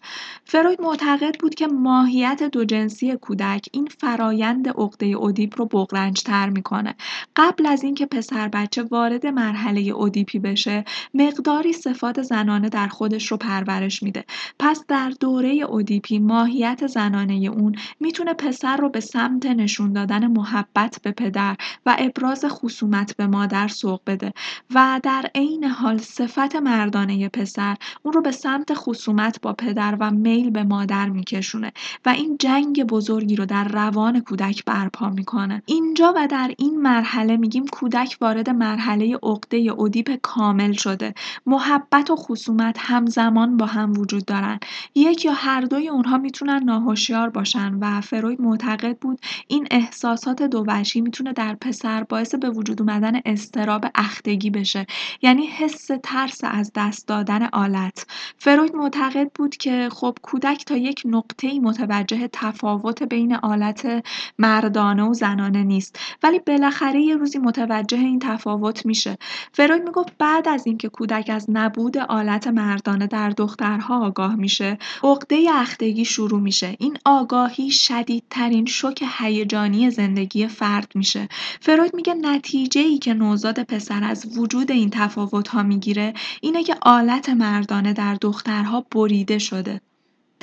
فروید 0.46 0.82
معتقد 0.82 1.40
بود 1.40 1.56
که 1.56 1.68
ماهیت 1.68 2.44
دو 2.44 2.66
جنسی 2.66 3.16
کودک 3.16 3.66
این 3.72 3.88
فرایند 4.00 4.70
عقده 4.70 5.06
اودیپ 5.06 5.60
رو 5.60 5.66
بغرنجتر 5.66 6.50
می‌کنه. 6.50 6.96
قبل 7.36 7.66
از 7.66 7.84
اینکه 7.84 8.06
پسر 8.06 8.48
بچه 8.48 8.84
وارد 8.84 9.26
مرحله 9.28 9.82
اودیپی 9.82 10.40
بشه 10.40 10.86
مقداری 11.14 11.74
صفات 11.74 12.22
زنانه 12.22 12.70
در 12.70 12.88
خودش 12.88 13.32
رو 13.32 13.38
پرورش 13.38 14.04
میده. 14.04 14.24
پس 14.60 14.84
در 14.88 15.10
دوره 15.20 15.50
اودیپی 15.50 16.20
ماهیت 16.20 16.88
زنانه 16.88 17.34
اون 17.34 17.76
می‌تونه 18.00 18.34
پسر 18.34 18.78
رو 18.78 18.90
به 18.90 19.00
سمت 19.00 19.46
نشون 19.46 19.94
دادن 19.94 20.28
محبت 20.28 21.00
به 21.04 21.12
پدر 21.18 21.56
و 21.86 21.96
ابراز 22.00 22.46
خصومت 22.50 23.16
به 23.18 23.28
مادر 23.28 23.68
سوق 23.68 24.02
بده 24.08 24.34
و 24.76 25.00
در 25.04 25.32
عین 25.36 25.64
حال 25.64 25.98
صفت 25.98 26.56
مردانه 26.56 27.30
پسر 27.30 27.78
اون 28.04 28.14
رو 28.14 28.22
به 28.22 28.32
سمت 28.32 28.74
خصومت 28.74 29.42
با 29.42 29.54
پدر 29.54 29.98
و 30.00 30.12
میل 30.12 30.50
به 30.50 30.64
مادر 30.64 31.10
میکشونه 31.10 31.72
و 32.06 32.10
این 32.10 32.38
جنگ 32.40 32.84
بزرگی 32.84 33.36
رو 33.36 33.46
در 33.46 33.64
روان 33.64 34.20
کودک 34.20 34.66
برپا 34.66 35.10
می‌کنه. 35.10 35.64
اینجا 35.66 36.14
و 36.16 36.28
در 36.28 36.52
این 36.58 36.82
مرحله 36.82 37.38
میگیم 37.38 37.66
کودک 37.68 38.18
وارد 38.22 38.50
مرحله 38.50 39.18
عقده 39.24 39.58
اودیپ 39.58 40.16
کامل 40.22 40.72
شده. 40.72 41.14
محبت 41.46 42.10
و 42.10 42.16
خصومت 42.16 42.76
همزمان 42.80 43.58
با 43.58 43.66
هم 43.66 43.98
وجود 43.98 44.26
دارن. 44.26 44.60
یک 44.96 45.26
یا 45.26 45.34
هر 45.34 45.62
دوی 45.62 45.90
اونها 45.90 46.18
می‌تونن 46.18 46.64
ناهوشیار 46.64 47.30
باشن 47.30 47.74
و 47.74 48.02
فروید 48.02 48.42
معتقد 48.42 48.98
بود 48.98 49.20
این 49.48 49.68
احساسات 49.72 50.42
دو 50.44 50.64
می‌تونه 51.06 51.34
در 51.34 51.56
پسر 51.56 52.04
باعث 52.04 52.36
به 52.36 52.50
وجود 52.50 52.82
اومدن 52.82 53.22
استراب 53.26 53.86
اختگی 53.96 54.50
بشه. 54.50 54.86
یعنی 55.22 55.46
حس 55.46 55.90
ترس 56.04 56.40
از 56.44 56.72
دست 56.76 57.08
دادن 57.08 57.44
آلت. 57.54 58.06
فروید 58.38 58.76
معتقد 58.76 59.32
بود 59.36 59.58
که 59.58 59.90
خب 59.92 60.18
کودک 60.22 60.66
تا 60.66 60.78
یک 60.78 61.02
نقطه 61.06 61.60
متوجه 61.60 62.30
تفاوت 62.34 63.04
بین 63.04 63.36
آلت 63.36 64.06
مردانه 64.40 65.04
و 65.04 65.14
زنانه 65.14 65.64
نیست. 65.64 66.00
ولی 66.24 66.40
بالاخره 66.40 67.02
یه 67.02 67.16
روزی 67.16 67.38
متوجه 67.38 67.98
این 67.98 68.20
تفاوت 68.20 68.86
میشه. 68.86 69.18
فروید 69.52 69.84
می‌گفت 69.84 70.14
بعد 70.18 70.48
از 70.48 70.68
اینکه 70.68 70.90
کودک 70.90 71.30
از 71.34 71.46
نبود 71.50 71.98
آلت 71.98 72.48
مردانه 72.48 73.08
در 73.08 73.30
دخترها 73.30 74.06
آگاه 74.06 74.36
میشه 74.36 74.78
عقده 75.04 75.46
اختگی 75.54 76.06
شروع 76.06 76.42
میشه. 76.42 76.76
این 76.80 76.98
آگاهی 77.06 77.72
شدیدترین 77.72 78.66
شوک 78.66 79.04
هیجانی 79.20 79.92
زندگی 79.92 80.48
فرد 80.48 80.92
میشه. 80.96 81.28
فروید 81.62 81.96
میگه 81.96 82.14
نتیجه 82.14 82.82
ای 82.82 82.98
که 82.98 83.14
نوزاد 83.14 83.64
پسر 83.64 84.04
از 84.04 84.38
وجود 84.38 84.72
این 84.72 84.90
تفاوت 84.90 85.48
ها 85.48 85.64
می‌گیره 85.64 86.14
اینه 86.42 86.64
که 86.64 86.76
آلت 86.82 87.30
مردانه 87.30 87.94
در 87.94 88.16
دخترها 88.22 88.86
بریده 88.92 89.38
شده. 89.40 89.82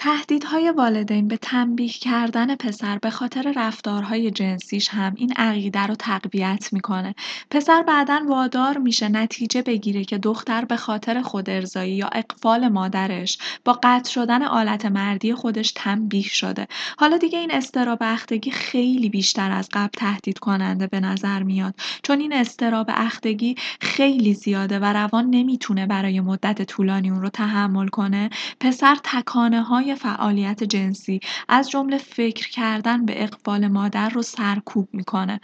تهدیدهای 0.05 0.71
والدین 0.71 1.29
به 1.29 1.37
تنبیه 1.37 1.89
کردن 1.89 2.57
پسر 2.57 2.99
به 2.99 3.11
خاطر 3.11 3.53
رفتارهای 3.57 4.31
جنسیش 4.31 4.89
هم 4.89 5.13
این 5.17 5.33
عقیده 5.37 5.87
رو 5.87 5.95
تقویت 5.95 6.69
می‌کنه. 6.73 7.15
پسر 7.51 7.83
بعدا 7.83 8.21
وادار 8.29 8.79
میشه 8.79 9.09
نتیجه 9.09 9.63
بگیره 9.63 10.05
که 10.05 10.19
دختر 10.19 10.65
به 10.65 10.77
خاطر 10.77 11.23
خودارضایی 11.23 11.95
یا 11.95 12.09
اقفال 12.13 12.69
مادرش 12.69 13.39
با 13.65 13.79
قطع 13.83 14.11
شدن 14.11 14.43
آلت 14.43 14.85
مردی 14.85 15.35
خودش 15.35 15.73
تنبیه 15.77 16.23
شده. 16.23 16.67
حالا 16.99 17.17
دیگه 17.17 17.39
این 17.39 17.51
استراب 17.51 17.99
اختگی 18.01 18.51
خیلی 18.51 19.09
بیشتر 19.09 19.51
از 19.51 19.69
قبل 19.73 19.93
تهدید 19.97 20.39
کننده 20.39 20.87
به 20.87 21.01
نظر 21.01 21.43
میاد 21.43 21.75
چون 22.03 22.21
این 22.21 22.33
استراب 22.33 22.87
اختگی 22.89 23.55
خیلی 23.81 24.35
زیاده 24.35 24.79
و 24.79 24.85
روان 24.85 25.31
نمی‌تونه 25.31 25.87
برای 25.87 26.21
مدت 26.21 26.63
طولانی 26.63 27.11
اون 27.11 27.23
رو 27.23 27.29
تحمل 27.29 27.89
کنه. 27.89 28.31
پسر 28.61 28.97
تکانه 29.05 29.63
های 29.63 29.92
فعالیت 29.95 30.65
جنسی 30.65 31.21
از 31.49 31.71
جمله 31.71 31.99
فکر 31.99 32.51
کردن 32.51 33.07
به 33.07 33.23
اقبال 33.23 33.69
مادر 33.69 34.09
رو 34.09 34.23
سرکوب 34.23 34.89
می‌کنه. 34.93 35.41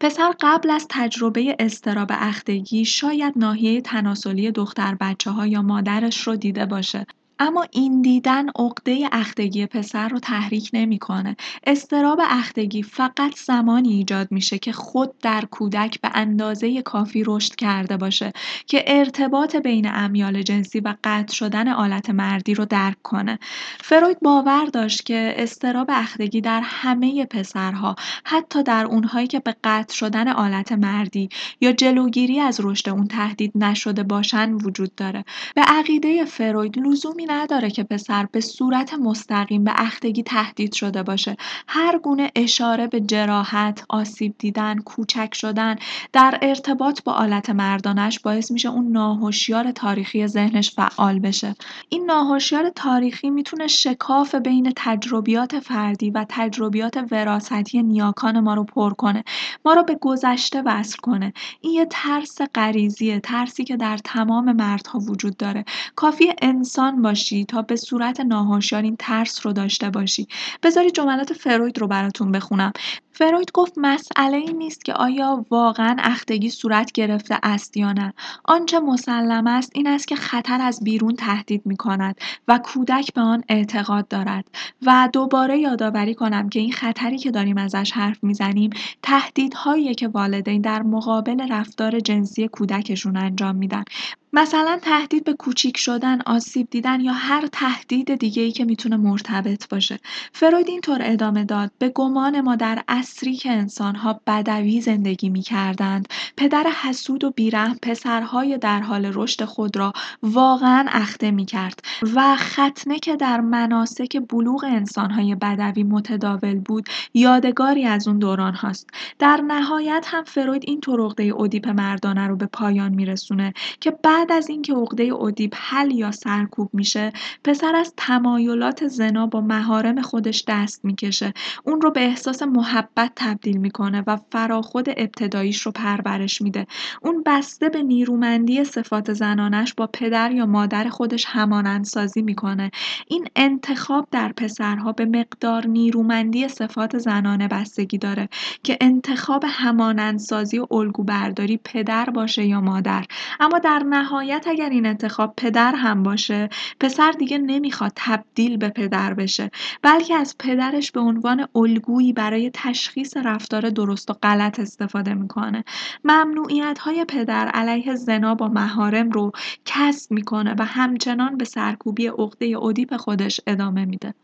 پسر 0.00 0.34
قبل 0.40 0.70
از 0.70 0.86
تجربه 0.90 1.56
استراب 1.58 2.10
اختگی 2.12 2.84
شاید 2.84 3.32
ناحیه 3.36 3.80
تناسلی 3.80 4.50
دختر 4.52 4.94
بچه 5.00 5.30
ها 5.30 5.46
یا 5.46 5.62
مادرش 5.62 6.26
رو 6.26 6.36
دیده 6.36 6.66
باشه. 6.66 7.06
اما 7.38 7.66
این 7.70 8.02
دیدن 8.02 8.48
عقده 8.48 9.08
اختگی 9.12 9.66
پسر 9.66 10.08
رو 10.08 10.18
تحریک 10.18 10.70
نمی‌کنه. 10.72 11.36
استراب 11.66 12.20
اختگی 12.22 12.82
فقط 12.82 13.38
زمانی 13.46 13.92
ایجاد 13.92 14.28
میشه 14.30 14.58
که 14.58 14.72
خود 14.72 15.18
در 15.18 15.44
کودک 15.50 16.00
به 16.00 16.10
اندازه 16.14 16.82
کافی 16.82 17.24
رشد 17.26 17.54
کرده 17.54 17.96
باشه 17.96 18.32
که 18.66 18.84
ارتباط 18.86 19.56
بین 19.56 19.86
امیال 19.88 20.42
جنسی 20.42 20.80
و 20.80 20.94
قطع 21.04 21.34
شدن 21.34 21.68
آلت 21.68 22.10
مردی 22.10 22.54
رو 22.54 22.64
درک 22.64 23.02
کنه. 23.02 23.38
فروید 23.80 24.20
باور 24.20 24.64
داشت 24.64 25.06
که 25.06 25.34
استراب 25.36 25.90
اختگی 25.90 26.40
در 26.40 26.60
همه 26.64 27.24
پسرها 27.24 27.96
حتی 28.24 28.62
در 28.62 28.84
اونهایی 28.86 29.26
که 29.26 29.40
به 29.40 29.56
قطع 29.64 29.94
شدن 29.94 30.28
آلت 30.28 30.72
مردی 30.72 31.28
یا 31.60 31.72
جلوگیری 31.72 32.40
از 32.40 32.60
رشد 32.62 32.88
اون 32.88 33.06
تهدید 33.06 33.52
نشده 33.54 34.02
باشن 34.02 34.52
وجود 34.52 34.94
داره. 34.94 35.24
به 35.54 35.62
عقیده 35.62 36.24
فروید 36.24 36.78
لزومی 36.78 37.25
نداره 37.28 37.70
که 37.70 37.84
پسر 37.84 38.26
به 38.32 38.40
صورت 38.40 38.94
مستقیم 38.94 39.64
به 39.64 39.72
اختگی 39.76 40.22
تهدید 40.22 40.72
شده 40.72 41.02
باشه. 41.02 41.36
هر 41.68 41.98
گونه 41.98 42.30
اشاره 42.34 42.86
به 42.86 43.00
جراحت 43.00 43.84
آسیب 43.88 44.34
دیدن 44.38 44.78
کوچک 44.78 45.34
شدن 45.34 45.76
در 46.12 46.38
ارتباط 46.42 47.02
با 47.02 47.12
آلت 47.12 47.50
مردانش 47.50 48.20
باعث 48.20 48.50
میشه 48.50 48.68
اون 48.68 48.92
ناهوشیار 48.92 49.72
تاریخی 49.72 50.26
ذهنش 50.26 50.70
فعال 50.70 51.18
بشه. 51.18 51.54
این 51.88 52.04
ناهوشیار 52.04 52.70
تاریخی 52.70 53.30
می‌تونه 53.30 53.66
شکاف 53.66 54.34
بین 54.34 54.72
تجربیات 54.76 55.58
فردی 55.58 56.10
و 56.10 56.26
تجربیات 56.28 56.98
وراثتی 57.10 57.82
نیاکان 57.82 58.40
ما 58.40 58.54
رو 58.54 58.64
پر 58.64 58.94
کنه 58.94 59.24
ما 59.64 59.72
رو 59.72 59.82
به 59.82 59.94
گذشته 60.00 60.62
وصل 60.62 60.96
کنه. 60.96 61.32
این 61.60 61.72
یه 61.72 61.86
ترس 61.90 62.38
غریزیه 62.54 63.20
ترسی 63.20 63.64
که 63.64 63.76
در 63.76 63.98
تمام 63.98 64.52
مردها 64.52 64.98
وجود 64.98 65.36
داره. 65.36 65.64
کافی 65.96 66.32
انسان 66.42 67.02
باشی 67.16 67.44
تا 67.44 67.62
به 67.62 67.76
صورت 67.76 68.20
ناهوشیار 68.20 68.82
این 68.82 68.96
ترس 68.98 69.46
رو 69.46 69.52
داشته 69.52 69.90
باشی. 69.90 70.28
بذاری 70.62 70.90
جملات 70.90 71.32
فروید 71.32 71.78
رو 71.78 71.86
براتون 71.88 72.32
بخونم. 72.32 72.72
فروید 73.18 73.52
گفت 73.54 73.72
مسئله 73.76 74.36
این 74.36 74.56
نیست 74.56 74.84
که 74.84 74.92
آیا 74.92 75.46
واقعا 75.50 75.96
اختگی 75.98 76.50
صورت 76.50 76.92
گرفته 76.92 77.38
است 77.42 77.76
یا 77.76 77.92
نه. 77.92 78.14
آنچه 78.44 78.80
مسلم 78.80 79.46
است 79.46 79.70
این 79.74 79.86
است 79.86 80.08
که 80.08 80.16
خطر 80.16 80.60
از 80.60 80.80
بیرون 80.84 81.14
تهدید 81.14 81.66
می 81.66 81.76
کند 81.76 82.20
و 82.48 82.58
کودک 82.58 83.12
به 83.14 83.20
آن 83.20 83.44
اعتقاد 83.48 84.08
دارد. 84.08 84.44
و 84.86 85.08
دوباره 85.12 85.58
یادآوری 85.58 86.14
کنم 86.14 86.48
که 86.48 86.60
این 86.60 86.72
خطری 86.72 87.18
که 87.18 87.30
داریم 87.30 87.58
ازش 87.58 87.92
حرف 87.92 88.24
می‌زنیم 88.24 88.70
تهدیدهایی 89.02 89.94
که 89.94 90.08
والدین 90.08 90.60
در 90.60 90.82
مقابل 90.82 91.48
رفتار 91.50 92.00
جنسی 92.00 92.48
کودکشون 92.48 93.16
انجام 93.16 93.56
میدن. 93.56 93.84
مثلا 94.32 94.78
تهدید 94.82 95.24
به 95.24 95.32
کوچیک 95.32 95.76
شدن، 95.76 96.20
آسیب 96.20 96.70
دیدن 96.70 97.00
یا 97.00 97.12
هر 97.12 97.46
تهدید 97.52 98.14
دیگه 98.14 98.42
ای 98.42 98.52
که 98.52 98.64
می‌تونه 98.64 98.96
مرتبط 98.96 99.68
باشه. 99.68 99.98
فروید 100.32 100.68
اینطور 100.68 100.98
ادامه 101.02 101.44
داد. 101.44 101.70
به 101.78 101.88
گمان 101.88 102.40
ما 102.40 102.56
در 102.56 102.82
عصری 103.06 103.36
که 103.36 103.50
انسانها 103.50 104.20
بدوی 104.26 104.80
زندگی 104.80 105.28
می‌کردند 105.28 106.08
پدر 106.36 106.66
حسود 106.82 107.24
و 107.24 107.30
بیرحم 107.30 107.78
پسرهای 107.82 108.58
در 108.58 108.80
حال 108.80 109.10
رشد 109.14 109.44
خود 109.44 109.76
را 109.76 109.92
واقعا 110.22 110.86
اخته 110.88 111.30
می‌کرد 111.30 111.80
و 112.14 112.36
ختنه 112.36 112.98
که 112.98 113.16
در 113.16 113.40
مناسک 113.40 114.22
بلوغ 114.28 114.64
انسانهای 114.64 115.34
بدوی 115.34 115.82
متداول 115.82 116.58
بود 116.58 116.88
یادگاری 117.14 117.84
از 117.84 118.08
اون 118.08 118.18
دوران 118.18 118.54
هاست. 118.54 118.90
در 119.18 119.40
نهایت 119.46 120.06
هم 120.08 120.24
فروید 120.24 120.62
این 120.66 120.80
طور 120.80 121.00
عقده 121.00 121.32
ادیپ 121.40 121.68
مردانه 121.68 122.26
رو 122.26 122.36
به 122.36 122.46
پایان 122.46 122.94
میرسونه 122.94 123.52
که 123.80 123.90
بعد 123.90 124.32
از 124.32 124.48
اینکه 124.48 124.74
عقده 124.74 125.14
ادیپ 125.14 125.54
حل 125.56 125.90
یا 125.90 126.10
سرکوب 126.10 126.70
میشه 126.72 127.12
پسر 127.44 127.76
از 127.76 127.92
تمایلات 127.96 128.86
زنا 128.86 129.26
با 129.26 129.40
محارم 129.40 130.02
خودش 130.02 130.44
دست 130.48 130.84
می‌کشه 130.84 131.32
اون 131.64 131.80
رو 131.80 131.90
به 131.90 132.00
احساس 132.00 132.42
محبت 132.42 132.95
تبدیل 133.16 133.56
می‌کنه 133.56 134.02
و 134.06 134.18
فراخود 134.32 134.88
ابتداییش 134.88 135.62
رو 135.62 135.72
پرورش 135.72 136.42
میده. 136.42 136.66
اون 137.02 137.22
بسته 137.26 137.68
به 137.68 137.82
نیرومندی 137.82 138.64
صفات 138.64 139.12
زنانش 139.12 139.74
با 139.74 139.86
پدر 139.92 140.32
یا 140.32 140.46
مادر 140.46 140.88
خودش 140.88 141.24
همانندسازی 141.28 142.22
می‌کنه. 142.22 142.70
این 143.08 143.28
انتخاب 143.36 144.08
در 144.10 144.32
پسرها 144.32 144.92
به 144.92 145.04
مقدار 145.04 145.66
نیرومندی 145.66 146.48
صفات 146.48 146.98
زنانه 146.98 147.48
بستگی 147.48 147.98
داره 147.98 148.28
که 148.62 148.78
انتخاب 148.80 149.44
همانندسازی 149.48 150.58
و 150.58 150.66
الگو 150.70 151.02
برداری 151.02 151.60
پدر 151.64 152.10
باشه 152.10 152.44
یا 152.44 152.60
مادر. 152.60 153.04
اما 153.40 153.58
در 153.58 153.78
نهایت 153.78 154.44
اگر 154.48 154.70
این 154.70 154.86
انتخاب 154.86 155.34
پدر 155.36 155.74
هم 155.74 156.02
باشه 156.02 156.48
پسر 156.80 157.10
دیگه 157.10 157.38
نمی‌خواد 157.38 157.92
تبدیل 157.96 158.56
به 158.56 158.68
پدر 158.68 159.14
بشه 159.14 159.50
بلکه 159.82 160.14
از 160.14 160.36
پدرش 160.38 160.92
به 160.92 161.00
عنوان 161.00 161.48
الگویی 161.54 162.12
برای 162.12 162.50
تشخیص 162.86 163.16
رفتار 163.16 163.70
درست 163.70 164.10
و 164.10 164.12
غلط 164.12 164.60
استفاده 164.60 165.14
می‌کنه. 165.14 165.64
ممنوعیت 166.04 166.78
های 166.78 167.04
پدر 167.04 167.48
علیه 167.48 167.94
زنا 167.94 168.34
با 168.34 168.48
محارم 168.48 169.10
رو 169.10 169.32
کسب 169.64 170.12
می‌کنه 170.12 170.54
و 170.58 170.64
همچنان 170.64 171.36
به 171.36 171.44
سرکوبی 171.44 172.06
عقده 172.06 172.58
ادیپ 172.62 172.96
خودش 172.96 173.40
ادامه 173.46 173.84
میده. 173.84 174.14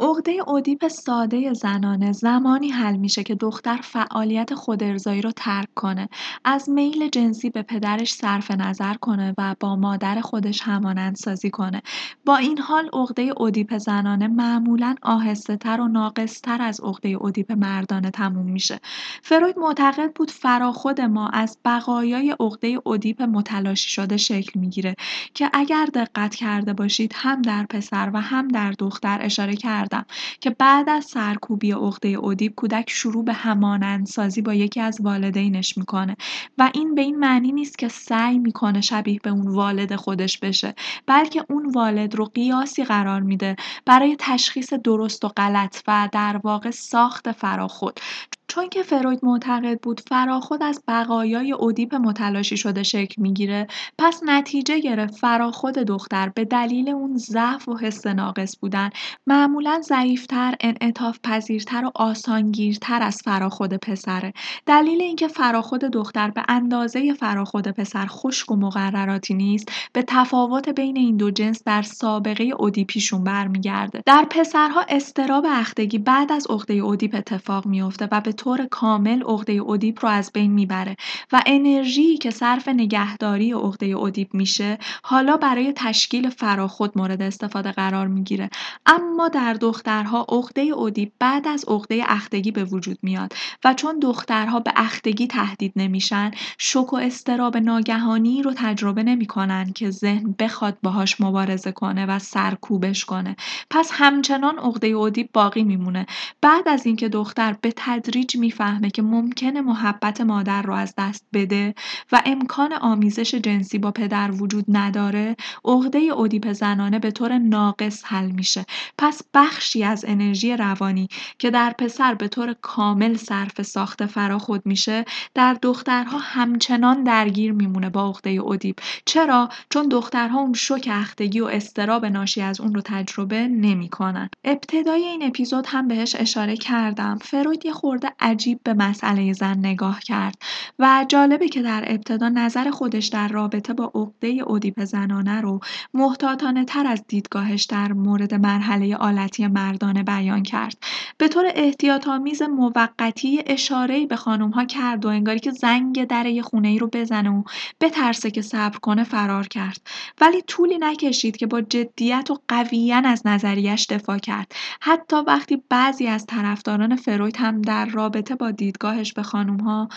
عقده 0.00 0.48
ادیپ 0.48 0.88
ساده 0.88 1.52
زنانه 1.52 2.12
زمانی 2.12 2.68
حل 2.68 2.96
میشه 2.96 3.22
که 3.22 3.34
دختر 3.34 3.76
فعالیت 3.76 4.54
خودارضایی 4.54 5.22
رو 5.22 5.30
ترک 5.30 5.68
کنه. 5.74 6.08
از 6.44 6.68
میل 6.70 7.08
جنسی 7.08 7.50
به 7.50 7.62
پدرش 7.62 8.12
صرف 8.14 8.50
نظر 8.50 8.94
کنه 8.94 9.34
و 9.38 9.54
با 9.60 9.76
مادر 9.76 10.20
خودش 10.20 10.60
همانندسازی 10.62 11.50
کنه. 11.50 11.82
با 12.24 12.36
این 12.36 12.58
حال 12.58 12.90
عقده 12.92 13.32
ادیپ 13.40 13.78
زنانه 13.78 14.28
معمولا 14.28 14.94
آهسته 15.02 15.56
تر 15.56 15.80
و 15.80 15.88
ناقص 15.88 16.40
تر 16.40 16.62
از 16.62 16.80
عقده 16.80 17.24
ادیپ 17.24 17.52
مردانه 17.52 18.10
تموم 18.10 18.46
میشه. 18.46 18.80
فروید 19.22 19.58
معتقد 19.58 20.12
بود 20.12 20.30
فراخود 20.30 21.00
ما 21.00 21.28
از 21.28 21.58
بقایای 21.64 22.36
عقده 22.40 22.78
ادیپ 22.86 23.22
متلاشی 23.22 23.90
شده 23.90 24.16
شکل 24.16 24.60
می‌گیره 24.60 24.94
که 25.34 25.50
اگر 25.52 25.86
دقت 25.94 26.34
کرده 26.34 26.72
باشید 26.72 27.12
هم 27.16 27.42
در 27.42 27.66
پسر 27.70 28.10
و 28.14 28.20
هم 28.20 28.48
در 28.48 28.72
دختر 28.72 29.18
اشاره 29.22 29.54
کرد 29.88 30.06
که 30.40 30.50
بعد 30.50 30.88
از 30.88 31.04
سرکوبی 31.04 31.72
عقده 31.72 32.24
ادیب 32.24 32.54
کودک 32.54 32.90
شروع 32.90 33.24
به 33.24 33.32
همانندسازی 33.32 34.42
با 34.42 34.54
یکی 34.54 34.80
از 34.80 34.98
والدینش 35.00 35.78
می‌کنه 35.78 36.16
و 36.58 36.70
این 36.74 36.94
به 36.94 37.02
این 37.02 37.18
معنی 37.18 37.52
نیست 37.52 37.78
که 37.78 37.88
سعی 37.88 38.38
می‌کنه 38.38 38.80
شبیه 38.80 39.20
به 39.22 39.30
اون 39.30 39.48
والد 39.48 39.96
خودش 39.96 40.38
بشه 40.38 40.74
بلکه 41.06 41.44
اون 41.50 41.70
والد 41.70 42.14
رو 42.14 42.24
قیاسی 42.24 42.84
قرار 42.84 43.20
میده 43.20 43.56
برای 43.86 44.16
تشخیص 44.18 44.72
درست 44.72 45.24
و 45.24 45.28
غلط 45.28 45.82
و 45.88 46.08
در 46.12 46.40
واقع 46.44 46.70
ساخت 46.70 47.32
فراخود. 47.32 48.00
چون 48.48 48.68
که 48.68 48.82
فروید 48.82 49.20
معتقد 49.22 49.80
بود 49.80 50.00
فراخود 50.00 50.62
از 50.62 50.82
بقایای 50.88 51.54
ادیپ 51.60 51.94
متلاشی 51.94 52.56
شده 52.56 52.82
شکل 52.82 53.22
می‌گیره 53.22 53.66
پس 53.98 54.20
نتیجه 54.26 54.78
گرفت 54.78 55.14
فراخود 55.14 55.74
دختر 55.74 56.28
به 56.28 56.44
دلیل 56.44 56.88
اون 56.88 57.16
ضعف 57.16 57.68
و 57.68 57.76
حس 57.76 58.06
ناقص 58.06 58.56
بودن 58.60 58.90
معمولا 59.26 59.80
ضعیفتر 59.84 60.54
انعطاف 60.60 61.18
پذیرتر 61.22 61.84
و 61.84 61.90
آسانگیرتر 61.94 63.02
از 63.02 63.22
فراخود 63.24 63.74
پسره 63.74 64.32
دلیل 64.66 65.02
اینکه 65.02 65.28
فراخود 65.28 65.80
دختر 65.80 66.30
به 66.30 66.42
اندازه 66.48 67.14
فراخود 67.14 67.68
پسر 67.68 68.06
خشک 68.06 68.50
و 68.50 68.56
مقرراتی 68.56 69.34
نیست 69.34 69.72
به 69.92 70.04
تفاوت 70.06 70.68
بین 70.68 70.96
این 70.96 71.16
دو 71.16 71.30
جنس 71.30 71.62
در 71.64 71.82
سابقه 71.82 72.50
ادیپیشون 72.60 73.24
برمیگرده. 73.24 74.02
در 74.06 74.26
پسرها 74.30 74.84
اضطراب 74.88 75.46
اختگی 75.48 75.98
بعد 75.98 76.32
از 76.32 76.46
عقده 76.50 76.84
ادیپ 76.84 77.14
اتفاق 77.14 77.66
میفته 77.66 78.08
و 78.12 78.20
به 78.20 78.32
طور 78.38 78.66
کامل 78.70 79.22
عقده 79.22 79.62
ادیپ 79.68 80.04
رو 80.04 80.08
از 80.08 80.30
بین 80.34 80.52
می‌بره 80.52 80.96
و 81.32 81.42
انرژی 81.46 82.16
که 82.18 82.30
صرف 82.30 82.68
نگهداری 82.68 83.52
عقده 83.52 83.98
ادیپ 83.98 84.34
میشه 84.34 84.78
حالا 85.02 85.36
برای 85.36 85.72
تشکیل 85.76 86.30
فراخود 86.30 86.98
مورد 86.98 87.22
استفاده 87.22 87.72
قرار 87.72 88.06
می‌گیره. 88.06 88.50
اما 88.86 89.28
در 89.28 89.54
دخترها 89.54 90.26
عقده 90.28 90.78
ادیپ 90.78 91.12
بعد 91.18 91.48
از 91.48 91.64
عقده 91.68 92.04
اختگی 92.06 92.50
به 92.50 92.64
وجود 92.64 92.98
میاد 93.02 93.32
و 93.64 93.74
چون 93.74 93.98
دخترها 93.98 94.60
به 94.60 94.72
اختگی 94.76 95.26
تهدید 95.26 95.72
نمیشن 95.76 96.30
شوک 96.58 96.92
و 96.92 96.96
اضطراب 96.96 97.56
ناگهانی 97.56 98.42
رو 98.42 98.52
تجربه 98.56 99.02
نمی‌کنن 99.02 99.72
که 99.72 99.90
ذهن 99.90 100.34
بخواد 100.38 100.78
باهاش 100.82 101.20
مبارزه 101.20 101.72
کنه 101.72 102.06
و 102.06 102.18
سرکوبش 102.18 103.04
کنه. 103.04 103.36
پس 103.70 103.90
همچنان 103.92 104.58
عقده 104.58 104.96
ادیپ 104.96 105.28
باقی 105.32 105.62
میمونه. 105.62 106.06
بعد 106.40 106.68
از 106.68 106.86
اینکه 106.86 107.08
دختر 107.08 107.56
به 107.60 107.72
تدریج 107.76 108.27
تدریج 108.28 108.40
می‌فهمه 108.40 108.90
که 108.90 109.02
ممکنه 109.02 109.60
محبت 109.60 110.20
مادر 110.20 110.62
رو 110.62 110.74
از 110.74 110.94
دست 110.98 111.26
بده 111.32 111.74
و 112.12 112.22
امکان 112.26 112.72
آمیزش 112.72 113.34
جنسی 113.34 113.78
با 113.78 113.90
پدر 113.90 114.30
وجود 114.30 114.64
نداره 114.68 115.36
عقده 115.64 115.98
اودیپ 115.98 116.52
زنانه 116.52 116.98
به 116.98 117.10
طور 117.10 117.38
ناقص 117.38 118.02
حل 118.06 118.30
میشه. 118.30 118.64
پس 118.98 119.22
بخشی 119.34 119.84
از 119.84 120.04
انرژی 120.08 120.56
روانی 120.56 121.08
که 121.38 121.50
در 121.50 121.74
پسر 121.78 122.14
به 122.14 122.28
طور 122.28 122.56
کامل 122.60 123.16
صرف 123.16 123.62
ساخت 123.62 124.06
فراخود 124.06 124.62
میشه 124.66 125.04
در 125.34 125.56
دخترها 125.62 126.18
همچنان 126.18 127.04
درگیر 127.04 127.52
میمونه 127.52 127.90
با 127.90 128.08
عقده 128.08 128.30
اودیپ. 128.30 128.78
چرا؟ 129.04 129.48
چون 129.70 129.88
دخترها 129.88 130.40
اون 130.40 130.52
شوک 130.52 130.88
اختگی 130.92 131.40
و 131.40 131.44
استراب 131.44 132.06
ناشی 132.06 132.42
از 132.42 132.60
اون 132.60 132.74
رو 132.74 132.80
تجربه 132.84 133.48
نمی‌کنن. 133.48 134.28
ابتدای 134.44 135.04
این 135.04 135.22
اپیزود 135.22 135.64
هم 135.68 135.88
بهش 135.88 136.16
اشاره 136.18 136.56
کردم. 136.56 137.18
فروید 137.22 137.66
یه 137.66 137.72
خورده 137.72 138.12
عجیب 138.20 138.60
به 138.64 138.74
مسئله 138.74 139.32
زن 139.32 139.58
نگاه 139.58 140.00
کرد 140.00 140.34
و 140.78 141.06
جالبه 141.08 141.48
که 141.48 141.62
در 141.62 141.84
ابتدا 141.86 142.28
نظر 142.28 142.70
خودش 142.70 143.06
در 143.06 143.28
رابطه 143.28 143.72
با 143.72 143.92
عقده 143.94 144.28
اودیپ 144.28 144.84
زنانه 144.84 145.40
رو 145.40 145.60
محتاطانه 145.94 146.64
تر 146.64 146.86
از 146.86 147.04
دیدگاهش 147.08 147.64
در 147.64 147.92
مورد 147.92 148.34
مرحله 148.34 148.96
آلتی 148.96 149.46
مردانه 149.46 150.02
بیان 150.02 150.42
کرد. 150.42 150.76
به 151.18 151.28
طور 151.28 151.44
احتیاط 151.54 152.08
آمیز 152.08 152.42
موقتی 152.42 153.42
اشاره 153.46 154.06
به 154.06 154.16
خانم 154.16 154.50
ها 154.50 154.64
کرد 154.64 155.04
و 155.04 155.08
انگاری 155.08 155.38
که 155.38 155.50
زنگ 155.50 156.04
در 156.04 156.26
یه 156.26 156.42
خونه 156.42 156.68
ای 156.68 156.78
رو 156.78 156.88
بزنه 156.92 157.30
و 157.30 157.42
بترسه 157.80 158.30
که 158.30 158.42
صبر 158.42 158.78
کنه 158.78 159.04
فرار 159.04 159.48
کرد. 159.48 159.80
ولی 160.20 160.42
طولی 160.42 160.78
نکشید 160.78 161.36
که 161.36 161.46
با 161.46 161.60
جدیت 161.60 162.30
و 162.30 162.38
قویا 162.48 163.02
از 163.04 163.26
نظریش 163.26 163.86
دفاع 163.86 164.18
کرد. 164.18 164.52
حتی 164.80 165.16
وقتی 165.16 165.62
بعضی 165.68 166.06
از 166.06 166.26
طرفداران 166.26 166.96
فروید 166.96 167.36
هم 167.36 167.62
در 167.62 167.86
رابطه 167.86 168.07
با 168.40 168.50
دیدگاهش 168.50 169.12
به 169.12 169.22
خانم 169.22 169.60
ها 169.60 169.88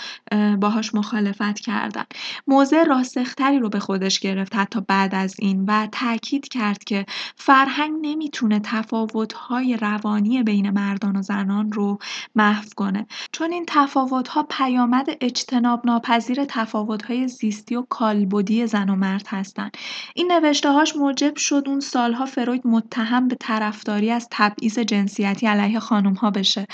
باهاش 0.56 0.96
مخالفت 0.96 1.60
کردن. 1.60 2.04
موضع 2.48 2.84
راسختری 2.84 3.60
رو 3.60 3.70
به 3.70 3.80
خودش 3.80 4.20
گرفت 4.20 4.56
حتی 4.56 4.82
بعد 4.88 5.16
از 5.16 5.36
این 5.40 5.66
و 5.66 5.88
تاکید 5.92 6.48
کرد 6.48 6.84
که 6.84 7.06
فرهنگ 7.36 7.94
نمی‌تونه 8.02 8.60
تفاوت‌های 8.64 9.78
روانی 9.78 10.44
بین 10.44 10.70
مردان 10.70 11.16
و 11.16 11.22
زنان 11.22 11.72
رو 11.72 11.98
محو 12.36 12.66
کنه. 12.76 13.08
چون 13.32 13.52
این 13.52 13.66
تفاوت‌ها 13.68 14.44
پیامد 14.44 15.08
اجتناب 15.22 15.86
ناپذیر 15.86 16.46
تفاوت‌های 16.46 17.28
زیستی 17.28 17.76
و 17.76 17.82
کالبدی 17.90 18.68
زن 18.68 18.90
و 18.90 18.96
مرد 18.96 19.26
هستند 19.28 19.78
این 20.16 20.32
نوشته‌هاش 20.32 20.96
موجب 20.96 21.36
شد 21.36 21.64
اون 21.68 21.80
سالها 21.80 22.26
فروید 22.26 22.68
متهم 22.68 23.28
به 23.28 23.36
طرفداری 23.40 24.12
از 24.12 24.28
تبعیض 24.32 24.80
جنسیتی 24.80 25.48
علیه 25.48 25.80
خانم‌ها 25.80 26.32
بشه 26.32 26.68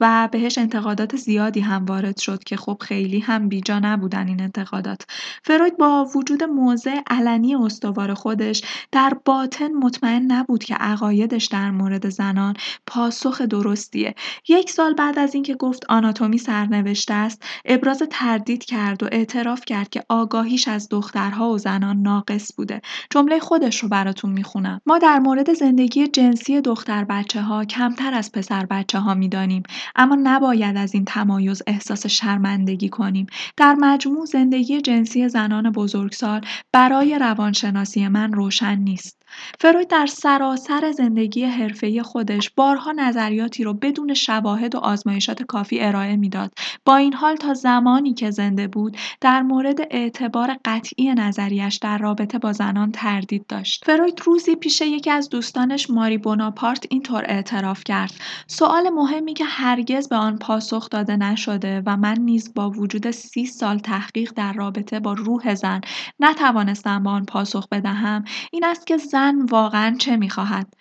و 0.00 0.28
بهش 0.32 0.58
انتقادات 0.82 1.16
زیادی 1.16 1.60
هم 1.60 1.84
وارد 1.84 2.18
شد 2.18 2.44
که 2.44 2.56
خب 2.56 2.76
خیلی 2.80 3.20
هم 3.20 3.48
بیجا 3.48 3.78
نبودن 3.78 4.28
این 4.28 4.42
انتقادات. 4.42 5.06
فروید 5.44 5.76
با 5.76 6.04
وجود 6.14 6.42
موضع 6.44 7.00
علنی 7.06 7.54
استوار 7.54 8.14
خودش 8.14 8.62
در 8.92 9.12
باطن 9.24 9.72
مطمئن 9.72 10.32
نبود 10.32 10.64
که 10.64 10.74
عقایدش 10.74 11.46
در 11.46 11.70
مورد 11.70 12.08
زنان 12.08 12.54
پاسخ 12.86 13.42
درستیه. 13.42 14.14
یک 14.48 14.70
سال 14.70 14.94
بعد 14.94 15.18
از 15.18 15.34
اینکه 15.34 15.54
گفت 15.54 15.84
آناتومی 15.88 16.38
سرنوشته 16.38 17.14
است 17.14 17.42
ابراز 17.64 18.02
تردید 18.10 18.64
کرد 18.64 19.02
و 19.02 19.08
اعتراف 19.12 19.64
کرد 19.64 19.88
که 19.88 20.02
آگاهیش 20.08 20.68
از 20.68 20.88
دخترها 20.88 21.50
و 21.50 21.58
زنان 21.58 22.02
ناقص 22.02 22.52
بوده. 22.56 22.80
جمله 23.10 23.38
خودش 23.38 23.82
رو 23.82 23.88
براتون 23.88 24.32
می‌خونم. 24.32 24.80
ما 24.86 24.98
در 24.98 25.18
مورد 25.18 25.52
زندگی 25.52 26.08
جنسی 26.08 26.60
دختر 26.60 27.04
بچه 27.04 27.42
ها 27.42 27.64
کمتر 27.64 28.14
از 28.14 28.32
پسر 28.32 28.66
بچه 28.66 28.98
ها 28.98 29.14
می‌دانیم 29.14 29.62
اما 29.96 30.16
نباید 30.22 30.61
از 30.64 30.94
این 30.94 31.04
تمایز 31.04 31.62
احساس 31.66 32.06
شرمندگی 32.06 32.88
کنیم. 32.88 33.26
در 33.56 33.74
مجموع 33.74 34.26
زندگی 34.26 34.80
جنسی 34.80 35.28
زنان 35.28 35.70
بزرگسال 35.70 36.40
برای 36.72 37.18
روانشناسی 37.18 38.08
من 38.08 38.32
روشن 38.32 38.78
نیست. 38.78 39.21
فروید 39.60 39.88
در 39.88 40.06
سراسر 40.06 40.92
زندگی 40.92 41.44
حرفه‌ای 41.44 42.02
خودش 42.02 42.50
بارها 42.50 42.92
نظریاتی 42.92 43.64
رو 43.64 43.74
بدون 43.74 44.14
شواهد 44.14 44.74
و 44.74 44.78
آزمایشات 44.78 45.42
کافی 45.42 45.80
ارائه 45.80 46.16
می‌داد. 46.16 46.52
با 46.84 46.96
این 46.96 47.12
حال 47.12 47.36
تا 47.36 47.54
زمانی 47.54 48.14
که 48.14 48.30
زنده 48.30 48.68
بود 48.68 48.96
در 49.20 49.42
مورد 49.42 49.80
اعتبار 49.90 50.56
قطعی 50.64 51.14
نظریش 51.14 51.76
در 51.76 51.98
رابطه 51.98 52.38
با 52.38 52.52
زنان 52.52 52.92
تردید 52.92 53.46
داشت. 53.46 53.84
فروید 53.86 54.22
روزی 54.24 54.56
پیش 54.56 54.80
یکی 54.80 55.10
از 55.10 55.28
دوستانش 55.28 55.90
ماری 55.90 56.18
بوناپارت 56.18 56.86
اینطور 56.90 57.24
اعتراف 57.26 57.84
کرد: 57.84 58.12
سوال 58.46 58.90
مهمی 58.90 59.34
که 59.34 59.44
هرگز 59.44 60.08
به 60.08 60.16
آن 60.16 60.38
پاسخ 60.38 60.90
داده 60.90 61.16
نشده 61.16 61.82
و 61.86 61.96
من 61.96 62.18
نیز 62.18 62.54
با 62.54 62.70
وجود 62.70 63.10
سی 63.10 63.46
سال 63.46 63.78
تحقیق 63.78 64.32
در 64.36 64.52
رابطه 64.52 65.00
با 65.00 65.12
روح 65.12 65.54
زن 65.54 65.80
نتوانستم 66.20 67.02
به 67.02 67.10
آن 67.10 67.24
پاسخ 67.24 67.68
بدهم 67.68 68.24
این 68.52 68.64
است 68.64 68.86
که 68.86 68.96
زن 68.96 69.21
زن 69.22 69.42
واقعا 69.50 69.96
چه 69.98 70.16
می‌خواهد؟ 70.16 70.74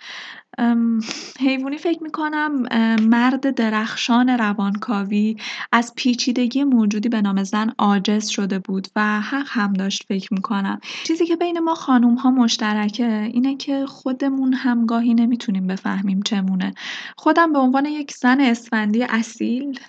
حیوانی 1.39 1.77
فکر 1.77 2.04
می‌کنم 2.04 2.51
مرد 3.01 3.56
درخشان 3.56 4.30
روانکاوی 4.30 5.38
از 5.71 5.93
پیچیدگی 5.95 6.63
موجودی 6.63 7.10
به 7.10 7.21
نام 7.21 7.43
زن 7.43 7.73
عاجز 7.77 8.27
شده 8.27 8.60
بود 8.60 8.88
و 8.95 9.21
حق 9.21 9.47
هم 9.49 9.73
داشت 9.73 10.04
فکر 10.08 10.34
می‌کنم. 10.34 10.80
چیزی 11.04 11.25
که 11.25 11.36
بین 11.36 11.60
ما 11.60 11.75
خانوم 11.75 12.15
ها 12.15 12.32
مشترکه 12.32 13.30
اینه 13.34 13.56
که 13.56 13.86
خودمون 13.86 14.54
همگاهی 14.54 15.13
نمی‌تونیم 15.13 15.67
بفهمیم 15.67 16.21
چمونه. 16.21 16.73
خودم 17.17 17.54
به 17.54 17.60
عنوان 17.60 17.86
یک 17.86 18.13
زن 18.13 18.41
اسفندی 18.41 19.04
اصیل 19.04 19.80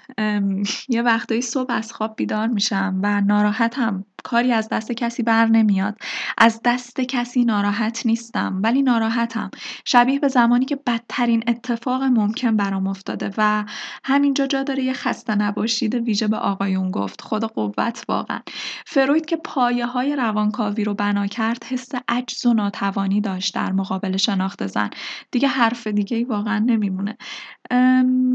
یه 0.88 1.02
وقتایی 1.02 1.42
صبح 1.42 1.72
از 1.72 1.92
خواب 1.92 2.16
بیدار 2.16 2.46
میشم 2.46 3.00
و 3.02 3.20
ناراحتم. 3.20 4.04
کاری 4.22 4.52
از 4.52 4.68
دست 4.68 4.92
کسی 4.92 5.22
بر 5.22 5.46
نمیاد. 5.46 5.98
از 6.38 6.60
دست 6.64 7.00
کسی 7.00 7.44
ناراحت 7.44 8.06
نیستم 8.06 8.60
ولی 8.62 8.82
ناراحتم. 8.82 9.50
شبیه 9.84 10.18
به 10.18 10.28
زمانی 10.28 10.64
که 10.64 10.76
بدترین 10.76 11.44
اتفاق 11.46 12.02
ممکن 12.02 12.56
برام 12.56 12.86
افتاده 12.86 13.30
و 13.38 13.64
همینجا 14.04 14.46
جا 14.46 14.62
داره 14.62 14.82
یه 14.82 14.92
خسته 14.92 15.34
نباشید 15.34 15.94
ویژه 15.94 16.28
به 16.28 16.36
آقایون 16.36 16.90
گفت. 16.90 17.20
خدا 17.20 17.46
قوت 17.46 18.04
واقعا. 18.08 18.40
فروید 18.86 19.26
که 19.26 19.36
پایه 19.36 19.86
های 19.86 20.16
روانکاوی 20.16 20.84
رو 20.84 20.94
بنا 20.94 21.26
کرد 21.26 21.64
حس 21.64 21.88
عجز 22.08 22.46
و 22.46 22.54
ناتوانی 22.54 23.20
داشت 23.20 23.54
در 23.54 23.72
مقابل 23.72 24.16
شناخت 24.16 24.66
زن. 24.66 24.90
دیگه 25.30 25.48
حرف 25.48 25.86
دیگه 25.86 26.24
واقعا 26.24 26.58
نمیمونه. 26.58 27.16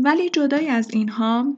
ولی 0.04 0.30
جدای 0.30 0.68
از 0.68 0.92
اینها 0.92 1.58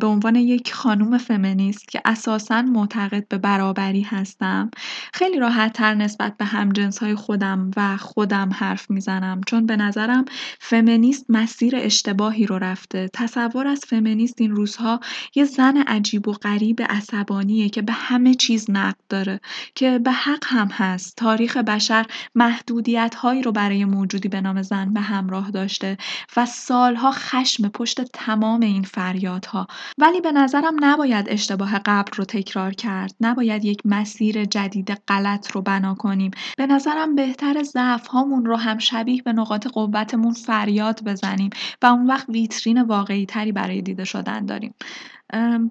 به 0.00 0.06
عنوان 0.06 0.36
یک 0.36 0.72
خانوم 0.74 1.18
فمینیست 1.18 1.88
که 1.88 2.00
اساسا 2.04 2.62
معتقد 2.62 3.28
به 3.28 3.38
برابری 3.38 4.00
هستم 4.00 4.70
خیلی 5.12 5.38
راحت 5.38 5.72
تر 5.72 5.94
نسبت 5.94 6.36
به 6.36 6.44
های 7.00 7.14
خودم 7.14 7.70
و 7.76 7.96
خودم 7.96 8.50
حرف 8.54 8.90
می‌زنم. 8.90 9.40
چون 9.46 9.66
به 9.66 9.76
نظرم 9.76 10.24
فمینیست 10.60 11.26
مسیر 11.28 11.76
اشتباهی 11.76 12.46
رو 12.46 12.58
رفته. 12.58 13.10
تصور 13.12 13.66
از 13.66 13.80
فمینیست 13.88 14.40
این 14.40 14.50
روزها 14.50 15.00
یه 15.34 15.44
زن 15.44 15.76
عجیب 15.76 16.28
و 16.28 16.32
غریب 16.32 16.82
عصبانیه 16.82 17.68
که 17.68 17.82
به 17.82 17.92
همه 17.92 18.34
چیز 18.34 18.70
نقد 18.70 18.98
داره 19.08 19.40
که 19.74 19.98
به 19.98 20.12
حق 20.12 20.44
هم 20.46 20.68
هست. 20.68 21.16
تاریخ 21.16 21.56
بشر 21.56 22.06
محدودیت 22.34 23.14
هایی 23.14 23.42
رو 23.42 23.52
برای 23.52 23.84
موجودی 23.84 24.28
به 24.28 24.40
نام 24.40 24.62
زن 24.62 24.92
به 24.92 25.00
همراه 25.00 25.50
داشته 25.50 25.96
و 26.36 26.46
سالها 26.46 27.12
خشم 27.12 27.68
پشت 27.68 28.02
تمام 28.02 28.60
این 28.60 28.82
فریاد 28.82 29.47
ولی 29.98 30.20
به 30.20 30.32
نظرم 30.32 30.76
نباید 30.80 31.26
اشتباه 31.28 31.78
قبل 31.78 32.12
رو 32.16 32.24
تکرار 32.24 32.72
کرد. 32.72 33.14
نباید 33.20 33.64
یک 33.64 33.82
مسیر 33.84 34.44
جدید 34.44 34.90
غلط 35.08 35.50
رو 35.52 35.62
بنا 35.62 35.94
کنیم. 35.94 36.30
به 36.56 36.66
نظرم 36.66 37.14
بهتر 37.14 37.62
ضعف 37.62 38.06
هامون 38.06 38.46
رو 38.46 38.56
هم 38.56 38.78
شبیه 38.78 39.22
به 39.22 39.32
نقاط 39.32 39.66
قوتمون 39.66 40.32
فریاد 40.32 41.04
بزنیم 41.04 41.50
و 41.82 41.86
اون 41.86 42.06
وقت 42.06 42.28
ویترین 42.28 42.82
واقعی 42.82 43.26
تری 43.26 43.52
برای 43.52 43.82
دیده 43.82 44.04
شدن 44.04 44.46
داریم. 44.46 44.74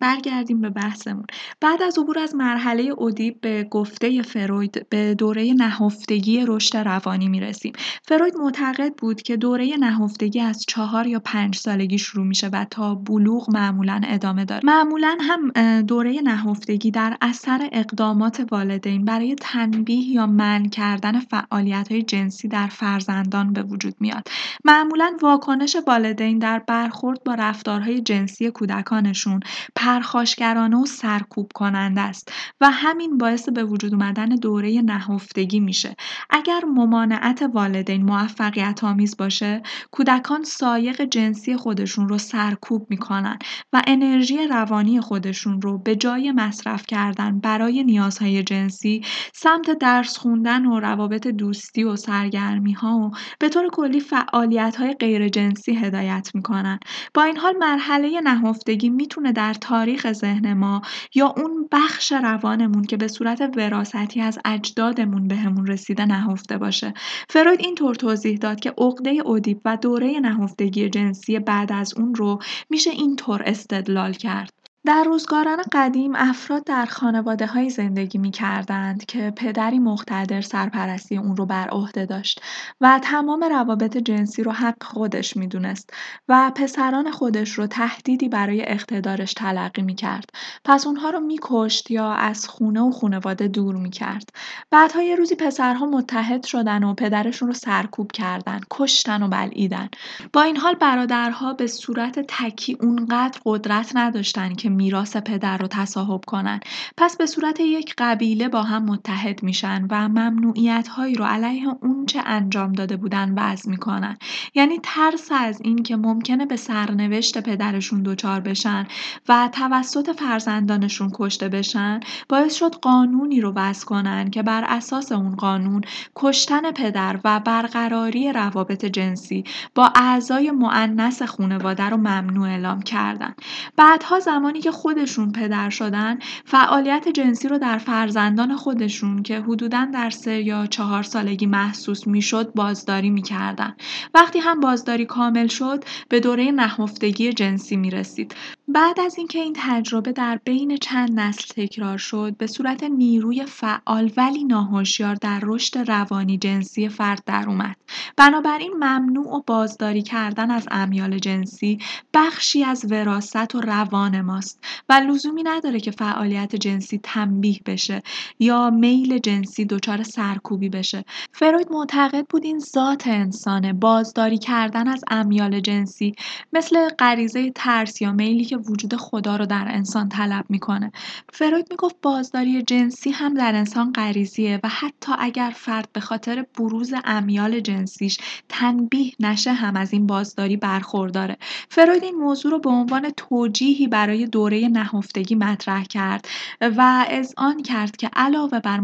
برگردیم 0.02 0.62
به 0.62 0.70
بحثمون. 0.70 1.26
بعد 1.62 1.82
از 1.82 2.00
عبور 2.00 2.20
از 2.20 2.36
مرحله 2.36 2.84
اودیپ 2.84 3.42
به 3.42 3.64
گفته 3.64 4.22
فروید 4.22 4.90
به 4.90 5.16
دوره 5.16 5.54
نهفتگی 5.54 6.46
رشد 6.48 6.78
روانی 6.78 7.30
می‌رسیم. 7.30 7.74
فروید 8.04 8.36
معتقد 8.36 8.94
بود 8.94 9.22
که 9.22 9.38
دوره 9.38 9.78
نهفتگی 9.80 10.40
از 10.40 10.66
چهار 10.68 11.08
یا 11.08 11.20
پنج 11.20 11.56
سالگی 11.56 11.98
شروع 11.98 12.26
میشه 12.26 12.48
و 12.48 12.66
تا 12.72 12.96
بلوغ 12.96 13.50
معمولا 13.54 14.02
ادامه 14.04 14.46
داره. 14.46 14.62
معمولا 14.66 15.18
هم 15.22 15.52
دوره 15.82 16.22
نهفتگی 16.22 16.92
در 16.92 17.18
اثر 17.22 17.70
اقدامات 17.72 18.48
والدین 18.52 19.06
برای 19.06 19.36
تنبیه 19.36 20.10
یا 20.10 20.28
من 20.28 20.70
کردن 20.70 21.20
فعالیت 21.20 21.92
های 21.92 22.04
جنسی 22.04 22.48
در 22.48 22.68
فرزندان 22.68 23.54
به 23.54 23.64
وجود 23.64 23.96
میاد. 24.00 24.28
معمولا 24.66 25.18
واکنش 25.22 25.78
والدین 25.88 26.40
در 26.40 26.60
برخورد 26.68 27.24
با 27.24 27.34
رفتارهای 27.34 28.02
جنسی 28.02 28.52
کودکانشون 28.52 29.40
پرخاشگرانه 29.76 30.78
و 30.78 30.86
سرکوب 30.86 31.52
کننده 31.56 32.02
است 32.02 32.32
و 32.62 32.70
همین 32.72 33.18
باعث 33.18 33.50
به 33.50 33.64
وجود 33.64 33.94
اومدن 33.94 34.30
دوره 34.30 34.82
نهفتگی 34.82 35.60
میشه. 35.60 35.96
اگر 36.30 36.62
ممانعت 36.66 37.42
والدین 37.54 38.04
موفقیت 38.04 38.84
آمیز 38.84 39.18
باشه 39.18 39.62
کودکان 39.92 40.44
سایق 40.44 41.02
جنسی 41.02 41.58
خودشون 41.58 42.10
رو 42.10 42.18
سرکوب 42.18 42.88
می‌کنن 42.90 43.40
و 43.74 43.82
انرژی 43.88 44.48
روانی 44.48 45.02
خودشون 45.02 45.62
رو 45.62 45.78
به 45.78 45.96
جای 45.96 46.32
مصرف 46.32 46.86
کردن 46.88 47.40
برای 47.40 47.84
نیازهای 47.84 48.44
جنسی 48.44 49.02
سمت 49.34 49.72
درس 49.72 50.18
خوندن 50.18 50.66
و 50.66 50.80
روابط 50.80 51.28
دوستی 51.28 51.84
و 51.84 51.96
سرگرمی 51.96 52.74
ها 52.74 52.98
و 52.98 53.12
به 53.40 53.50
طور 53.50 53.70
کلی 53.70 54.00
فعالیت 54.00 54.76
های 54.76 54.94
غیر 54.94 55.30
جنسی 55.30 55.76
هدایت 55.76 56.32
می‌کنن. 56.34 56.80
با 57.14 57.24
این 57.24 57.38
حال 57.38 57.58
مرحله 57.58 58.22
نهفتگی 58.22 58.90
می‌تونه 58.90 59.32
در 59.38 59.54
تاریخ 59.54 60.12
ذهن 60.12 60.54
ما 60.54 60.82
یا 61.16 61.34
اون 61.38 61.68
بخش 61.72 62.12
روانمون 62.12 62.84
که 62.84 62.98
به 62.98 63.08
صورت 63.08 63.42
وراستی 63.58 64.22
از 64.22 64.40
اجدادمون 64.46 65.28
بهمون 65.28 65.68
رسیده 65.68 66.06
نهفته 66.06 66.58
باشه. 66.58 66.94
فروید 67.30 67.60
اینطور 67.60 67.96
توضیح 67.96 68.38
داد 68.38 68.60
که 68.60 68.74
عقده 68.78 69.10
اودیپ 69.10 69.62
و 69.66 69.78
دوره 69.78 70.20
نهفتگی 70.20 70.90
جنسی 70.90 71.40
بعد 71.40 71.72
از 71.72 71.94
اون 71.98 72.16
رو 72.16 72.40
میشه 72.70 72.90
اینطور 72.90 73.44
استدلال 73.46 74.14
کرد. 74.14 74.57
در 74.88 75.04
روزگاران 75.04 75.64
قدیم 75.72 76.16
افراد 76.16 76.64
در 76.64 76.86
خانواده 76.86 77.46
های 77.48 77.70
زندگی 77.70 78.18
می 78.18 78.32
کردند 78.32 79.06
که 79.06 79.34
پدری 79.36 79.80
مقتدر 79.80 80.42
سرپرستی 80.42 81.18
اون 81.18 81.38
رو 81.38 81.46
بر 81.46 81.68
عهده 81.68 82.06
داشت 82.06 82.42
و 82.82 83.00
تمام 83.04 83.44
روابط 83.44 83.98
جنسی 83.98 84.44
رو 84.44 84.52
حق 84.52 84.84
خودش 84.84 85.38
می 85.38 85.48
دونست 85.48 85.90
و 86.28 86.52
پسران 86.56 87.12
خودش 87.12 87.52
رو 87.52 87.68
تهدیدی 87.68 88.30
برای 88.30 88.70
اقتدارش 88.70 89.34
تلقی 89.34 89.82
می 89.82 89.96
کرد. 89.96 90.30
پس 90.66 90.88
اونها 90.88 91.10
رو 91.10 91.20
می 91.20 91.40
کشت 91.42 91.92
یا 91.92 92.12
از 92.12 92.48
خونه 92.48 92.82
و 92.82 92.92
خانواده 92.92 93.48
دور 93.48 93.76
می 93.76 93.90
کرد. 93.90 94.30
بعدها 94.72 95.02
یه 95.02 95.16
روزی 95.16 95.36
پسرها 95.36 95.86
متحد 95.86 96.46
شدن 96.46 96.84
و 96.84 96.94
پدرشون 96.94 97.48
رو 97.48 97.54
سرکوب 97.54 98.12
کردن، 98.12 98.60
کشتن 98.72 99.24
و 99.24 99.28
بلعیدن. 99.28 99.90
با 100.34 100.42
این 100.42 100.58
حال 100.58 100.76
برادرها 100.76 101.54
به 101.54 101.68
صورت 101.68 102.20
تکی 102.28 102.78
اونقدر 102.82 103.40
قدرت 103.46 103.92
نداشتن 103.96 104.56
که 104.56 104.77
میراث 104.78 105.18
پدر 105.18 105.58
رو 105.58 105.68
تصاحب 105.68 106.22
کنن. 106.28 106.60
پس 106.98 107.18
به 107.18 107.26
صورت 107.26 107.60
یک 107.60 107.94
قبیله 107.98 108.48
با 108.48 108.64
هم 108.64 108.84
متحد 108.86 109.44
میشن 109.44 109.88
و 109.90 110.08
ممنوعیت 110.10 110.88
هایی 110.88 111.16
رو 111.16 111.26
علیه 111.26 111.68
اون 111.82 112.06
چه 112.06 112.22
انجام 112.26 112.74
داده 112.74 112.98
بودن 112.98 113.34
وضع 113.38 113.70
می‌کنن. 113.70 114.18
یعنی 114.56 114.80
ترس 114.84 115.32
از 115.32 115.62
این 115.62 115.84
که 115.84 115.96
ممکنه 115.96 116.46
به 116.46 116.56
سرنوشت 116.56 117.38
پدرشون 117.38 118.04
دچار 118.04 118.40
بشن 118.40 118.88
و 119.30 119.50
توسط 119.52 120.12
فرزندانشون 120.20 121.12
کشته 121.14 121.50
بشن 121.50 122.00
باعث 122.30 122.54
شد 122.54 122.76
قانونی 122.76 123.42
رو 123.42 123.54
وضع 123.56 123.86
کنن 123.86 124.30
که 124.30 124.44
بر 124.44 124.64
اساس 124.68 125.12
اون 125.12 125.36
قانون 125.36 125.82
کشتن 126.16 126.72
پدر 126.72 127.20
و 127.24 127.40
برقراری 127.40 128.34
روابط 128.34 128.86
جنسی 128.86 129.44
با 129.76 129.92
اعضای 129.96 130.52
معنس 130.52 131.22
خانواده 131.22 131.84
رو 131.84 131.98
ممنوع 131.98 132.48
اعلام 132.48 132.82
کردن. 132.82 133.36
بعدها 133.76 134.20
زمانی 134.20 134.62
که 134.68 134.72
خودشون 134.72 135.32
پدر 135.32 135.70
شدن 135.70 136.20
فعالیت 136.46 137.08
جنسی 137.08 137.48
رو 137.48 137.58
در 137.58 137.78
فرزندان 137.78 138.56
خودشون 138.56 139.24
که 139.24 139.40
حدودا 139.40 139.88
در 139.94 140.10
سه 140.10 140.42
یا 140.42 140.66
چهار 140.66 141.04
سالگی 141.04 141.46
محسوس 141.46 142.08
می‌شد 142.08 142.54
بازداری 142.54 143.10
می‌کردن. 143.10 143.76
وقتی 144.14 144.40
هم 144.40 144.60
بازداری 144.60 145.06
کامل 145.06 145.48
شد 145.48 145.84
به 146.10 146.20
دوره 146.20 146.52
نهفتگی 146.52 147.34
جنسی 147.34 147.76
می 147.76 147.92
رسید 147.92 148.36
بعد 148.68 149.00
از 149.00 149.18
اینکه 149.18 149.40
این 149.40 149.56
تجربه 149.58 150.12
در 150.12 150.40
بین 150.44 150.78
چند 150.78 151.20
نسل 151.20 151.44
تکرار 151.56 151.98
شد 151.98 152.36
به 152.38 152.48
صورت 152.48 152.84
نیروی 152.84 153.46
فعال 153.46 154.12
ولی 154.18 154.44
ناهشیار 154.44 155.16
در 155.16 155.40
رشد 155.44 155.78
روانی 155.92 156.38
جنسی 156.38 156.90
فرد 156.90 157.24
در 157.26 157.46
اومد. 157.48 157.76
بنابراین 158.18 158.74
ممنوع 158.74 159.36
و 159.36 159.42
بازداری 159.48 160.02
کردن 160.02 160.52
از 160.52 160.68
امیال 160.72 161.20
جنسی 161.20 161.80
بخشی 162.14 162.64
از 162.64 162.92
وراست 162.92 163.56
و 163.56 163.62
روان 163.62 164.22
ماست. 164.22 164.47
و 164.90 164.94
لزومی 164.94 165.44
نداره 165.44 165.80
که 165.80 165.92
فعالیت 165.92 166.56
جنسی 166.56 167.00
تنبیه 167.04 167.60
بشه 167.66 168.04
یا 168.40 168.70
میل 168.70 169.18
جنسی 169.18 169.66
دچار 169.66 170.04
سرکوبی 170.04 170.70
بشه. 170.70 171.06
فروید 171.32 171.72
معتقد 171.72 172.26
بود 172.30 172.44
این 172.44 172.60
ذات 172.60 173.08
انسانه. 173.08 173.74
بازداری 173.74 174.38
کردن 174.38 174.88
از 174.88 175.04
امیال 175.08 175.60
جنسی 175.60 176.14
مثل 176.54 176.90
غریزه 176.90 177.52
ترس 177.52 178.02
یا 178.02 178.12
میلی 178.12 178.46
که 178.46 178.58
وجود 178.58 178.96
خدا 178.96 179.36
رو 179.36 179.46
در 179.46 179.66
انسان 179.68 180.10
طلب 180.10 180.46
می‌کنه. 180.50 180.92
فروید 181.34 181.68
می‌گفت 181.72 181.96
بازداری 182.02 182.62
جنسی 182.62 183.10
هم 183.10 183.34
در 183.34 183.56
انسان 183.56 183.94
غریزیه 183.94 184.60
و 184.64 184.70
حتی 184.70 185.12
اگر 185.20 185.54
فرد 185.56 185.90
به 185.94 186.00
خاطر 186.00 186.46
بروز 186.58 186.94
امیال 187.06 187.60
جنسیش 187.60 188.18
تنبیه 188.50 189.14
نشه 189.20 189.54
هم 189.54 189.76
از 189.76 189.94
این 189.94 190.08
بازداری 190.08 190.58
برخورداره. 190.58 191.38
فروید 191.70 192.04
این 192.04 192.16
موضوع 192.16 192.52
رو 192.52 192.60
به 192.60 192.70
عنوان 192.70 193.10
توجیهی 193.10 193.88
برای 193.88 194.26
دوره 194.38 194.68
نهفتگی 194.68 195.36
مطرح 195.36 195.84
کرد 195.84 196.28
و 196.62 197.06
آن 197.38 197.64
کرد 197.64 197.98
که 197.98 198.10
علاوه 198.14 198.60
بر 198.60 198.82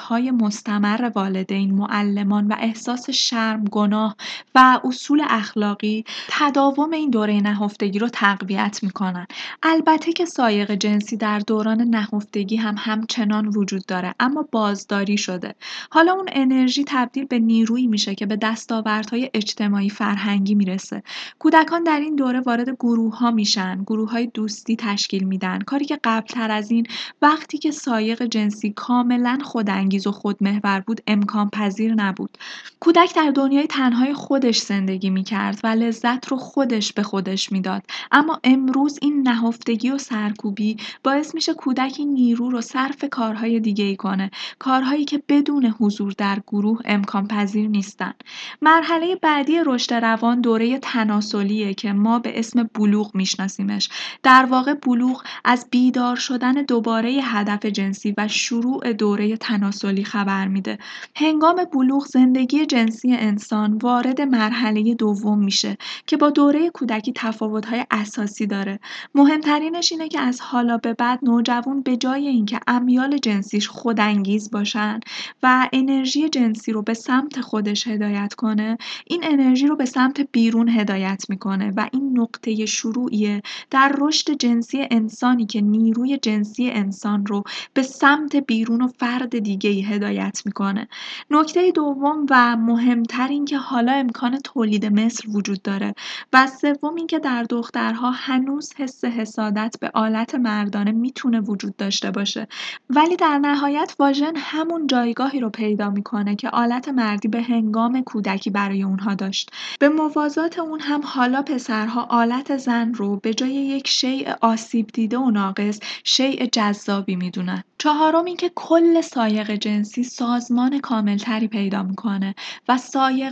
های 0.00 0.30
مستمر 0.30 1.10
والدین، 1.14 1.74
معلمان 1.74 2.46
و 2.46 2.56
احساس 2.58 3.10
شرم، 3.10 3.64
گناه 3.64 4.16
و 4.54 4.80
اصول 4.84 5.22
اخلاقی 5.28 6.04
تداوم 6.28 6.90
این 6.90 7.10
دوره 7.10 7.40
نهفتگی 7.40 7.98
رو 7.98 8.08
تقویت 8.08 8.80
می‌کنن. 8.82 9.26
البته 9.62 10.12
که 10.12 10.24
سایق 10.24 10.70
جنسی 10.70 11.16
در 11.16 11.38
دوران 11.38 11.80
نهفتگی 11.80 12.56
هم 12.56 12.74
همچنان 12.78 13.46
وجود 13.46 13.86
داره 13.86 14.14
اما 14.20 14.48
بازداری 14.52 15.18
شده. 15.18 15.54
حالا 15.90 16.12
اون 16.12 16.28
انرژی 16.32 16.84
تبدیل 16.86 17.24
به 17.24 17.38
نیرویی 17.38 17.86
میشه 17.86 18.14
که 18.14 18.26
به 18.26 18.36
دستاوردهای 18.36 19.30
اجتماعی 19.34 19.90
فرهنگی 19.90 20.54
می‌رسه. 20.54 21.02
کودکان 21.38 21.84
در 21.84 22.00
این 22.00 22.16
دوره 22.16 22.40
وارد 22.40 22.68
گروه 22.70 23.18
ها 23.18 23.30
میشن، 23.30 23.82
گروه 23.86 24.10
های 24.10 24.26
دوستی 24.62 24.76
تشکیل 24.76 25.24
میدن. 25.24 25.58
کاری 25.58 25.84
که 25.84 25.98
قبلتر 26.04 26.50
از 26.50 26.70
این 26.70 26.86
وقتی 27.22 27.58
که 27.58 27.70
سایق 27.70 28.22
جنسی 28.22 28.70
کاملا 28.70 29.38
خودانگیز 29.44 30.06
و 30.06 30.12
خودمحور 30.12 30.80
بود 30.80 31.00
امکان 31.06 31.50
پذیر 31.50 31.94
نبود. 31.94 32.38
کودک 32.80 33.14
در 33.14 33.30
دنیای 33.30 33.66
تنهای 33.66 34.14
خودش 34.14 34.58
زندگی 34.58 35.10
می‌کرد 35.10 35.60
و 35.64 35.66
لذت 35.66 36.28
رو 36.28 36.36
خودش 36.36 36.92
به 36.92 37.02
خودش 37.02 37.52
می‌داد. 37.52 37.82
اما 38.12 38.40
امروز 38.44 38.98
این 39.02 39.28
نهفتگی 39.28 39.90
و 39.90 39.98
سرکوبی 39.98 40.76
باعث 41.04 41.34
میشه 41.34 41.54
کودک 41.54 41.94
این 41.98 42.12
نیرو 42.12 42.50
رو 42.50 42.60
صرف 42.60 43.04
کارهای 43.10 43.60
دیگه 43.60 43.84
ای 43.84 43.96
کنه. 43.96 44.30
کارهایی 44.58 45.04
که 45.04 45.22
بدون 45.28 45.66
حضور 45.66 46.14
در 46.18 46.38
گروه 46.46 46.80
امکان 46.84 47.28
پذیر 47.28 47.68
نیستن. 47.68 48.14
مرحله 48.62 49.16
بعدی 49.16 49.58
رشد 49.66 49.94
روان 49.94 50.40
دوره 50.40 50.78
تناسلیه 50.78 51.74
که 51.74 51.92
ما 51.92 52.18
به 52.18 52.38
اسم 52.38 52.70
بلوغ 52.74 53.14
میشناسیمش. 53.14 53.88
در 54.22 54.46
واقع 54.52 54.74
بلوغ 54.74 55.22
از 55.44 55.66
بیدار 55.70 56.16
شدن 56.16 56.52
دوباره 56.52 57.10
هدف 57.10 57.66
جنسی 57.66 58.14
و 58.18 58.28
شروع 58.28 58.92
دوره 58.92 59.36
تناسلی 59.36 60.04
خبر 60.04 60.48
میده. 60.48 60.78
هنگام 61.16 61.64
بلوغ 61.72 62.06
زندگی 62.06 62.66
جنسی 62.66 63.12
انسان 63.14 63.78
وارد 63.78 64.20
مرحله 64.20 64.94
دوم 64.94 65.38
میشه 65.38 65.76
که 66.06 66.16
با 66.16 66.30
دوره 66.30 66.70
کودکی 66.70 67.12
تفاوت‌های 67.16 67.84
اساسی 67.90 68.46
داره. 68.46 68.78
مهمترینش 69.14 69.92
اینه 69.92 70.08
که 70.08 70.20
از 70.20 70.40
حالا 70.40 70.76
به 70.78 70.94
بعد 70.94 71.18
نوجوان 71.22 71.82
به 71.82 71.96
جای 71.96 72.28
اینکه 72.28 72.60
امیال 72.66 73.18
جنسیش 73.18 73.68
خودانگیز 73.68 74.50
باشن 74.50 75.00
و 75.42 75.68
انرژی 75.72 76.28
جنسی 76.28 76.72
رو 76.72 76.82
به 76.82 76.94
سمت 76.94 77.40
خودش 77.40 77.88
هدایت 77.88 78.34
کنه، 78.34 78.78
این 79.06 79.20
انرژی 79.24 79.66
رو 79.66 79.76
به 79.76 79.84
سمت 79.84 80.20
بیرون 80.32 80.68
هدایت 80.68 81.24
می‌کنه 81.28 81.72
و 81.76 81.88
این 81.92 82.18
نقطه 82.18 82.66
شروعیه 82.66 83.42
در 83.70 83.94
رشد 83.98 84.41
جنسی 84.42 84.86
انسانی 84.90 85.46
که 85.46 85.60
نیروی 85.60 86.18
جنسی 86.18 86.70
انسان 86.70 87.26
رو 87.26 87.44
به 87.74 87.82
سمت 87.82 88.36
بیرون 88.36 88.82
و 88.82 88.88
فرد 88.88 89.38
دیگه 89.38 89.70
ای 89.70 89.82
هدایت 89.82 90.42
می‌کنه. 90.44 90.88
نکته 91.30 91.72
دوم 91.72 92.26
و 92.30 92.56
مهمتر 92.56 93.28
این 93.28 93.44
که 93.44 93.58
حالا 93.58 93.92
امکان 93.92 94.38
تولید 94.38 94.86
مثل 94.86 95.28
وجود 95.30 95.62
داره 95.62 95.94
و 96.32 96.46
سوم 96.46 96.94
اینکه 96.94 97.18
در 97.18 97.42
دخترها 97.42 98.10
هنوز 98.10 98.72
حس 98.76 99.04
حسادت 99.04 99.76
به 99.80 99.90
آلت 99.94 100.34
مردانه 100.34 100.92
می‌تونه 100.92 101.40
وجود 101.40 101.76
داشته 101.76 102.10
باشه. 102.10 102.48
ولی 102.90 103.16
در 103.16 103.38
نهایت 103.38 103.94
واژن 103.98 104.32
همون 104.36 104.86
جایگاهی 104.86 105.40
رو 105.40 105.50
پیدا 105.50 105.90
می‌کنه 105.90 106.36
که 106.36 106.50
آلت 106.50 106.88
مردی 106.88 107.28
به 107.28 107.42
هنگام 107.42 108.02
کودکی 108.02 108.50
برای 108.50 108.82
اونها 108.82 109.14
داشت. 109.14 109.50
به 109.80 109.88
موازات 109.88 110.58
اون 110.58 110.80
هم 110.80 111.00
حالا 111.04 111.42
پسرها 111.42 112.02
آلت 112.02 112.56
زن 112.56 112.94
رو 112.94 113.16
به 113.16 113.34
جای 113.34 113.50
یک 113.50 113.88
شیء 113.88 114.31
آسیب 114.40 114.86
دیده 114.86 115.18
و 115.18 115.30
ناقص 115.30 115.80
شیء 116.04 116.46
جذابی 116.52 117.16
می‌دونن. 117.16 117.64
چهارم 117.78 118.24
اینکه 118.24 118.50
کل 118.54 119.00
سایق 119.00 119.50
جنسی 119.50 120.04
سازمان 120.04 120.78
کاملتری 120.78 121.48
پیدا 121.48 121.82
می‌کنه 121.82 122.34
و 122.68 122.78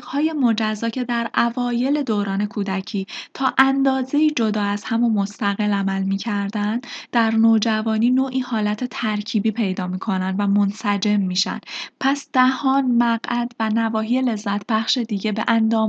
های 0.05 0.33
مجزا 0.33 0.89
که 0.89 1.05
در 1.05 1.31
اوایل 1.37 2.03
دوران 2.03 2.47
کودکی 2.47 3.07
تا 3.35 3.55
اندازه 3.59 4.31
جدا 4.31 4.63
از 4.63 4.85
هم 4.85 5.05
و 5.05 5.11
مستقل 5.11 5.73
عمل 5.73 6.03
می‌کردن 6.03 6.81
در 7.13 7.31
نوجوانی 7.31 8.11
نوعی 8.11 8.41
حالت 8.41 8.85
ترکیبی 8.85 9.51
پیدا 9.51 9.87
می‌کنن 9.87 10.37
و 10.39 10.47
منسجم 10.47 11.21
میشن. 11.21 11.61
پس 12.01 12.29
دهان 12.33 12.85
مقعد 12.85 13.53
و 13.61 13.69
نواحی 13.69 14.23
لذت 14.23 14.67
بخش 14.69 14.99
دیگه 14.99 15.33
به 15.33 15.45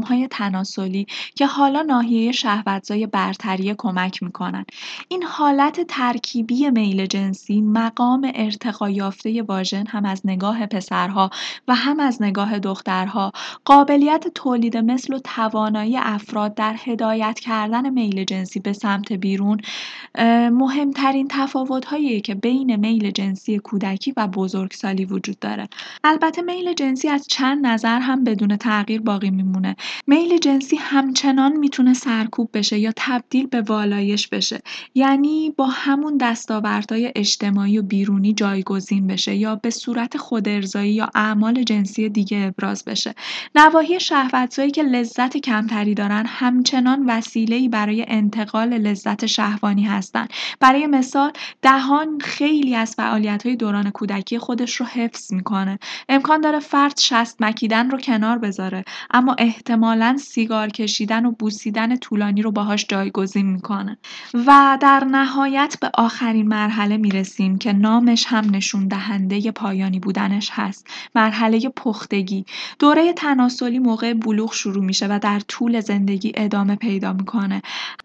های 0.07 0.27
تناسلی 0.27 1.07
که 1.35 1.45
حالا 1.47 1.81
ناحیه 1.81 2.31
شهوتزای 2.31 3.07
برتری 3.07 3.75
کمک 3.77 4.23
می‌کنن. 4.23 4.65
این 5.07 5.23
حالت 5.23 5.81
ترکیبی 5.81 6.69
میل 6.69 7.05
جنسی 7.05 7.61
مقام 7.61 8.31
ارتقا 8.35 8.89
یافته 8.89 9.41
واژن 9.41 9.87
هم 9.87 10.05
از 10.05 10.21
نگاه 10.25 10.65
پسرها 10.65 11.29
و 11.67 11.75
هم 11.75 11.99
از 11.99 12.21
نگاه 12.21 12.59
دخترها 12.59 13.31
قابلیت 13.65 14.27
تولید 14.35 14.77
مثل 14.77 15.13
و 15.13 15.19
توانایی 15.19 15.97
افراد 15.97 16.55
در 16.55 16.75
هدایت 16.85 17.39
کردن 17.39 17.89
میل 17.89 18.23
جنسی 18.23 18.59
به 18.59 18.73
سمت 18.73 19.13
بیرون 19.13 19.57
مهمترین 20.51 21.27
تفاوت 21.27 21.85
که 22.23 22.35
بین 22.35 22.75
میل 22.75 23.11
جنسی 23.11 23.59
کودکی 23.59 24.13
و 24.17 24.27
بزرگسالی 24.27 25.05
وجود 25.05 25.39
داره. 25.39 25.67
البته 26.03 26.41
میل 26.41 26.73
جنسی 26.73 27.07
از 27.09 27.27
چند 27.27 27.67
نظر 27.67 27.99
هم 27.99 28.23
بدون 28.23 28.57
تغییر 28.57 29.01
باقی 29.01 29.29
میمونه. 29.29 29.75
میل 30.07 30.37
جنسی 30.37 30.75
همچنان 30.75 31.57
می‌تونه 31.57 31.93
سرکوب 31.93 32.49
بشه 32.53 32.79
یا 32.79 32.91
تبدیل 32.95 33.47
به 33.47 33.61
والایش 33.61 34.27
بشه. 34.27 34.61
یعنی 34.95 35.53
با 35.57 35.67
همون 35.67 36.17
دستاوردهای 36.17 37.11
اجتماعی 37.15 37.77
و 37.77 37.81
بیرونی 37.81 38.33
جایگزین 38.33 39.07
بشه 39.07 39.35
یا 39.35 39.55
به 39.55 39.69
صورت 39.69 40.17
خودارضایی 40.17 40.93
یا 40.93 41.09
اعمال 41.15 41.63
جنسی 41.63 42.09
دیگه 42.09 42.37
ابراز 42.47 42.85
بشه. 42.85 43.15
نواحی 43.55 43.99
شهوتزایی 43.99 44.71
که 44.71 44.83
لذت 44.83 45.37
کمتری 45.37 45.93
دارن 45.93 46.25
همچنان 46.27 47.05
وسیله‌ای 47.07 47.69
برای 47.69 48.05
انتقال 48.07 48.69
لذت 48.69 49.25
شهوانی 49.25 49.83
هستند 49.83 50.29
برای 50.59 50.87
مثال 50.87 51.31
دهان 51.61 52.19
خیلی 52.19 52.75
از 52.75 52.95
فعالیت‌های 52.95 53.55
دوران 53.55 53.89
کودکی 53.89 54.39
خودش 54.39 54.75
رو 54.75 54.85
حفظ 54.85 55.33
می‌کنه. 55.33 55.79
امکان 56.09 56.41
داره 56.41 56.59
فرد 56.59 56.99
شست 56.99 57.41
مکیدن 57.41 57.89
رو 57.89 57.97
کنار 57.97 58.37
بذاره 58.37 58.85
اما 59.11 59.35
احتمالا 59.37 60.17
سیگار 60.17 60.69
کشیدن 60.69 61.25
و 61.25 61.31
بوسیدن 61.31 61.95
طولانی 61.95 62.41
رو 62.41 62.51
باهاش 62.51 62.85
جایگزین 62.89 63.45
می‌کنه. 63.45 63.97
و 64.33 64.70
در 64.77 65.03
نهایت 65.03 65.77
به 65.81 65.89
آخرین 65.93 66.47
مرحله 66.47 66.97
می‌رسیم 66.97 67.57
که 67.57 67.73
نامش 67.73 68.25
هم 68.27 68.55
نشون 68.55 68.87
دهنده 68.87 69.51
پایانی 69.51 69.99
بودنش 69.99 70.49
هست. 70.53 70.87
مرحله 71.15 71.69
پختگی. 71.69 72.45
دوره 72.79 73.13
تناسلی 73.13 73.79
موقع 73.79 74.13
بلوغ 74.13 74.53
شروع 74.53 74.85
میشه 74.85 75.07
و 75.09 75.19
در 75.19 75.39
طول 75.39 75.79
زندگی 75.79 76.31
ادامه 76.35 76.75
پیدا 76.75 77.13
می‌کنه. 77.13 77.61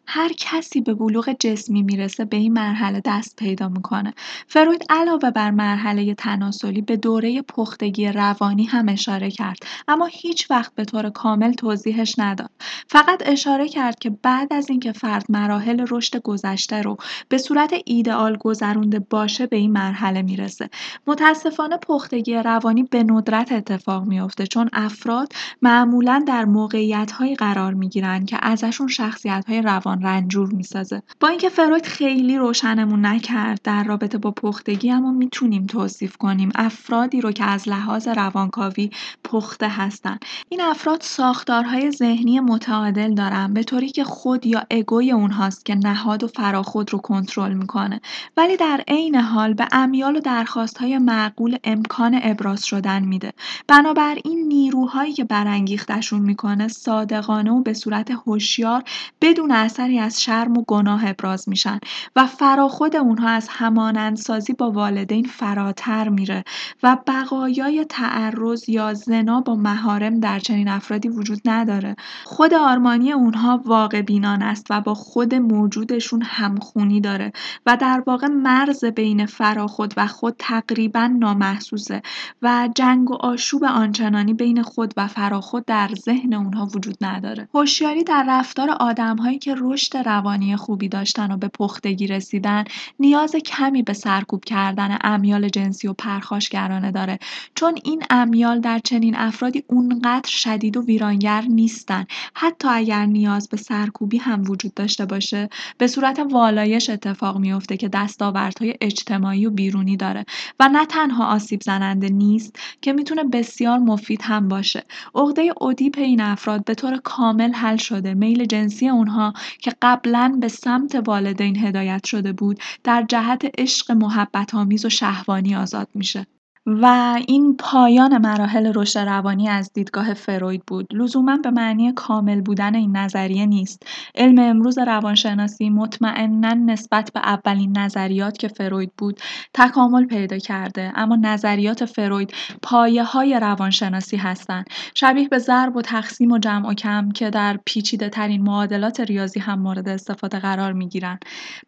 هر 0.06 0.32
کسی 0.38 0.80
به 0.80 0.94
بلوغ 0.94 1.36
جسمی 1.40 1.82
می‌رسه 1.82 2.24
به 2.24 2.36
این 2.36 2.52
مرحله 2.52 3.02
دست 3.04 3.36
پیدا 3.36 3.68
می‌کنه. 3.68 4.14
فروید 4.48 4.84
علاوه 4.90 5.30
بر 5.30 5.50
مرحله 5.50 6.14
تناسلی 6.14 6.80
به 6.82 6.96
دوره 6.96 7.42
پختگی 7.42 8.08
روانی 8.08 8.64
هم 8.64 8.88
اشاره 8.88 9.30
کرد 9.30 9.58
اما 9.88 10.06
هیچ 10.06 10.50
وقت 10.50 10.74
به 10.74 10.84
طور 10.84 11.10
کامل 11.10 11.52
توضیحش 11.52 12.14
نداد. 12.18 12.50
فقط 12.88 13.22
اشاره 13.26 13.68
کرد 13.68 13.98
که 13.98 14.10
بعد 14.10 14.52
از 14.52 14.70
اینکه 14.70 14.92
فرد 14.92 15.26
مراحل 15.28 15.86
رشد 15.90 16.22
گذشته 16.22 16.55
رو 16.82 16.96
به 17.28 17.38
صورت 17.38 17.74
ایدئال 17.84 18.36
گذرونده 18.36 18.98
باشه 18.98 19.46
به 19.46 19.56
این 19.56 19.72
مرحله 19.72 20.22
می‌رسه. 20.22 20.70
متاسفانه 21.06 21.76
پختگی 21.76 22.34
روانی 22.34 22.82
به 22.82 23.02
ندرت 23.02 23.52
اتفاق 23.52 24.04
میافته 24.04 24.46
چون 24.46 24.68
افراد 24.72 25.32
معمولا 25.62 26.24
در 26.26 26.44
موقعیت 26.44 27.12
قرار 27.38 27.74
می‌گیرن 27.74 28.24
که 28.24 28.38
ازشون 28.42 28.88
شخصیت 28.88 29.44
های 29.48 29.62
روان 29.62 30.02
رنجور 30.02 30.48
می‌سازه. 30.48 31.02
با 31.20 31.28
اینکه 31.28 31.48
فروید 31.48 31.86
خیلی 31.86 32.38
روشنمون 32.38 33.06
نکرد 33.06 33.60
در 33.64 33.84
رابطه 33.84 34.18
با 34.18 34.30
پختگی 34.30 34.90
اما 34.90 35.12
می‌تونیم 35.12 35.66
توصیف 35.66 36.16
کنیم 36.16 36.48
افرادی 36.54 37.20
رو 37.20 37.32
که 37.32 37.44
از 37.44 37.68
لحاظ 37.68 38.08
روانکاوی 38.08 38.90
پخته 39.24 39.68
هستن. 39.68 40.18
این 40.48 40.60
افراد 40.60 41.00
ساختارهای 41.00 41.90
ذهنی 41.90 42.40
متعادل 42.40 43.14
دارن 43.14 43.54
به 43.54 43.62
طوری 43.62 43.88
که 43.88 44.04
خود 44.04 44.46
یا 44.46 44.66
اگوی 44.70 45.12
اونهاست 45.12 45.64
که 45.64 45.74
نهاد 45.74 46.24
و 46.24 46.28
فراخود 46.46 46.92
رو 46.92 46.98
کنترل 46.98 47.52
می‌کنه. 47.52 48.00
ولی 48.36 48.56
در 48.56 48.84
عین 48.88 49.14
حال 49.14 49.54
به 49.54 49.68
امیال 49.72 50.16
و 50.16 50.20
درخواستهای 50.20 50.98
معقول 50.98 51.56
امکان 51.64 52.20
ابراز 52.22 52.66
شدن 52.66 53.04
میده. 53.04 53.32
بنابراین 53.68 54.48
نیروهایی 54.48 55.12
که 55.12 55.24
برانگیختشون 55.24 56.20
می‌کنه 56.20 56.68
صادقانه 56.68 57.50
و 57.50 57.62
به 57.62 57.74
صورت 57.74 58.10
هوشیار 58.10 58.82
بدون 59.20 59.50
اثری 59.50 59.98
از 59.98 60.22
شرم 60.22 60.56
و 60.56 60.64
گناه 60.68 61.08
ابراز 61.08 61.48
میشن 61.48 61.80
و 62.16 62.26
فراخود 62.26 62.96
اونها 62.96 63.28
از 63.28 63.48
همانندسازی 63.50 64.52
با 64.52 64.70
والدین 64.70 65.24
فراتر 65.24 66.08
میره 66.08 66.44
و 66.82 66.98
بقایای 67.06 67.84
تعرض 67.88 68.68
یا 68.68 68.94
زنا 68.94 69.40
با 69.40 69.54
مهارم 69.54 70.20
در 70.20 70.38
چنین 70.38 70.68
افرادی 70.68 71.08
وجود 71.08 71.40
نداره. 71.44 71.96
خود 72.24 72.54
آرمانی 72.54 73.12
اونها 73.12 73.62
واقع 73.64 74.02
بینان 74.02 74.42
است 74.42 74.66
و 74.70 74.80
با 74.80 74.94
خود 74.94 75.34
موجودشون 75.34 76.22
همخونی 76.36 77.00
داره 77.00 77.32
و 77.66 77.76
در 77.76 78.02
واقع 78.06 78.26
مرز 78.26 78.84
بین 78.84 79.26
فراخود 79.26 79.94
و 79.96 80.06
خود 80.06 80.34
تقریبا 80.38 81.06
نامحسوسه 81.06 82.02
و 82.42 82.68
جنگ 82.74 83.10
و 83.10 83.14
آشوب 83.14 83.64
آنچنانی 83.64 84.34
بین 84.34 84.62
خود 84.62 84.94
و 84.96 85.06
فراخود 85.06 85.64
در 85.64 85.90
ذهن 85.94 86.34
اونها 86.34 86.66
وجود 86.66 86.96
نداره. 87.00 87.48
هوشیاری 87.54 88.04
در 88.04 88.24
رفتار 88.28 88.70
آدمهایی 88.70 89.38
که 89.38 89.54
رشد 89.58 89.96
روانی 89.96 90.56
خوبی 90.56 90.88
داشتن 90.88 91.32
و 91.32 91.36
به 91.36 91.48
پختگی 91.48 92.06
رسیدن 92.06 92.64
نیاز 93.00 93.36
کمی 93.36 93.82
به 93.82 93.92
سرکوب 93.92 94.44
کردن 94.44 94.98
امیال 95.00 95.48
جنسی 95.48 95.88
و 95.88 95.92
پرخاشگرانه 95.92 96.90
داره 96.90 97.18
چون 97.54 97.74
این 97.84 98.02
امیال 98.10 98.60
در 98.60 98.78
چنین 98.78 99.16
افرادی 99.16 99.64
اونقدر 99.66 100.28
شدید 100.28 100.76
و 100.76 100.82
ویرانگر 100.82 101.42
نیستن 101.42 102.06
حتی 102.34 102.68
اگر 102.68 103.06
نیاز 103.06 103.48
به 103.48 103.56
سرکوبی 103.56 104.18
هم 104.18 104.50
وجود 104.50 104.74
داشته 104.74 105.06
باشه. 105.06 105.48
به 105.78 105.86
صورت 105.86 106.18
والایش 106.26 106.90
اتفاق 106.90 107.38
میفته 107.38 107.76
که 107.76 107.88
دستاوردهای 107.88 108.74
اجتماعی 108.80 109.46
و 109.46 109.50
بیرونی 109.50 109.96
داره 109.96 110.24
و 110.60 110.68
نه 110.68 110.86
تنها 110.86 111.26
آسیب 111.26 111.62
زننده 111.62 112.08
نیست 112.08 112.58
که 112.82 112.92
می‌تونه 112.92 113.24
بسیار 113.24 113.78
مفید 113.78 114.20
هم 114.22 114.48
باشه. 114.48 114.84
عقده 115.14 115.52
اودیپ 115.60 115.98
این 115.98 116.20
افراد 116.20 116.64
به 116.64 116.74
طور 116.74 116.96
کامل 116.96 117.52
حل 117.52 117.76
شده. 117.76 118.14
میل 118.14 118.44
جنسی 118.44 118.88
اونها 118.88 119.32
که 119.58 119.72
قبلا 119.82 120.38
به 120.40 120.48
سمت 120.48 121.02
والدین 121.06 121.56
هدایت 121.56 122.06
شده 122.06 122.32
بود 122.32 122.60
در 122.84 123.04
جهت 123.08 123.50
عشق 123.58 123.90
محبت 123.90 124.54
آمیز 124.54 124.84
و 124.84 124.88
شهوانی 124.88 125.56
آزاد 125.56 125.88
میشه. 125.94 126.26
و 126.66 127.16
این 127.28 127.56
پایان 127.56 128.18
مراحل 128.18 128.72
رشد 128.74 128.98
روانی 128.98 129.48
از 129.48 129.72
دیدگاه 129.72 130.14
فروید 130.14 130.62
بود. 130.66 130.86
لزوما 130.92 131.36
به 131.36 131.50
معنی 131.50 131.92
کامل 131.92 132.40
بودن 132.40 132.74
این 132.74 132.96
نظریه 132.96 133.46
نیست. 133.46 133.86
علم 134.14 134.38
امروز 134.38 134.78
روانشناسی 134.78 135.70
مطمئنا 135.70 136.54
نسبت 136.54 137.10
به 137.14 137.20
اولین 137.20 137.78
نظریات 137.78 138.38
که 138.38 138.48
فروید 138.48 138.92
بود 138.98 139.20
تکامل 139.54 140.06
پیدا 140.06 140.38
کرده 140.38 140.92
اما 140.94 141.16
نظریات 141.16 141.84
فروید 141.84 142.32
پایه 142.62 143.04
های 143.04 143.40
روانشناسی 143.40 144.16
هستند. 144.16 144.66
شبیه 144.94 145.28
به 145.28 145.38
ضرب 145.38 145.76
و 145.76 145.82
تقسیم 145.82 146.32
و 146.32 146.38
جمع 146.38 146.68
و 146.68 146.74
کم 146.74 147.10
که 147.10 147.30
در 147.30 147.58
پیچیده 147.64 148.08
ترین 148.08 148.42
معادلات 148.42 149.00
ریاضی 149.00 149.40
هم 149.40 149.58
مورد 149.58 149.88
استفاده 149.88 150.38
قرار 150.38 150.72
می 150.72 150.88
گیرن. 150.88 151.18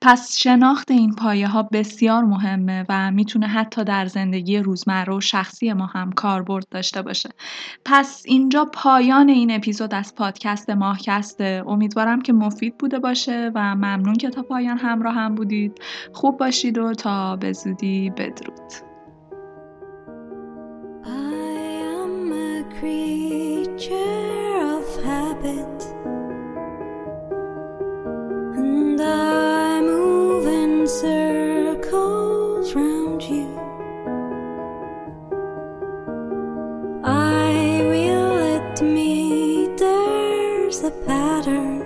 پس 0.00 0.36
شناخت 0.38 0.90
این 0.90 1.14
پایه 1.14 1.48
ها 1.48 1.62
بسیار 1.62 2.24
مهمه 2.24 2.84
و 2.88 3.10
می‌تونه 3.10 3.46
حتی 3.46 3.84
در 3.84 4.06
زندگی 4.06 4.58
روز 4.58 4.87
روزمره 4.88 5.16
و 5.16 5.20
شخصی 5.20 5.72
ما 5.72 5.86
هم 5.86 6.12
کاربرد 6.12 6.66
داشته 6.70 7.02
باشه. 7.02 7.30
پس 7.84 8.22
اینجا 8.26 8.64
پایان 8.64 9.28
این 9.28 9.50
اپیزود 9.50 9.94
از 9.94 10.14
پادکست 10.14 10.70
ماهکسته 10.70 11.64
امیدوارم 11.66 12.22
که 12.22 12.32
مفید 12.32 12.78
بوده 12.78 12.98
باشه 12.98 13.52
و 13.54 13.74
ممنون 13.74 14.14
که 14.14 14.30
تا 14.30 14.42
پایان 14.42 14.78
همراه 14.78 15.14
هم 15.14 15.34
بودید. 15.34 15.80
خوب 16.12 16.38
باشید 16.38 16.78
و 16.78 16.94
تا 16.94 17.36
به 17.36 17.52
زودی 17.52 18.10
بدرود. 18.10 18.88
the 40.80 40.90
pattern. 41.06 41.80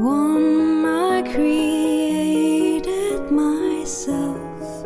One 0.00 0.86
I 0.86 1.22
created 1.32 3.30
myself. 3.32 4.84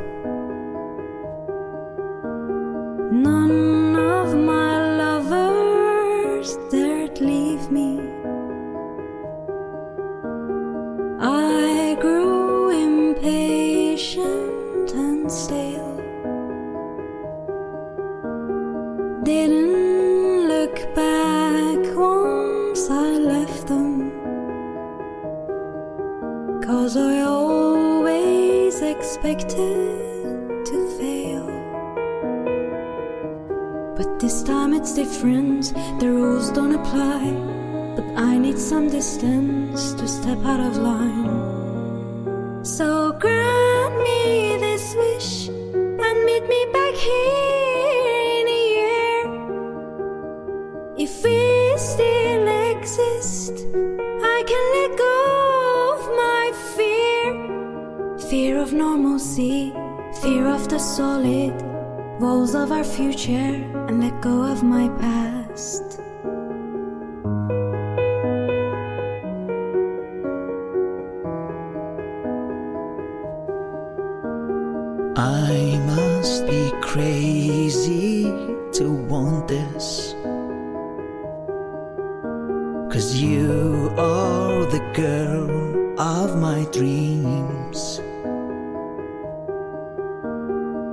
None 3.12 3.65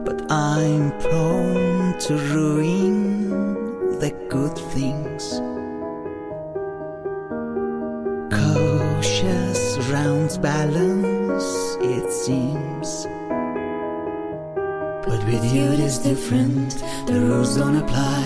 But 0.05 0.29
I'm 0.29 0.91
prone 0.99 1.97
to 1.99 2.13
ruin 2.33 3.29
the 3.99 4.11
good 4.27 4.57
things. 4.75 5.39
Cautious 8.29 9.77
round 9.89 10.37
balance, 10.41 11.77
it 11.79 12.11
seems. 12.11 13.07
But 15.07 15.23
with 15.25 15.45
you 15.53 15.71
it 15.71 15.79
is 15.79 15.99
different, 15.99 16.83
the 17.07 17.21
rules 17.21 17.55
don't 17.55 17.77
apply. 17.77 18.23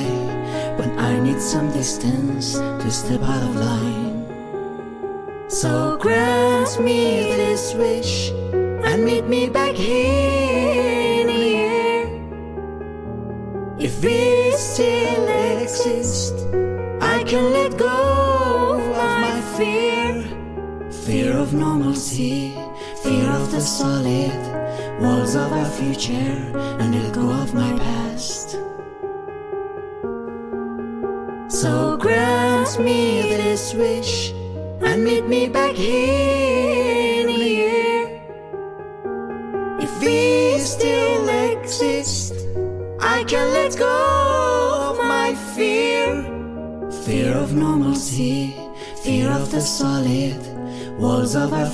When 0.80 0.98
I 0.98 1.20
need 1.20 1.40
some 1.40 1.72
distance 1.72 2.54
to 2.54 2.90
step 2.90 3.22
out 3.22 3.44
of 3.44 3.56
line. 3.56 4.26
So 5.48 5.98
grant 5.98 6.80
me 6.80 7.22
this 7.36 7.74
wish 7.76 8.32
and 8.32 9.06
meet 9.06 9.26
me 9.26 9.48
back 9.48 9.76
here 9.76 10.97
still 14.78 15.28
exist, 15.60 16.36
I 17.02 17.24
can 17.24 17.52
let 17.52 17.76
go 17.80 17.98
of 18.94 19.12
my 19.26 19.42
fear. 19.58 20.24
Fear 20.92 21.36
of 21.36 21.52
normalcy, 21.52 22.54
fear 23.02 23.28
of 23.40 23.50
the 23.52 23.60
solid 23.60 24.38
walls 25.02 25.34
of 25.34 25.52
our 25.52 25.72
future, 25.80 26.38
and 26.80 26.94
let 26.94 27.12
go 27.12 27.28
of 27.42 27.56
my 27.56 27.72
past. 27.80 28.50
So 31.50 31.98
grant 31.98 32.80
me 32.80 33.36
this 33.36 33.74
wish 33.74 34.32
and 34.86 35.04
meet 35.04 35.26
me 35.26 35.50
back 35.50 35.74
here 35.74 36.37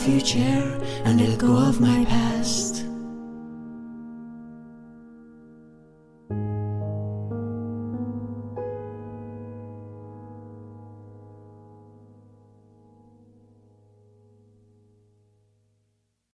future, 0.04 0.62
and 1.06 1.22
let 1.22 1.38
go 1.40 1.56
of 1.56 1.80
my 1.80 2.04
past. 2.06 2.63